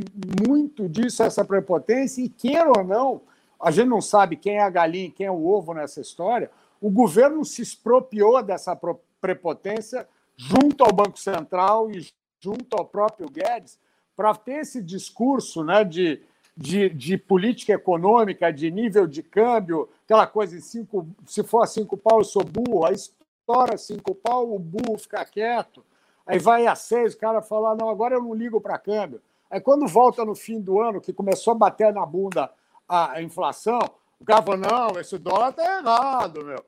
muito 0.48 0.88
disso, 0.88 1.24
essa 1.24 1.44
prepotência, 1.44 2.22
e 2.22 2.30
queira 2.30 2.70
ou 2.70 2.84
não, 2.84 3.22
a 3.60 3.72
gente 3.72 3.88
não 3.88 4.02
sabe 4.02 4.36
quem 4.36 4.58
é 4.58 4.62
a 4.62 4.70
galinha 4.70 5.08
e 5.08 5.12
quem 5.12 5.26
é 5.26 5.32
o 5.32 5.48
ovo 5.48 5.74
nessa 5.74 6.02
história, 6.02 6.52
o 6.80 6.90
governo 6.90 7.44
se 7.44 7.62
expropriou 7.62 8.44
dessa 8.44 8.78
prepotência 9.20 10.08
junto 10.38 10.84
ao 10.84 10.94
Banco 10.94 11.18
Central 11.18 11.90
e 11.90 12.08
junto 12.40 12.76
ao 12.78 12.86
próprio 12.86 13.28
Guedes 13.28 13.80
para 14.16 14.36
ter 14.36 14.62
esse 14.62 14.82
discurso 14.82 15.64
né, 15.64 15.84
de 15.84 16.22
de, 16.56 16.90
de 16.90 17.18
política 17.18 17.74
econômica, 17.74 18.52
de 18.52 18.72
nível 18.72 19.06
de 19.06 19.22
câmbio, 19.22 19.90
aquela 20.06 20.26
coisa, 20.26 20.60
cinco, 20.62 21.08
se 21.26 21.44
for 21.44 21.64
a 21.64 21.68
cinco 21.68 21.98
pau, 21.98 22.20
eu 22.20 22.24
sou 22.24 22.44
burro, 22.44 22.86
aí 22.86 22.96
estoura 22.96 23.78
cinco 23.78 24.16
pau, 24.16 24.54
o 24.54 24.60
burro 24.60 24.98
fica 24.98 25.26
quieto, 25.26 25.84
aí 26.26 26.40
vai 26.40 26.66
a 26.66 26.76
seis, 26.76 27.14
o 27.14 27.18
cara 27.18 27.42
fala, 27.42 27.76
não, 27.76 27.90
agora 27.90 28.16
eu 28.16 28.22
não 28.22 28.34
ligo 28.34 28.62
para 28.62 28.78
câmbio. 28.78 29.22
Aí 29.50 29.60
quando 29.60 29.88
volta 29.88 30.24
no 30.24 30.34
fim 30.34 30.60
do 30.60 30.80
ano, 30.80 31.02
que 31.02 31.14
começou 31.14 31.52
a 31.52 31.56
bater 31.56 31.94
na 31.94 32.06
bunda 32.06 32.50
a 32.88 33.22
inflação, 33.22 33.80
o 34.20 34.26
cara 34.26 34.42
fala, 34.42 34.58
não, 34.58 35.00
esse 35.00 35.18
dólar 35.18 35.50
está 35.50 35.80
errado, 35.80 36.44
meu. 36.44 36.64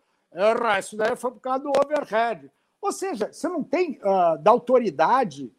Isso 0.79 0.97
daí 0.97 1.15
foi 1.15 1.31
por 1.31 1.39
causa 1.39 1.63
do 1.63 1.71
overhead. 1.71 2.51
Ou 2.81 2.91
seja, 2.91 3.31
você 3.31 3.47
não 3.47 3.63
tem 3.63 3.99
uh, 4.03 4.37
da 4.39 4.51
autoridade 4.51 5.51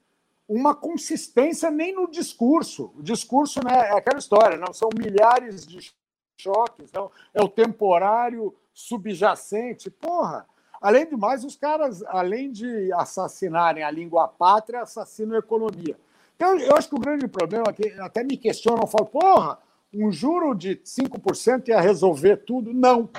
uma 0.48 0.74
consistência 0.74 1.70
nem 1.70 1.94
no 1.94 2.10
discurso. 2.10 2.92
O 2.96 3.02
discurso 3.02 3.60
né, 3.62 3.74
é 3.74 3.92
aquela 3.92 4.18
história, 4.18 4.56
não 4.56 4.72
são 4.72 4.88
milhares 4.98 5.66
de 5.66 5.92
choques, 6.40 6.90
não, 6.92 7.10
é 7.34 7.42
o 7.42 7.48
temporário 7.48 8.54
subjacente. 8.72 9.90
Porra! 9.90 10.46
Além 10.80 11.06
do 11.06 11.18
mais, 11.18 11.44
os 11.44 11.56
caras, 11.56 12.02
além 12.04 12.52
de 12.52 12.92
assassinarem 12.92 13.82
a 13.82 13.90
língua 13.90 14.28
pátria, 14.28 14.80
assassinam 14.80 15.34
a 15.34 15.40
economia. 15.40 15.98
Então, 16.36 16.56
eu 16.56 16.76
acho 16.76 16.88
que 16.88 16.94
o 16.94 17.00
grande 17.00 17.26
problema 17.26 17.66
é 17.68 17.72
que 17.72 18.00
até 18.00 18.22
me 18.22 18.36
questionam, 18.36 18.86
falam, 18.86 19.08
porra, 19.08 19.58
um 19.92 20.12
juro 20.12 20.54
de 20.54 20.76
5% 20.76 21.68
ia 21.68 21.80
resolver 21.80 22.38
tudo? 22.38 22.72
Não. 22.72 23.10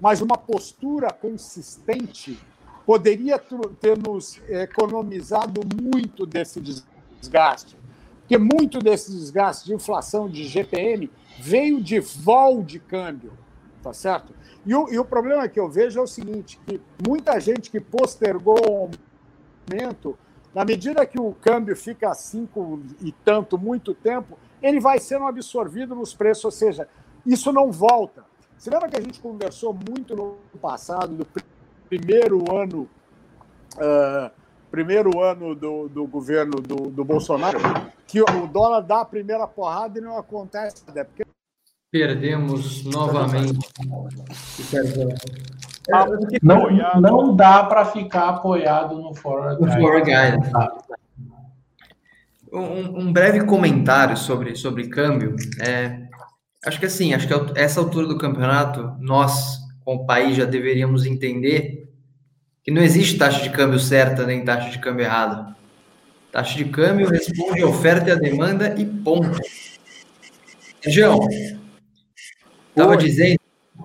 Mas 0.00 0.22
uma 0.22 0.38
postura 0.38 1.12
consistente 1.12 2.40
poderia 2.88 3.38
ter 3.38 3.98
nos 3.98 4.40
economizado 4.48 5.60
muito 5.78 6.24
desse 6.24 6.58
desgaste. 6.58 7.76
Porque 8.20 8.38
muito 8.38 8.78
desse 8.78 9.12
desgaste 9.12 9.66
de 9.66 9.74
inflação 9.74 10.26
de 10.26 10.44
GPM 10.44 11.10
veio 11.38 11.82
de 11.82 12.00
vol 12.00 12.62
de 12.62 12.78
câmbio, 12.78 13.34
tá 13.82 13.92
certo? 13.92 14.32
E 14.64 14.74
o, 14.74 14.88
e 14.88 14.98
o 14.98 15.04
problema 15.04 15.46
que 15.50 15.60
eu 15.60 15.68
vejo 15.68 16.00
é 16.00 16.02
o 16.02 16.06
seguinte, 16.06 16.58
que 16.66 16.80
muita 17.06 17.38
gente 17.38 17.70
que 17.70 17.78
postergou 17.78 18.58
o 18.58 18.90
aumento, 19.70 20.18
na 20.54 20.64
medida 20.64 21.04
que 21.04 21.20
o 21.20 21.34
câmbio 21.34 21.76
fica 21.76 22.08
a 22.08 22.14
cinco 22.14 22.80
e 23.02 23.12
tanto 23.12 23.58
muito 23.58 23.92
tempo, 23.92 24.38
ele 24.62 24.80
vai 24.80 24.98
sendo 24.98 25.26
absorvido 25.26 25.94
nos 25.94 26.14
preços, 26.14 26.46
ou 26.46 26.50
seja, 26.50 26.88
isso 27.26 27.52
não 27.52 27.70
volta. 27.70 28.24
Você 28.56 28.70
lembra 28.70 28.88
que 28.88 28.96
a 28.96 29.02
gente 29.02 29.20
conversou 29.20 29.74
muito 29.74 30.16
no 30.16 30.38
passado 30.58 31.14
do 31.14 31.26
primeiro 31.88 32.44
ano 32.54 32.88
uh, 33.76 34.30
primeiro 34.70 35.20
ano 35.20 35.54
do, 35.54 35.88
do 35.88 36.06
governo 36.06 36.60
do, 36.60 36.90
do, 36.90 37.04
Bolsonaro, 37.04 37.58
que 38.06 38.20
o 38.20 38.46
dólar 38.46 38.82
dá 38.82 39.00
a 39.00 39.04
primeira 39.04 39.46
porrada 39.46 39.98
e 39.98 40.02
não 40.02 40.18
acontece 40.18 40.82
nada. 40.86 41.04
Porque... 41.04 41.24
Perdemos 41.90 42.84
novamente. 42.84 43.58
Ah, 45.90 46.06
não, 46.42 47.00
não 47.00 47.34
dá 47.34 47.64
para 47.64 47.86
ficar 47.86 48.28
apoiado 48.28 48.94
no 49.00 49.14
Forward 49.14 49.58
Guide. 49.58 49.80
Forward 49.80 50.10
Guide. 50.10 50.50
Um, 52.52 53.00
um, 53.00 53.12
breve 53.12 53.44
comentário 53.44 54.16
sobre, 54.16 54.54
sobre 54.54 54.88
câmbio. 54.88 55.34
É, 55.60 56.08
acho 56.66 56.78
que 56.78 56.86
assim, 56.86 57.14
acho 57.14 57.26
que 57.26 57.58
essa 57.58 57.80
altura 57.80 58.06
do 58.06 58.18
campeonato, 58.18 58.94
nós, 59.00 59.58
como 59.82 60.06
país, 60.06 60.36
já 60.36 60.44
deveríamos 60.44 61.06
entender 61.06 61.77
que 62.68 62.74
não 62.74 62.82
existe 62.82 63.16
taxa 63.16 63.40
de 63.40 63.48
câmbio 63.48 63.78
certa 63.78 64.26
nem 64.26 64.44
taxa 64.44 64.68
de 64.68 64.78
câmbio 64.78 65.06
errada. 65.06 65.56
Taxa 66.30 66.54
de 66.54 66.66
câmbio 66.66 67.08
responde 67.08 67.62
a 67.62 67.66
oferta 67.66 68.10
e 68.10 68.12
a 68.12 68.14
demanda 68.14 68.74
e 68.78 68.84
ponto. 68.84 69.40
João, 70.86 71.26
estava 72.68 72.94
dizendo, 72.94 73.40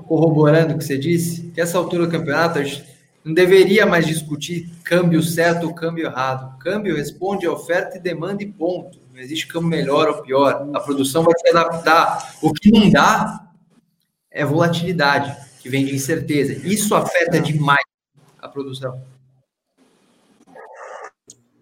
corroborando 0.06 0.74
o 0.74 0.78
que 0.78 0.84
você 0.84 0.98
disse, 0.98 1.44
que 1.56 1.62
essa 1.62 1.78
altura 1.78 2.08
do 2.08 2.12
campeonato 2.12 2.60
a 2.60 2.64
gente 2.66 2.84
não 3.24 3.34
deveria 3.34 3.86
mais 3.86 4.06
discutir 4.06 4.70
câmbio 4.84 5.24
certo 5.24 5.66
ou 5.66 5.74
câmbio 5.74 6.08
errado. 6.08 6.60
Câmbio 6.60 6.98
responde 6.98 7.46
a 7.46 7.54
oferta 7.54 7.96
e 7.96 8.02
demanda 8.02 8.44
e 8.44 8.52
ponto. 8.52 9.00
Não 9.14 9.22
existe 9.22 9.48
câmbio 9.48 9.70
melhor 9.70 10.10
ou 10.10 10.22
pior. 10.24 10.70
A 10.74 10.82
produção 10.82 11.24
vai 11.24 11.34
se 11.38 11.48
adaptar. 11.56 12.36
O 12.42 12.52
que 12.52 12.70
não 12.70 12.90
dá 12.90 13.48
é 14.30 14.44
volatilidade, 14.44 15.34
que 15.62 15.70
vem 15.70 15.86
de 15.86 15.96
incerteza. 15.96 16.68
Isso 16.68 16.94
afeta 16.94 17.40
demais 17.40 17.93
produção. 18.54 19.02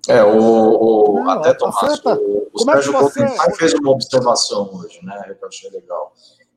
É, 0.07 0.23
o, 0.23 1.11
o 1.11 1.23
Não, 1.23 1.31
até 1.31 1.53
Tomás, 1.53 1.99
o, 2.03 2.09
o 2.09 2.59
é 2.59 2.63
Sérgio 2.63 2.93
você... 2.93 3.27
fez 3.55 3.73
uma 3.73 3.91
observação 3.91 4.69
hoje, 4.73 4.99
né, 5.03 5.35
que 5.37 5.43
eu 5.43 5.47
achei 5.47 5.69
legal. 5.69 6.13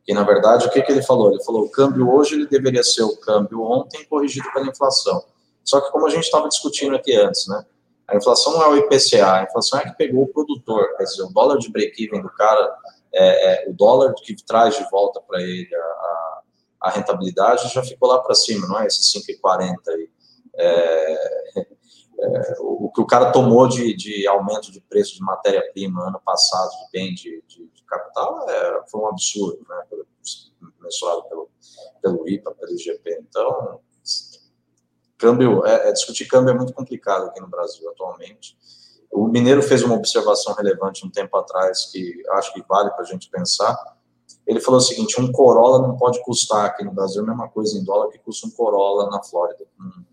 E, 0.06 0.12
na 0.12 0.22
verdade, 0.22 0.66
o 0.66 0.70
que, 0.70 0.82
que 0.82 0.92
ele 0.92 1.02
falou? 1.02 1.30
Ele 1.30 1.42
falou, 1.44 1.62
o 1.62 1.70
câmbio 1.70 2.10
hoje 2.10 2.34
ele 2.34 2.46
deveria 2.46 2.82
ser 2.82 3.02
o 3.02 3.16
câmbio 3.16 3.62
ontem 3.62 4.04
corrigido 4.06 4.50
pela 4.52 4.66
inflação. 4.66 5.22
Só 5.62 5.80
que, 5.80 5.90
como 5.90 6.06
a 6.06 6.10
gente 6.10 6.24
estava 6.24 6.48
discutindo 6.48 6.94
aqui 6.94 7.14
antes, 7.16 7.46
né, 7.46 7.64
a 8.06 8.16
inflação 8.16 8.52
não 8.52 8.62
é 8.62 8.68
o 8.68 8.76
IPCA, 8.76 9.32
a 9.32 9.42
inflação 9.44 9.78
é 9.80 9.84
que 9.84 9.96
pegou 9.96 10.24
o 10.24 10.28
produtor, 10.28 10.94
quer 10.96 11.04
dizer, 11.04 11.22
o 11.22 11.32
dólar 11.32 11.58
de 11.58 11.70
break-even 11.70 12.20
do 12.20 12.28
cara, 12.30 12.76
é, 13.12 13.64
é, 13.66 13.70
o 13.70 13.72
dólar 13.72 14.12
que 14.14 14.36
traz 14.44 14.76
de 14.76 14.88
volta 14.90 15.20
para 15.20 15.40
ele 15.40 15.74
a, 15.74 15.78
a, 15.78 16.42
a, 16.82 16.90
rentabilidade 16.90 17.72
já 17.72 17.82
ficou 17.82 18.08
lá 18.08 18.18
para 18.18 18.34
cima, 18.34 18.66
não 18.66 18.78
é 18.78 18.86
esse 18.86 19.00
5,40 19.18 19.74
aí. 19.88 20.10
É, 20.56 21.12
é, 22.20 22.54
o 22.60 22.90
que 22.90 23.00
o 23.00 23.06
cara 23.06 23.32
tomou 23.32 23.66
de, 23.68 23.94
de 23.94 24.26
aumento 24.26 24.70
de 24.70 24.80
preço 24.80 25.14
de 25.14 25.22
matéria-prima 25.22 26.08
ano 26.08 26.20
passado, 26.24 26.70
de 26.70 26.90
bem 26.92 27.14
de, 27.14 27.42
de, 27.46 27.68
de 27.68 27.84
capital, 27.84 28.48
é, 28.48 28.82
foi 28.88 29.00
um 29.00 29.08
absurdo, 29.08 29.64
né? 29.68 29.84
mensurado 30.80 31.24
pelo, 31.24 31.50
pelo 32.02 32.28
IPA, 32.28 32.54
pelo 32.54 32.72
IGP. 32.72 33.24
Então, 33.28 33.80
câmbio, 35.16 35.64
é, 35.66 35.88
é, 35.88 35.92
discutir 35.92 36.26
câmbio 36.26 36.52
é 36.52 36.54
muito 36.54 36.74
complicado 36.74 37.26
aqui 37.26 37.40
no 37.40 37.48
Brasil 37.48 37.88
atualmente. 37.90 38.56
O 39.10 39.28
Mineiro 39.28 39.62
fez 39.62 39.82
uma 39.82 39.94
observação 39.94 40.54
relevante 40.54 41.06
um 41.06 41.10
tempo 41.10 41.36
atrás 41.36 41.86
que 41.90 42.22
acho 42.32 42.52
que 42.52 42.62
vale 42.68 42.90
para 42.90 43.02
a 43.02 43.06
gente 43.06 43.30
pensar. 43.30 43.76
Ele 44.46 44.60
falou 44.60 44.78
o 44.78 44.82
seguinte: 44.82 45.20
um 45.20 45.30
Corolla 45.30 45.86
não 45.86 45.96
pode 45.96 46.22
custar 46.22 46.66
aqui 46.66 46.84
no 46.84 46.92
Brasil 46.92 47.22
a 47.22 47.26
mesma 47.26 47.48
coisa 47.48 47.78
em 47.78 47.84
dólar 47.84 48.10
que 48.10 48.18
custa 48.18 48.46
um 48.46 48.50
Corolla 48.50 49.08
na 49.08 49.22
Flórida. 49.22 49.64
Um, 49.80 50.04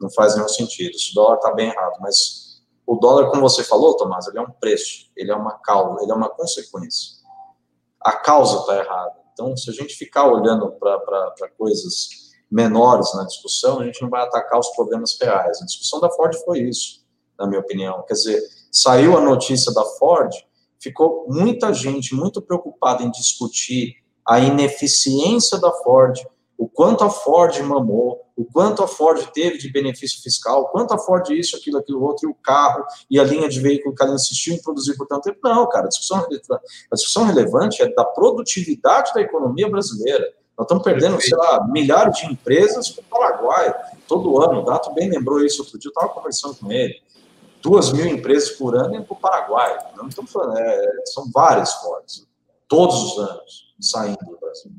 não 0.00 0.10
faz 0.10 0.34
nenhum 0.34 0.48
sentido. 0.48 0.94
Esse 0.94 1.14
dólar 1.14 1.36
está 1.36 1.52
bem 1.52 1.68
errado, 1.68 1.98
mas 2.00 2.62
o 2.86 2.96
dólar, 2.96 3.30
como 3.30 3.42
você 3.42 3.64
falou, 3.64 3.96
Tomás, 3.96 4.26
ele 4.26 4.38
é 4.38 4.42
um 4.42 4.50
preço, 4.50 5.10
ele 5.16 5.30
é 5.30 5.34
uma 5.34 5.58
causa, 5.58 6.02
ele 6.02 6.12
é 6.12 6.14
uma 6.14 6.28
consequência. 6.28 7.14
A 8.00 8.12
causa 8.12 8.58
está 8.60 8.76
errada. 8.76 9.14
Então, 9.32 9.56
se 9.56 9.70
a 9.70 9.72
gente 9.72 9.94
ficar 9.94 10.26
olhando 10.30 10.70
para 10.72 11.48
coisas 11.58 12.32
menores 12.50 13.12
na 13.14 13.24
discussão, 13.24 13.80
a 13.80 13.84
gente 13.84 14.00
não 14.02 14.10
vai 14.10 14.22
atacar 14.22 14.60
os 14.60 14.68
problemas 14.70 15.16
reais. 15.20 15.60
A 15.60 15.64
discussão 15.64 16.00
da 16.00 16.10
Ford 16.10 16.34
foi 16.44 16.60
isso, 16.60 17.04
na 17.38 17.46
minha 17.46 17.60
opinião. 17.60 18.04
Quer 18.06 18.14
dizer, 18.14 18.42
saiu 18.70 19.16
a 19.16 19.20
notícia 19.20 19.72
da 19.72 19.84
Ford 19.84 20.32
ficou 20.84 21.24
muita 21.28 21.72
gente 21.72 22.14
muito 22.14 22.42
preocupada 22.42 23.02
em 23.02 23.10
discutir 23.10 23.96
a 24.26 24.38
ineficiência 24.38 25.58
da 25.58 25.72
Ford, 25.72 26.18
o 26.58 26.68
quanto 26.68 27.02
a 27.02 27.08
Ford 27.08 27.58
mamou, 27.62 28.23
o 28.36 28.44
quanto 28.44 28.82
a 28.82 28.88
Ford 28.88 29.24
teve 29.32 29.58
de 29.58 29.70
benefício 29.70 30.20
fiscal, 30.22 30.62
o 30.62 30.68
quanto 30.68 30.92
a 30.92 30.98
Ford 30.98 31.28
isso, 31.30 31.56
aquilo, 31.56 31.78
aquilo 31.78 32.02
outro, 32.02 32.28
e 32.28 32.30
o 32.30 32.34
carro 32.34 32.84
e 33.08 33.18
a 33.18 33.24
linha 33.24 33.48
de 33.48 33.60
veículo 33.60 33.94
que 33.94 34.02
ela 34.02 34.14
insistiu 34.14 34.54
em 34.54 34.62
produzir 34.62 34.96
por 34.96 35.06
tanto 35.06 35.22
tempo. 35.22 35.38
Não, 35.44 35.68
cara, 35.68 35.86
a 35.86 35.88
discussão, 35.88 36.18
a 36.18 36.94
discussão 36.94 37.24
relevante 37.24 37.82
é 37.82 37.94
da 37.94 38.04
produtividade 38.04 39.12
da 39.14 39.20
economia 39.20 39.68
brasileira. 39.68 40.32
Nós 40.56 40.66
estamos 40.66 40.84
perdendo, 40.84 41.20
sei 41.20 41.36
lá, 41.36 41.66
milhares 41.68 42.16
de 42.18 42.26
empresas 42.26 42.90
para 42.90 43.02
o 43.02 43.06
Paraguai 43.06 43.74
todo 44.06 44.40
ano. 44.40 44.60
O 44.60 44.64
Dato 44.64 44.92
bem 44.94 45.10
lembrou 45.10 45.44
isso 45.44 45.62
outro 45.62 45.78
dia, 45.78 45.88
eu 45.88 45.92
estava 45.92 46.12
conversando 46.12 46.56
com 46.56 46.70
ele. 46.70 46.94
Duas 47.60 47.92
mil 47.92 48.06
empresas 48.06 48.50
por 48.50 48.76
ano 48.76 48.94
indo 48.94 49.04
para 49.04 49.14
o 49.14 49.20
Paraguai. 49.20 49.78
Não 49.96 50.08
estamos 50.08 50.30
falando, 50.30 50.58
é, 50.58 50.92
são 51.06 51.30
várias 51.32 51.72
Fords, 51.74 52.26
todos 52.68 52.94
os 53.02 53.18
anos, 53.18 53.74
saindo 53.80 54.18
do 54.18 54.38
Brasil. 54.38 54.70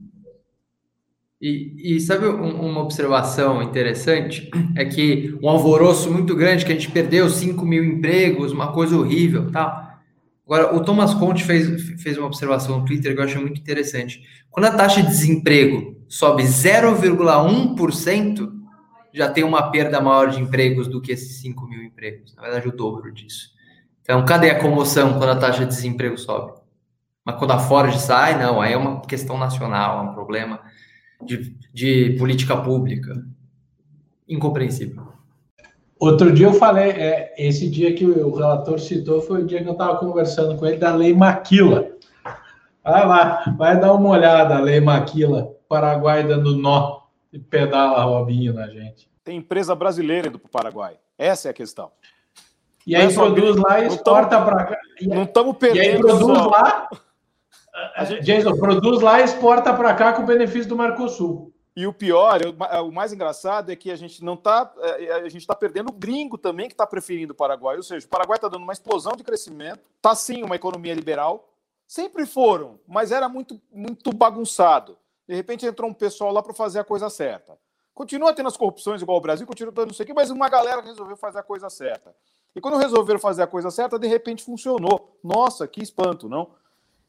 E, 1.42 1.98
e 1.98 2.00
sabe 2.00 2.28
um, 2.28 2.62
uma 2.62 2.82
observação 2.82 3.62
interessante? 3.62 4.50
É 4.76 4.86
que 4.86 5.38
um 5.42 5.50
alvoroço 5.50 6.12
muito 6.12 6.36
grande, 6.36 6.66
que 6.66 6.72
a 6.72 6.76
gente 6.76 6.92
perdeu 6.92 7.30
5 7.30 7.66
mil 7.66 7.84
empregos, 7.84 8.52
uma 8.52 8.72
coisa 8.72 8.98
horrível, 8.98 9.52
tá? 9.52 10.00
Agora, 10.46 10.76
o 10.76 10.84
Thomas 10.84 11.14
Conte 11.14 11.44
fez, 11.44 11.90
fez 12.02 12.18
uma 12.18 12.28
observação 12.28 12.80
no 12.80 12.86
Twitter 12.86 13.14
que 13.14 13.20
eu 13.20 13.26
achei 13.26 13.42
muito 13.42 13.60
interessante. 13.60 14.22
Quando 14.50 14.66
a 14.66 14.72
taxa 14.72 15.02
de 15.02 15.08
desemprego 15.08 15.98
sobe 16.08 16.44
0,1%, 16.44 18.54
já 19.12 19.30
tem 19.30 19.44
uma 19.44 19.72
perda 19.72 20.00
maior 20.00 20.30
de 20.30 20.40
empregos 20.40 20.88
do 20.88 21.02
que 21.02 21.12
esses 21.12 21.42
5 21.42 21.68
mil 21.68 21.82
empregos. 21.82 22.36
Na 22.36 22.44
verdade, 22.44 22.68
o 22.68 22.72
dobro 22.72 23.12
disso. 23.12 23.50
Então, 24.02 24.24
cadê 24.24 24.52
a 24.52 24.60
comoção 24.60 25.18
quando 25.18 25.32
a 25.32 25.36
taxa 25.36 25.66
de 25.66 25.74
desemprego 25.74 26.18
sobe? 26.18 26.54
Mas 27.26 27.38
quando 27.38 27.52
a 27.52 27.60
Ford 27.60 27.94
sai, 27.98 28.38
não, 28.38 28.62
aí 28.62 28.74
é 28.74 28.78
uma 28.78 29.02
questão 29.02 29.38
nacional, 29.38 30.06
é 30.06 30.10
um 30.10 30.14
problema 30.14 30.62
de, 31.22 31.56
de 31.74 32.16
política 32.18 32.58
pública. 32.58 33.26
Incompreensível. 34.28 35.16
Outro 36.00 36.32
dia 36.32 36.48
eu 36.48 36.54
falei, 36.54 36.92
é, 36.92 37.34
esse 37.38 37.70
dia 37.70 37.94
que 37.94 38.06
o 38.06 38.36
relator 38.36 38.80
citou 38.80 39.22
foi 39.22 39.44
o 39.44 39.46
dia 39.46 39.62
que 39.64 39.70
eu 39.70 39.74
estava 39.74 39.98
conversando 39.98 40.58
com 40.58 40.66
ele 40.66 40.78
da 40.78 40.94
Lei 40.94 41.14
Maquila. 41.14 41.90
Vai 42.84 43.08
lá, 43.08 43.56
vai 43.58 43.80
dar 43.80 43.94
uma 43.94 44.10
olhada, 44.10 44.58
a 44.58 44.60
Lei 44.60 44.80
Maquila, 44.80 45.56
Paraguai 45.68 46.24
dando 46.28 46.56
nó 46.56 47.02
e 47.32 47.40
pedala 47.40 48.04
Robinho 48.04 48.54
na 48.54 48.68
gente. 48.68 49.10
Tem 49.24 49.38
empresa 49.38 49.74
brasileira 49.74 50.28
indo 50.28 50.38
para 50.38 50.48
o 50.48 50.52
Paraguai. 50.52 50.98
Essa 51.18 51.48
é 51.48 51.52
a 51.52 51.54
questão. 51.54 51.92
E 52.86 52.96
aí 52.96 53.12
produz 53.12 53.56
lá 53.56 53.80
e 53.80 53.88
exporta 53.88 54.40
para 54.42 54.66
cá. 54.66 54.78
Não 55.02 55.24
estamos 55.24 55.58
perdendo. 55.58 55.84
E 55.84 55.88
aí 55.88 55.98
produz 56.00 56.38
só. 56.38 56.48
lá 56.48 56.90
Jason, 58.22 58.56
produz 58.58 59.02
lá 59.02 59.22
e 59.22 59.26
exporta 59.26 59.74
para 59.74 59.94
cá 59.94 60.14
com 60.14 60.24
o 60.24 60.26
benefício 60.26 60.70
do 60.70 60.78
Mercosul. 60.78 61.54
E 61.76 61.86
o 61.86 61.92
pior, 61.92 62.40
o 62.86 62.92
mais 62.92 63.12
engraçado 63.12 63.70
é 63.70 63.76
que 63.76 63.92
a 63.92 63.98
gente 63.98 64.24
não 64.24 64.36
está, 64.36 64.74
é, 64.80 65.12
a 65.12 65.30
gente 65.30 65.42
está 65.42 65.54
perdendo 65.54 65.90
o 65.90 65.94
gringo 65.94 66.38
também 66.38 66.70
que 66.70 66.74
está 66.74 66.88
preferindo 66.88 67.34
o 67.34 67.36
Paraguai. 67.36 67.76
Ou 67.76 67.84
seja, 67.84 68.06
o 68.06 68.10
Paraguai 68.10 68.38
está 68.38 68.48
dando 68.48 68.64
uma 68.64 68.72
explosão 68.72 69.12
de 69.12 69.26
crescimento, 69.26 69.82
está 69.98 70.16
sim 70.16 70.42
uma 70.42 70.56
economia 70.56 70.94
liberal. 70.94 71.50
Sempre 71.86 72.26
foram, 72.26 72.80
mas 72.88 73.12
era 73.12 73.28
muito, 73.28 73.62
muito 73.72 74.12
bagunçado. 74.14 74.98
De 75.28 75.36
repente 75.36 75.66
entrou 75.66 75.90
um 75.90 75.94
pessoal 75.94 76.32
lá 76.32 76.42
para 76.42 76.54
fazer 76.54 76.80
a 76.80 76.84
coisa 76.84 77.10
certa. 77.10 77.58
Continua 77.94 78.34
tendo 78.34 78.48
as 78.48 78.58
corrupções 78.58 79.02
igual 79.02 79.18
o 79.18 79.22
Brasil, 79.22 79.46
continua 79.46 79.74
tendo 79.74 79.88
não 79.88 79.94
sei 79.94 80.06
o 80.06 80.08
quê, 80.08 80.14
mas 80.14 80.30
uma 80.30 80.48
galera 80.48 80.82
resolveu 80.82 81.18
fazer 81.18 81.40
a 81.40 81.44
coisa 81.44 81.70
certa. 81.70 82.16
E 82.56 82.62
quando 82.62 82.78
resolveram 82.78 83.20
fazer 83.20 83.44
a 83.44 83.48
coisa 83.48 83.70
certa, 83.70 84.00
de 84.00 84.08
repente 84.08 84.44
funcionou. 84.44 85.18
Nossa, 85.22 85.68
que 85.68 85.84
espanto, 85.84 86.30
não? 86.30 86.52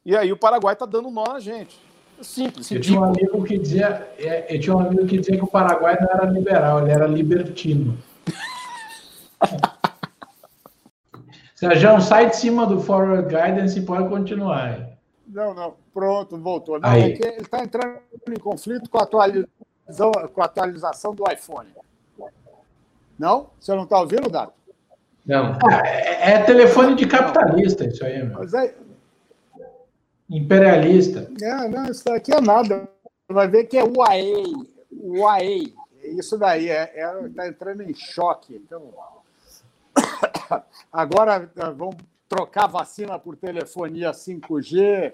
E 0.06 0.16
aí 0.16 0.30
o 0.30 0.36
Paraguai 0.36 0.74
está 0.74 0.86
dando 0.86 1.10
nó 1.10 1.24
na 1.24 1.40
gente. 1.40 1.84
Simples. 2.22 2.70
Eu 2.70 2.80
tinha, 2.80 3.00
um 3.00 3.04
amigo 3.04 3.42
que 3.42 3.58
dizia, 3.58 4.08
é, 4.16 4.54
eu 4.54 4.60
tinha 4.60 4.76
um 4.76 4.78
amigo 4.78 5.04
que 5.04 5.18
dizia 5.18 5.36
que 5.36 5.42
o 5.42 5.48
Paraguai 5.48 5.98
não 6.00 6.08
era 6.08 6.26
liberal, 6.26 6.80
ele 6.80 6.92
era 6.92 7.08
libertino. 7.08 7.98
Sérgio, 11.56 12.00
sai 12.00 12.30
de 12.30 12.36
cima 12.36 12.64
do 12.66 12.80
Forward 12.80 13.24
Guidance 13.24 13.76
e 13.76 13.82
pode 13.82 14.08
continuar. 14.08 14.90
Não, 15.26 15.52
não, 15.52 15.74
pronto, 15.92 16.38
voltou. 16.38 16.78
Não, 16.78 16.88
é 16.88 17.08
ele 17.08 17.24
está 17.40 17.64
entrando 17.64 17.98
em 18.28 18.38
conflito 18.38 18.88
com 18.88 18.98
a, 18.98 19.02
atualização, 19.02 20.12
com 20.32 20.40
a 20.40 20.44
atualização 20.44 21.16
do 21.16 21.24
iPhone. 21.30 21.70
Não? 23.18 23.48
Você 23.58 23.74
não 23.74 23.82
está 23.82 23.98
ouvindo, 23.98 24.30
Dado? 24.30 24.52
Não. 25.26 25.58
É, 25.84 26.34
é, 26.34 26.38
telefone 26.44 26.94
de 26.94 27.06
capitalista, 27.06 27.84
isso 27.84 28.04
aí. 28.04 28.22
Meu. 28.22 28.38
Mas 28.38 28.54
é, 28.54 28.72
Imperialista. 30.28 31.30
É, 31.40 31.68
não, 31.68 31.86
isso 31.86 32.04
daqui 32.04 32.32
é 32.32 32.40
nada. 32.40 32.88
Vai 33.28 33.48
ver 33.48 33.64
que 33.64 33.78
é 33.78 33.84
UAE. 33.84 34.68
UAE. 34.92 35.74
Isso 36.02 36.38
daí 36.38 36.68
é, 36.68 36.92
é, 36.94 37.28
tá 37.34 37.48
entrando 37.48 37.82
em 37.82 37.94
choque. 37.94 38.54
Então, 38.54 38.92
agora 40.92 41.50
eh, 41.56 41.70
vamos 41.70 41.96
trocar 42.28 42.66
vacina 42.66 43.18
por 43.18 43.36
telefonia 43.36 44.12
5G. 44.12 45.12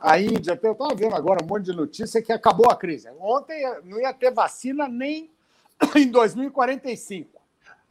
A 0.00 0.18
Índia, 0.18 0.58
eu 0.60 0.72
estava 0.72 0.94
vendo 0.94 1.14
agora 1.14 1.44
um 1.44 1.46
monte 1.46 1.66
de 1.66 1.72
notícia 1.72 2.20
que 2.20 2.32
acabou 2.32 2.70
a 2.70 2.76
crise. 2.76 3.08
Ontem 3.20 3.62
não 3.84 4.00
ia 4.00 4.12
ter 4.12 4.32
vacina 4.32 4.88
nem 4.88 5.30
em 5.94 6.08
2045. 6.08 7.40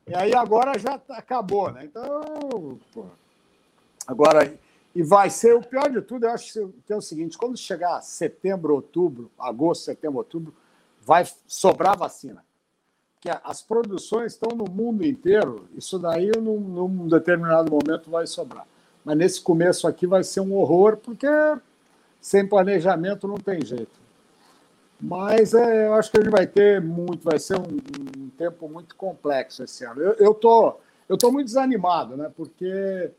E 0.07 0.15
aí 0.15 0.35
agora 0.35 0.77
já 0.77 0.99
acabou, 1.09 1.71
né? 1.71 1.85
Então, 1.85 2.79
pô, 2.93 3.05
agora 4.05 4.51
e 4.93 5.01
vai 5.01 5.29
ser 5.29 5.55
o 5.55 5.61
pior 5.61 5.89
de 5.89 6.01
tudo, 6.01 6.25
eu 6.25 6.31
acho 6.31 6.69
que 6.85 6.91
é 6.91 6.95
o 6.95 7.01
seguinte: 7.01 7.37
quando 7.37 7.57
chegar 7.57 8.01
setembro, 8.01 8.73
outubro, 8.73 9.31
agosto, 9.39 9.85
setembro, 9.85 10.17
outubro, 10.17 10.53
vai 11.01 11.25
sobrar 11.47 11.97
vacina. 11.97 12.43
Porque 13.15 13.37
as 13.43 13.61
produções 13.61 14.33
estão 14.33 14.57
no 14.57 14.65
mundo 14.65 15.05
inteiro, 15.05 15.67
isso 15.75 15.99
daí 15.99 16.31
num, 16.37 16.59
num 16.59 17.07
determinado 17.07 17.71
momento 17.71 18.09
vai 18.09 18.25
sobrar. 18.25 18.65
Mas 19.05 19.17
nesse 19.17 19.41
começo 19.41 19.87
aqui 19.87 20.05
vai 20.05 20.23
ser 20.23 20.41
um 20.41 20.53
horror, 20.55 20.97
porque 20.97 21.27
sem 22.19 22.47
planejamento 22.47 23.27
não 23.27 23.37
tem 23.37 23.63
jeito. 23.63 23.99
Mas 24.99 25.53
é, 25.53 25.87
eu 25.87 25.93
acho 25.93 26.11
que 26.11 26.17
a 26.17 26.23
gente 26.23 26.31
vai 26.31 26.45
ter 26.45 26.81
muito, 26.81 27.23
vai 27.23 27.39
ser 27.39 27.57
um, 27.57 27.77
um 28.17 28.29
tempo 28.29 28.67
muito 28.67 28.95
complexo 28.95 29.63
esse 29.63 29.85
ano. 29.85 30.01
Eu 30.01 30.31
estou 30.31 30.81
eu 31.07 31.17
tô 31.17 31.29
muito 31.29 31.47
desanimado, 31.47 32.15
né? 32.15 32.31
Porque 32.35 33.11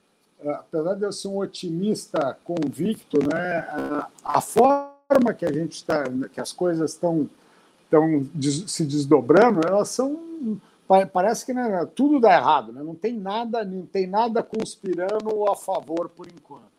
apesar 0.47 0.95
de 0.95 1.05
eu 1.05 1.13
ser 1.13 1.29
um 1.29 1.39
otimista 1.39 2.37
convicto, 2.45 3.19
né, 3.19 3.59
a, 3.69 4.09
a 4.25 4.41
forma 4.41 5.35
que 5.37 5.45
a 5.45 5.53
gente 5.53 5.73
está, 5.73 6.05
que 6.33 6.41
as 6.41 6.53
coisas 6.53 6.93
estão 6.93 7.29
estão 7.85 8.27
se 8.67 8.85
desdobrando, 8.87 9.61
elas 9.67 9.91
são 9.91 10.59
parece 11.13 11.47
que 11.47 11.55
né, 11.55 11.87
tudo 11.95 12.21
dá 12.21 12.35
errado, 12.35 12.73
né? 12.73 12.83
não 12.83 12.95
tem 12.95 13.17
nada, 13.17 13.65
não 13.65 13.87
tem 13.87 14.07
nada 14.07 14.43
conspirando 14.43 15.51
a 15.51 15.57
favor 15.57 16.09
por 16.11 16.27
enquanto. 16.27 16.71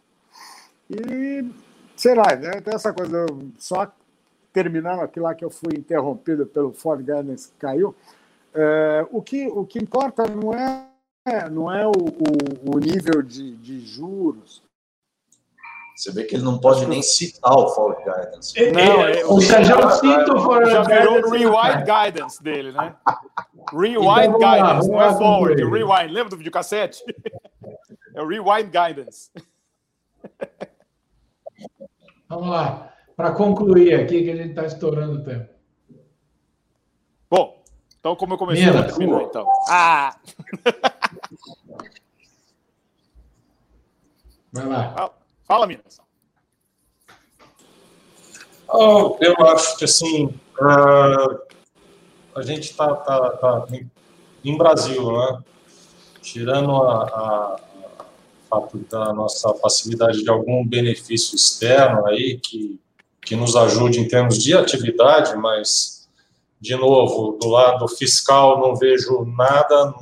E 0.90 1.50
sei 1.96 2.14
lá, 2.14 2.36
né, 2.36 2.62
tem 2.62 2.76
essa 2.76 2.94
coisa, 2.94 3.26
só 3.58 3.92
terminando 4.52 5.00
aqui 5.00 5.20
lá 5.20 5.34
que 5.34 5.44
eu 5.44 5.50
fui 5.50 5.74
interrompido 5.76 6.46
pelo 6.46 6.74
Ford 6.74 7.00
Guidance 7.00 7.50
que 7.50 7.58
caiu, 7.58 7.96
é, 8.54 9.08
o, 9.12 9.22
que, 9.22 9.48
o 9.48 9.66
que 9.66 9.80
importa 9.80 10.28
não 10.28 10.54
é 10.54 10.86
é, 11.26 11.50
não 11.50 11.72
é 11.72 11.88
o, 11.88 11.92
o, 11.92 12.76
o 12.76 12.80
nível 12.80 13.22
de, 13.22 13.56
de, 13.58 13.80
juros. 13.80 14.62
Você 15.96 16.12
vê 16.12 16.24
que 16.26 16.36
ele 16.36 16.44
não 16.44 16.60
pode 16.60 16.86
nem 16.86 17.02
citar 17.02 17.54
o 17.54 17.70
Forward 17.70 18.04
Guidance. 18.04 18.72
Não, 18.72 19.08
é, 19.08 19.26
o 19.26 19.40
Sérgio 19.40 19.90
cita 19.92 20.34
o 20.34 20.42
Forward 20.42 20.72
Já 20.72 20.84
virou 20.84 21.20
o 21.20 21.30
Rewind 21.30 21.86
Guidance 21.86 22.44
dele, 22.44 22.72
né? 22.72 22.96
Rewind 23.72 24.36
então, 24.36 24.40
Guidance, 24.40 24.90
lá, 24.90 24.98
não 24.98 25.02
é 25.02 25.18
Forward, 25.18 25.64
Rewind. 25.64 26.12
Lembra 26.12 26.30
do 26.30 26.38
videocassete? 26.38 27.04
É 28.16 28.22
o 28.22 28.28
Rewind 28.28 28.70
Guidance. 28.70 29.32
Vamos 32.28 32.50
lá. 32.50 32.94
Para 33.16 33.32
concluir 33.32 33.94
aqui, 33.94 34.24
que 34.24 34.32
a 34.32 34.36
gente 34.36 34.50
está 34.50 34.66
estourando 34.66 35.20
o 35.20 35.24
tempo. 35.24 35.54
Bom, 37.30 37.64
então 38.00 38.16
como 38.16 38.34
eu 38.34 38.38
comecei, 38.38 38.66
Minas, 38.66 38.92
eu 38.92 38.98
terminar, 38.98 39.22
então. 39.22 39.48
Ah! 39.70 40.16
Vai 44.54 44.68
lá. 44.68 45.12
Fala, 45.46 45.66
Minas. 45.66 46.00
Oh, 48.70 49.18
eu 49.20 49.36
acho 49.48 49.78
que 49.78 49.86
assim 49.86 50.28
uh, 50.60 51.40
a 52.36 52.42
gente 52.44 52.70
está 52.70 52.96
tá, 52.96 53.32
tá 53.32 53.66
em 54.44 54.58
Brasil, 54.58 55.12
né? 55.12 55.40
Tirando 56.22 56.72
a, 56.72 57.04
a, 57.04 57.56
a 57.56 58.06
fato 58.48 58.78
da 58.90 59.12
nossa 59.12 59.54
facilidade 59.56 60.24
de 60.24 60.30
algum 60.30 60.66
benefício 60.66 61.36
externo 61.36 62.06
aí 62.06 62.40
que, 62.40 62.80
que 63.22 63.36
nos 63.36 63.56
ajude 63.56 64.00
em 64.00 64.08
termos 64.08 64.42
de 64.42 64.56
atividade, 64.56 65.36
mas 65.36 66.08
de 66.62 66.76
novo 66.76 67.38
do 67.40 67.48
lado 67.48 67.88
fiscal 67.88 68.60
não 68.60 68.76
vejo 68.76 69.26
nada 69.26 69.94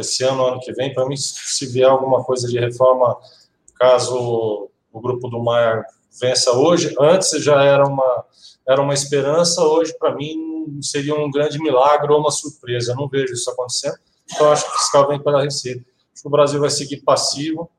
esse 0.00 0.22
ano, 0.24 0.44
ano 0.44 0.60
que 0.60 0.72
vem. 0.72 0.92
Para 0.92 1.06
mim, 1.06 1.16
se 1.16 1.66
vier 1.66 1.88
alguma 1.88 2.22
coisa 2.22 2.46
de 2.46 2.58
reforma 2.58 3.16
caso 3.78 4.70
o 4.92 5.00
grupo 5.00 5.28
do 5.28 5.42
Maia 5.42 5.84
vença 6.20 6.52
hoje. 6.52 6.94
Antes 6.98 7.42
já 7.42 7.62
era 7.62 7.86
uma, 7.86 8.24
era 8.66 8.82
uma 8.82 8.94
esperança, 8.94 9.62
hoje, 9.62 9.96
para 9.98 10.14
mim, 10.14 10.78
seria 10.82 11.14
um 11.14 11.30
grande 11.30 11.58
milagre 11.58 12.12
ou 12.12 12.20
uma 12.20 12.30
surpresa. 12.30 12.92
Eu 12.92 12.96
não 12.96 13.08
vejo 13.08 13.32
isso 13.32 13.50
acontecendo, 13.50 13.96
então 14.30 14.50
acho 14.50 14.64
que 14.64 14.70
o 14.70 14.78
fiscal 14.78 15.08
vem 15.08 15.22
pela 15.22 15.42
Receita. 15.42 15.84
Acho 16.12 16.22
que 16.22 16.28
o 16.28 16.32
Brasil 16.32 16.60
vai 16.60 16.70
seguir 16.70 17.02
passivo 17.02 17.70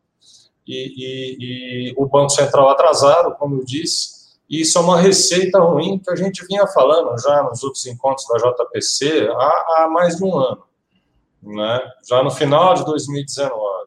e, 0.66 0.93
e, 0.97 1.89
e 1.89 1.93
o 1.97 2.08
Banco 2.08 2.30
Central 2.30 2.70
atrasado, 2.70 3.36
como 3.36 3.58
eu 3.58 3.66
disse. 3.66 4.20
E 4.50 4.62
isso 4.62 4.78
é 4.80 4.82
uma 4.82 5.00
receita 5.00 5.60
ruim 5.60 6.00
que 6.00 6.10
a 6.10 6.16
gente 6.16 6.43
vinha 6.47 6.66
falando 6.66 7.16
já 7.22 7.43
nos 7.43 7.62
outros 7.62 7.86
encontros 7.86 8.26
da 8.28 8.38
JPC 8.38 9.30
há, 9.30 9.84
há 9.84 9.89
mais 9.89 10.16
de 10.16 10.24
um 10.24 10.36
ano, 10.36 10.64
né? 11.43 11.80
já 12.10 12.24
no 12.24 12.32
final 12.32 12.74
de 12.74 12.84
2019 12.84 13.79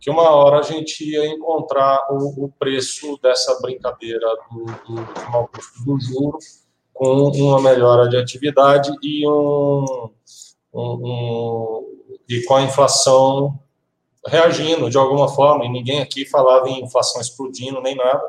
que 0.00 0.10
uma 0.10 0.30
hora 0.30 0.60
a 0.60 0.62
gente 0.62 1.04
ia 1.04 1.26
encontrar 1.26 2.06
o, 2.10 2.44
o 2.44 2.52
preço 2.58 3.18
dessa 3.22 3.60
brincadeira 3.60 4.26
do, 4.50 4.64
do, 4.64 5.84
do, 5.84 6.00
juro 6.00 6.38
com 6.94 7.30
uma 7.30 7.60
melhora 7.60 8.08
de 8.08 8.16
atividade 8.16 8.90
e, 9.02 9.26
um, 9.28 10.10
um, 10.72 10.82
um, 10.82 11.86
e 12.28 12.42
com 12.44 12.56
a 12.56 12.62
inflação 12.62 13.58
reagindo 14.26 14.90
de 14.90 14.98
alguma 14.98 15.28
forma, 15.28 15.64
e 15.64 15.68
ninguém 15.68 16.00
aqui 16.00 16.26
falava 16.26 16.68
em 16.68 16.84
inflação 16.84 17.20
explodindo 17.20 17.80
nem 17.80 17.94
nada, 17.94 18.22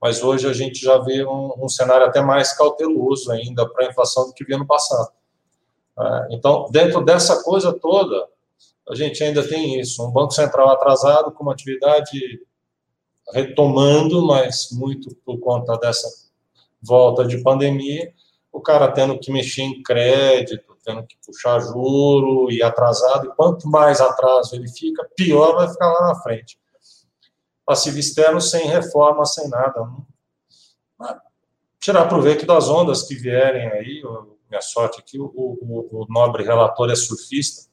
mas 0.00 0.22
hoje 0.22 0.48
a 0.48 0.52
gente 0.52 0.80
já 0.80 0.98
vê 0.98 1.24
um, 1.24 1.52
um 1.58 1.68
cenário 1.68 2.06
até 2.06 2.20
mais 2.20 2.52
cauteloso 2.52 3.30
ainda 3.30 3.68
para 3.68 3.86
a 3.86 3.88
inflação 3.88 4.26
do 4.26 4.32
que 4.32 4.44
via 4.44 4.58
no 4.58 4.66
passado. 4.66 5.10
É, 5.98 6.28
então, 6.30 6.68
dentro 6.70 7.02
dessa 7.02 7.42
coisa 7.42 7.72
toda, 7.72 8.28
a 8.88 8.94
gente 8.94 9.22
ainda 9.22 9.46
tem 9.46 9.80
isso, 9.80 10.06
um 10.06 10.10
Banco 10.10 10.32
Central 10.32 10.68
atrasado, 10.68 11.32
com 11.32 11.42
uma 11.42 11.52
atividade 11.52 12.40
retomando, 13.32 14.24
mas 14.24 14.68
muito 14.70 15.14
por 15.24 15.38
conta 15.40 15.76
dessa 15.78 16.08
volta 16.80 17.26
de 17.26 17.42
pandemia, 17.42 18.12
o 18.52 18.60
cara 18.60 18.90
tendo 18.90 19.18
que 19.18 19.32
mexer 19.32 19.62
em 19.62 19.82
crédito, 19.82 20.76
tendo 20.84 21.04
que 21.04 21.16
puxar 21.26 21.58
juro 21.58 22.50
e 22.50 22.62
atrasado, 22.62 23.26
e 23.26 23.34
quanto 23.34 23.68
mais 23.68 24.00
atraso 24.00 24.54
ele 24.54 24.68
fica, 24.68 25.08
pior 25.16 25.56
vai 25.56 25.68
ficar 25.68 25.92
lá 25.92 26.08
na 26.08 26.14
frente. 26.22 26.58
Passivo 27.64 27.98
externo 27.98 28.40
sem 28.40 28.68
reforma, 28.68 29.24
sem 29.26 29.48
nada. 29.48 29.84
Tirar 31.80 32.08
proveito 32.08 32.46
das 32.46 32.68
ondas 32.68 33.02
que 33.02 33.16
vierem 33.16 33.66
aí, 33.66 34.02
minha 34.48 34.60
sorte 34.60 35.00
aqui, 35.00 35.18
o, 35.18 35.26
o, 35.34 35.88
o 35.90 36.06
nobre 36.08 36.44
relator 36.44 36.88
é 36.88 36.94
surfista, 36.94 37.68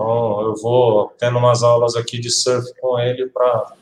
então, 0.00 0.40
eu 0.42 0.54
vou 0.56 1.12
tendo 1.18 1.38
umas 1.38 1.62
aulas 1.62 1.94
aqui 1.94 2.18
de 2.18 2.30
surf 2.30 2.66
com 2.80 2.98
ele 2.98 3.26
para. 3.26 3.72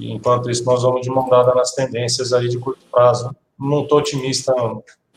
Enquanto 0.00 0.50
isso, 0.50 0.64
nós 0.64 0.82
vamos 0.82 1.02
de 1.02 1.10
mão 1.10 1.28
dada 1.28 1.54
nas 1.54 1.74
tendências 1.74 2.32
aí 2.32 2.48
de 2.48 2.58
curto 2.58 2.80
prazo. 2.90 3.34
Não 3.58 3.82
estou 3.82 3.98
otimista, 3.98 4.52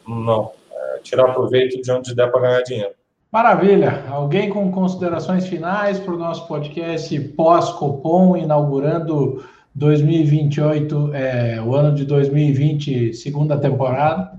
não. 0.08 0.52
É, 0.72 1.00
tirar 1.00 1.34
proveito 1.34 1.82
de 1.82 1.92
onde 1.92 2.14
der 2.14 2.30
para 2.30 2.42
ganhar 2.42 2.62
dinheiro. 2.62 2.92
Maravilha. 3.32 4.04
Alguém 4.10 4.50
com 4.50 4.72
considerações 4.72 5.48
finais 5.48 5.98
para 6.00 6.14
o 6.14 6.18
nosso 6.18 6.48
podcast 6.48 7.18
pós-Copom, 7.20 8.38
inaugurando 8.38 9.44
2028, 9.74 11.14
é, 11.14 11.62
o 11.62 11.74
ano 11.74 11.96
de 11.96 12.06
2020, 12.06 13.14
segunda 13.14 13.58
temporada? 13.58 14.38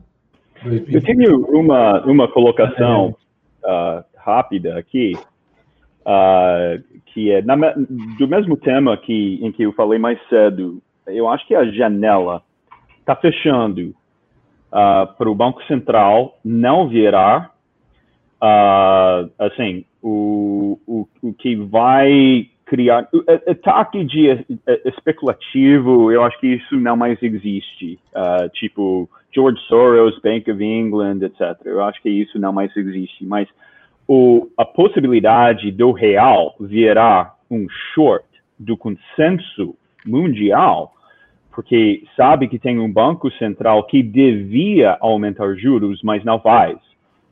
2020. 0.62 0.94
Eu 0.94 1.02
tenho 1.02 1.46
uma, 1.46 2.02
uma 2.04 2.28
colocação 2.30 3.16
uh, 3.64 4.04
rápida 4.16 4.78
aqui 4.78 5.14
uh, 6.06 6.82
que 7.06 7.32
é 7.32 7.42
na, 7.42 7.56
do 8.18 8.28
mesmo 8.28 8.56
tema 8.56 8.96
que, 8.96 9.40
em 9.42 9.50
que 9.50 9.64
eu 9.64 9.72
falei 9.72 9.98
mais 9.98 10.18
cedo. 10.28 10.80
Eu 11.06 11.28
acho 11.28 11.46
que 11.46 11.54
a 11.54 11.64
janela 11.66 12.42
está 13.00 13.14
fechando 13.16 13.94
uh, 14.72 15.06
para 15.16 15.30
o 15.30 15.34
Banco 15.34 15.62
Central 15.64 16.38
não 16.44 16.88
virar 16.88 17.54
uh, 18.42 19.30
assim 19.38 19.84
o, 20.02 20.78
o, 20.86 21.08
o 21.22 21.32
que 21.32 21.56
vai 21.56 22.48
criar 22.64 23.08
ataque 23.48 24.04
de 24.04 24.44
especulativo 24.84 26.10
eu 26.10 26.24
acho 26.24 26.38
que 26.40 26.48
isso 26.48 26.76
não 26.76 26.96
mais 26.96 27.20
existe 27.22 27.98
uh, 28.12 28.48
tipo 28.50 29.08
George 29.32 29.60
Soros 29.68 30.18
Bank 30.18 30.50
of 30.50 30.62
England 30.62 31.20
etc 31.22 31.56
eu 31.64 31.82
acho 31.84 32.02
que 32.02 32.10
isso 32.10 32.38
não 32.40 32.52
mais 32.52 32.76
existe 32.76 33.24
mas 33.24 33.48
o, 34.08 34.48
a 34.56 34.64
possibilidade 34.64 35.70
do 35.70 35.92
real 35.92 36.54
virar 36.60 37.34
um 37.50 37.66
short 37.94 38.26
do 38.58 38.76
consenso 38.76 39.74
mundial, 40.04 40.92
porque 41.52 42.04
sabe 42.16 42.48
que 42.48 42.58
tem 42.58 42.78
um 42.78 42.90
banco 42.90 43.30
central 43.32 43.84
que 43.84 44.02
devia 44.02 44.96
aumentar 45.00 45.54
juros, 45.54 46.02
mas 46.02 46.24
não 46.24 46.38
faz. 46.38 46.76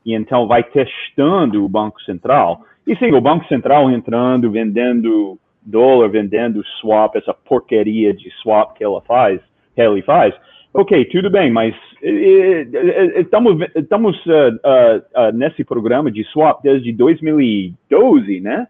E 0.05 0.13
então 0.13 0.47
vai 0.47 0.63
testando 0.63 1.63
o 1.63 1.69
banco 1.69 2.01
central. 2.03 2.61
E 2.85 2.95
sim, 2.97 3.11
o 3.11 3.21
banco 3.21 3.45
central 3.47 3.89
entrando, 3.89 4.51
vendendo 4.51 5.39
dólar, 5.61 6.09
vendendo 6.09 6.63
swap, 6.79 7.15
essa 7.15 7.33
porcaria 7.33 8.13
de 8.13 8.29
swap 8.41 8.75
que 8.75 8.83
ela 8.83 9.01
faz, 9.01 9.41
que 9.73 9.81
ele 9.81 10.01
faz, 10.03 10.35
Ok, 10.77 11.05
tudo 11.05 11.29
bem, 11.29 11.49
mas 11.49 11.73
eh, 12.01 12.09
eh, 12.09 12.67
eh, 12.73 13.21
estamos, 13.21 13.65
estamos 13.75 14.25
uh, 14.25 14.31
uh, 14.31 15.29
uh, 15.29 15.31
nesse 15.33 15.63
programa 15.63 16.11
de 16.11 16.21
swap 16.25 16.61
desde 16.61 16.91
2012, 16.91 18.41
né? 18.41 18.67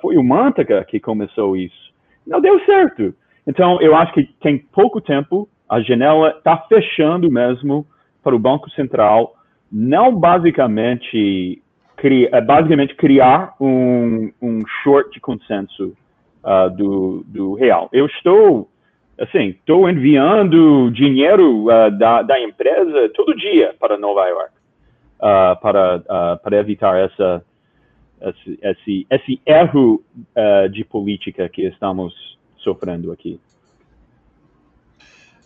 foi 0.00 0.16
o 0.16 0.22
Mantaca 0.22 0.82
que 0.84 0.98
começou 0.98 1.56
isso. 1.56 1.92
Não 2.26 2.40
deu 2.40 2.58
certo. 2.64 3.14
Então, 3.46 3.82
eu 3.82 3.94
acho 3.94 4.14
que 4.14 4.24
tem 4.40 4.56
pouco 4.56 4.98
tempo, 4.98 5.46
a 5.68 5.80
janela 5.80 6.30
está 6.38 6.56
fechando 6.68 7.30
mesmo 7.30 7.84
para 8.22 8.34
o 8.34 8.38
Banco 8.38 8.70
Central, 8.70 9.34
não 9.70 10.14
basicamente, 10.14 11.60
cria, 11.96 12.30
basicamente 12.40 12.94
criar 12.94 13.52
um, 13.60 14.32
um 14.40 14.62
short 14.82 15.10
de 15.12 15.20
consenso 15.20 15.92
do, 16.76 17.24
do 17.26 17.54
real. 17.54 17.88
Eu 17.92 18.06
estou 18.06 18.70
assim, 19.18 19.48
estou 19.48 19.88
enviando 19.88 20.90
dinheiro 20.90 21.66
uh, 21.66 21.90
da, 21.90 22.22
da 22.22 22.40
empresa 22.40 23.10
todo 23.14 23.36
dia 23.36 23.74
para 23.78 23.96
Nova 23.96 24.26
York, 24.26 24.52
uh, 25.20 25.60
para, 25.60 25.96
uh, 25.98 26.42
para 26.42 26.58
evitar 26.58 26.98
essa, 26.98 27.44
esse, 28.20 28.58
esse, 28.62 29.06
esse 29.10 29.40
erro 29.46 30.02
de 30.72 30.84
política 30.84 31.48
que 31.48 31.62
estamos 31.62 32.38
sofrendo 32.56 33.12
aqui. 33.12 33.38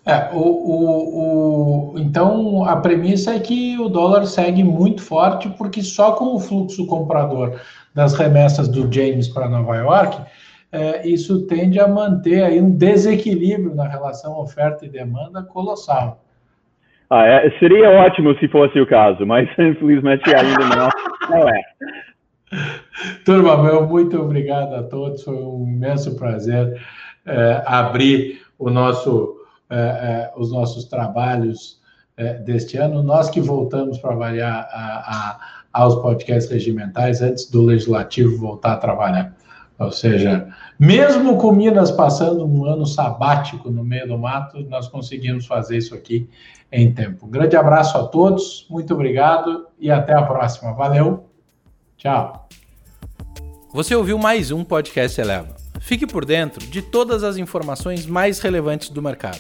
É, 0.06 0.30
o, 0.32 0.38
o, 0.38 1.92
o, 1.92 1.98
então, 1.98 2.64
a 2.64 2.76
premissa 2.76 3.34
é 3.34 3.38
que 3.38 3.78
o 3.78 3.90
dólar 3.90 4.24
segue 4.24 4.64
muito 4.64 5.02
forte, 5.02 5.50
porque 5.50 5.82
só 5.82 6.12
com 6.12 6.34
o 6.34 6.40
fluxo 6.40 6.86
comprador 6.86 7.60
das 7.94 8.14
remessas 8.14 8.68
do 8.68 8.90
James 8.90 9.28
para 9.28 9.50
Nova 9.50 9.76
York, 9.76 10.18
é, 10.70 11.08
isso 11.08 11.46
tende 11.46 11.80
a 11.80 11.88
manter 11.88 12.42
aí 12.42 12.60
um 12.60 12.70
desequilíbrio 12.70 13.74
na 13.74 13.88
relação 13.88 14.38
oferta 14.38 14.84
e 14.84 14.88
demanda 14.88 15.42
colossal. 15.42 16.22
Ah, 17.10 17.26
é, 17.26 17.50
seria 17.58 17.90
ótimo 17.90 18.34
se 18.38 18.48
fosse 18.48 18.78
o 18.78 18.86
caso, 18.86 19.24
mas 19.24 19.48
infelizmente 19.58 20.34
ainda 20.34 20.64
não, 20.66 20.88
não 21.30 21.48
é. 21.48 21.62
Turma, 23.24 23.62
meu 23.62 23.86
muito 23.86 24.20
obrigado 24.20 24.74
a 24.74 24.82
todos, 24.82 25.22
foi 25.22 25.36
um 25.36 25.64
imenso 25.66 26.16
prazer 26.16 26.80
é, 27.26 27.62
abrir 27.66 28.42
o 28.58 28.70
nosso, 28.70 29.36
é, 29.70 29.76
é 29.76 30.32
os 30.36 30.52
nossos 30.52 30.84
trabalhos 30.84 31.80
é, 32.16 32.34
deste 32.34 32.76
ano. 32.76 33.02
Nós 33.02 33.30
que 33.30 33.40
voltamos 33.40 33.98
para 33.98 34.14
variar 34.14 34.68
a, 34.70 34.76
a, 34.76 35.40
aos 35.72 35.94
podcasts 35.96 36.50
regimentais 36.50 37.22
antes 37.22 37.50
do 37.50 37.64
Legislativo 37.64 38.36
voltar 38.36 38.72
a 38.72 38.76
trabalhar. 38.76 39.37
Ou 39.78 39.92
seja, 39.92 40.48
mesmo 40.78 41.36
com 41.36 41.52
Minas 41.52 41.92
passando 41.92 42.44
um 42.44 42.64
ano 42.64 42.84
sabático 42.84 43.70
no 43.70 43.84
meio 43.84 44.08
do 44.08 44.18
mato, 44.18 44.58
nós 44.68 44.88
conseguimos 44.88 45.46
fazer 45.46 45.78
isso 45.78 45.94
aqui 45.94 46.28
em 46.72 46.92
tempo. 46.92 47.26
Um 47.26 47.30
grande 47.30 47.56
abraço 47.56 47.96
a 47.96 48.08
todos, 48.08 48.66
muito 48.68 48.92
obrigado 48.92 49.68
e 49.78 49.88
até 49.90 50.14
a 50.14 50.22
próxima. 50.22 50.72
Valeu, 50.72 51.28
tchau. 51.96 52.48
Você 53.72 53.94
ouviu 53.94 54.18
mais 54.18 54.50
um 54.50 54.64
podcast 54.64 55.20
Eleva. 55.20 55.54
Fique 55.78 56.06
por 56.06 56.24
dentro 56.24 56.66
de 56.66 56.82
todas 56.82 57.22
as 57.22 57.36
informações 57.36 58.04
mais 58.04 58.40
relevantes 58.40 58.90
do 58.90 59.00
mercado. 59.00 59.38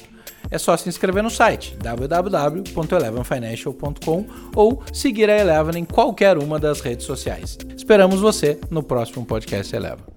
É 0.50 0.56
só 0.56 0.74
se 0.76 0.88
inscrever 0.88 1.20
no 1.22 1.30
site 1.30 1.76
www.elevenfinancial.com 1.82 4.26
ou 4.54 4.82
seguir 4.92 5.28
a 5.28 5.36
Eleven 5.36 5.82
em 5.82 5.84
qualquer 5.84 6.38
uma 6.38 6.60
das 6.60 6.80
redes 6.80 7.04
sociais. 7.04 7.58
Esperamos 7.76 8.20
você 8.20 8.58
no 8.70 8.82
próximo 8.82 9.26
podcast 9.26 9.74
Eleva. 9.74 10.16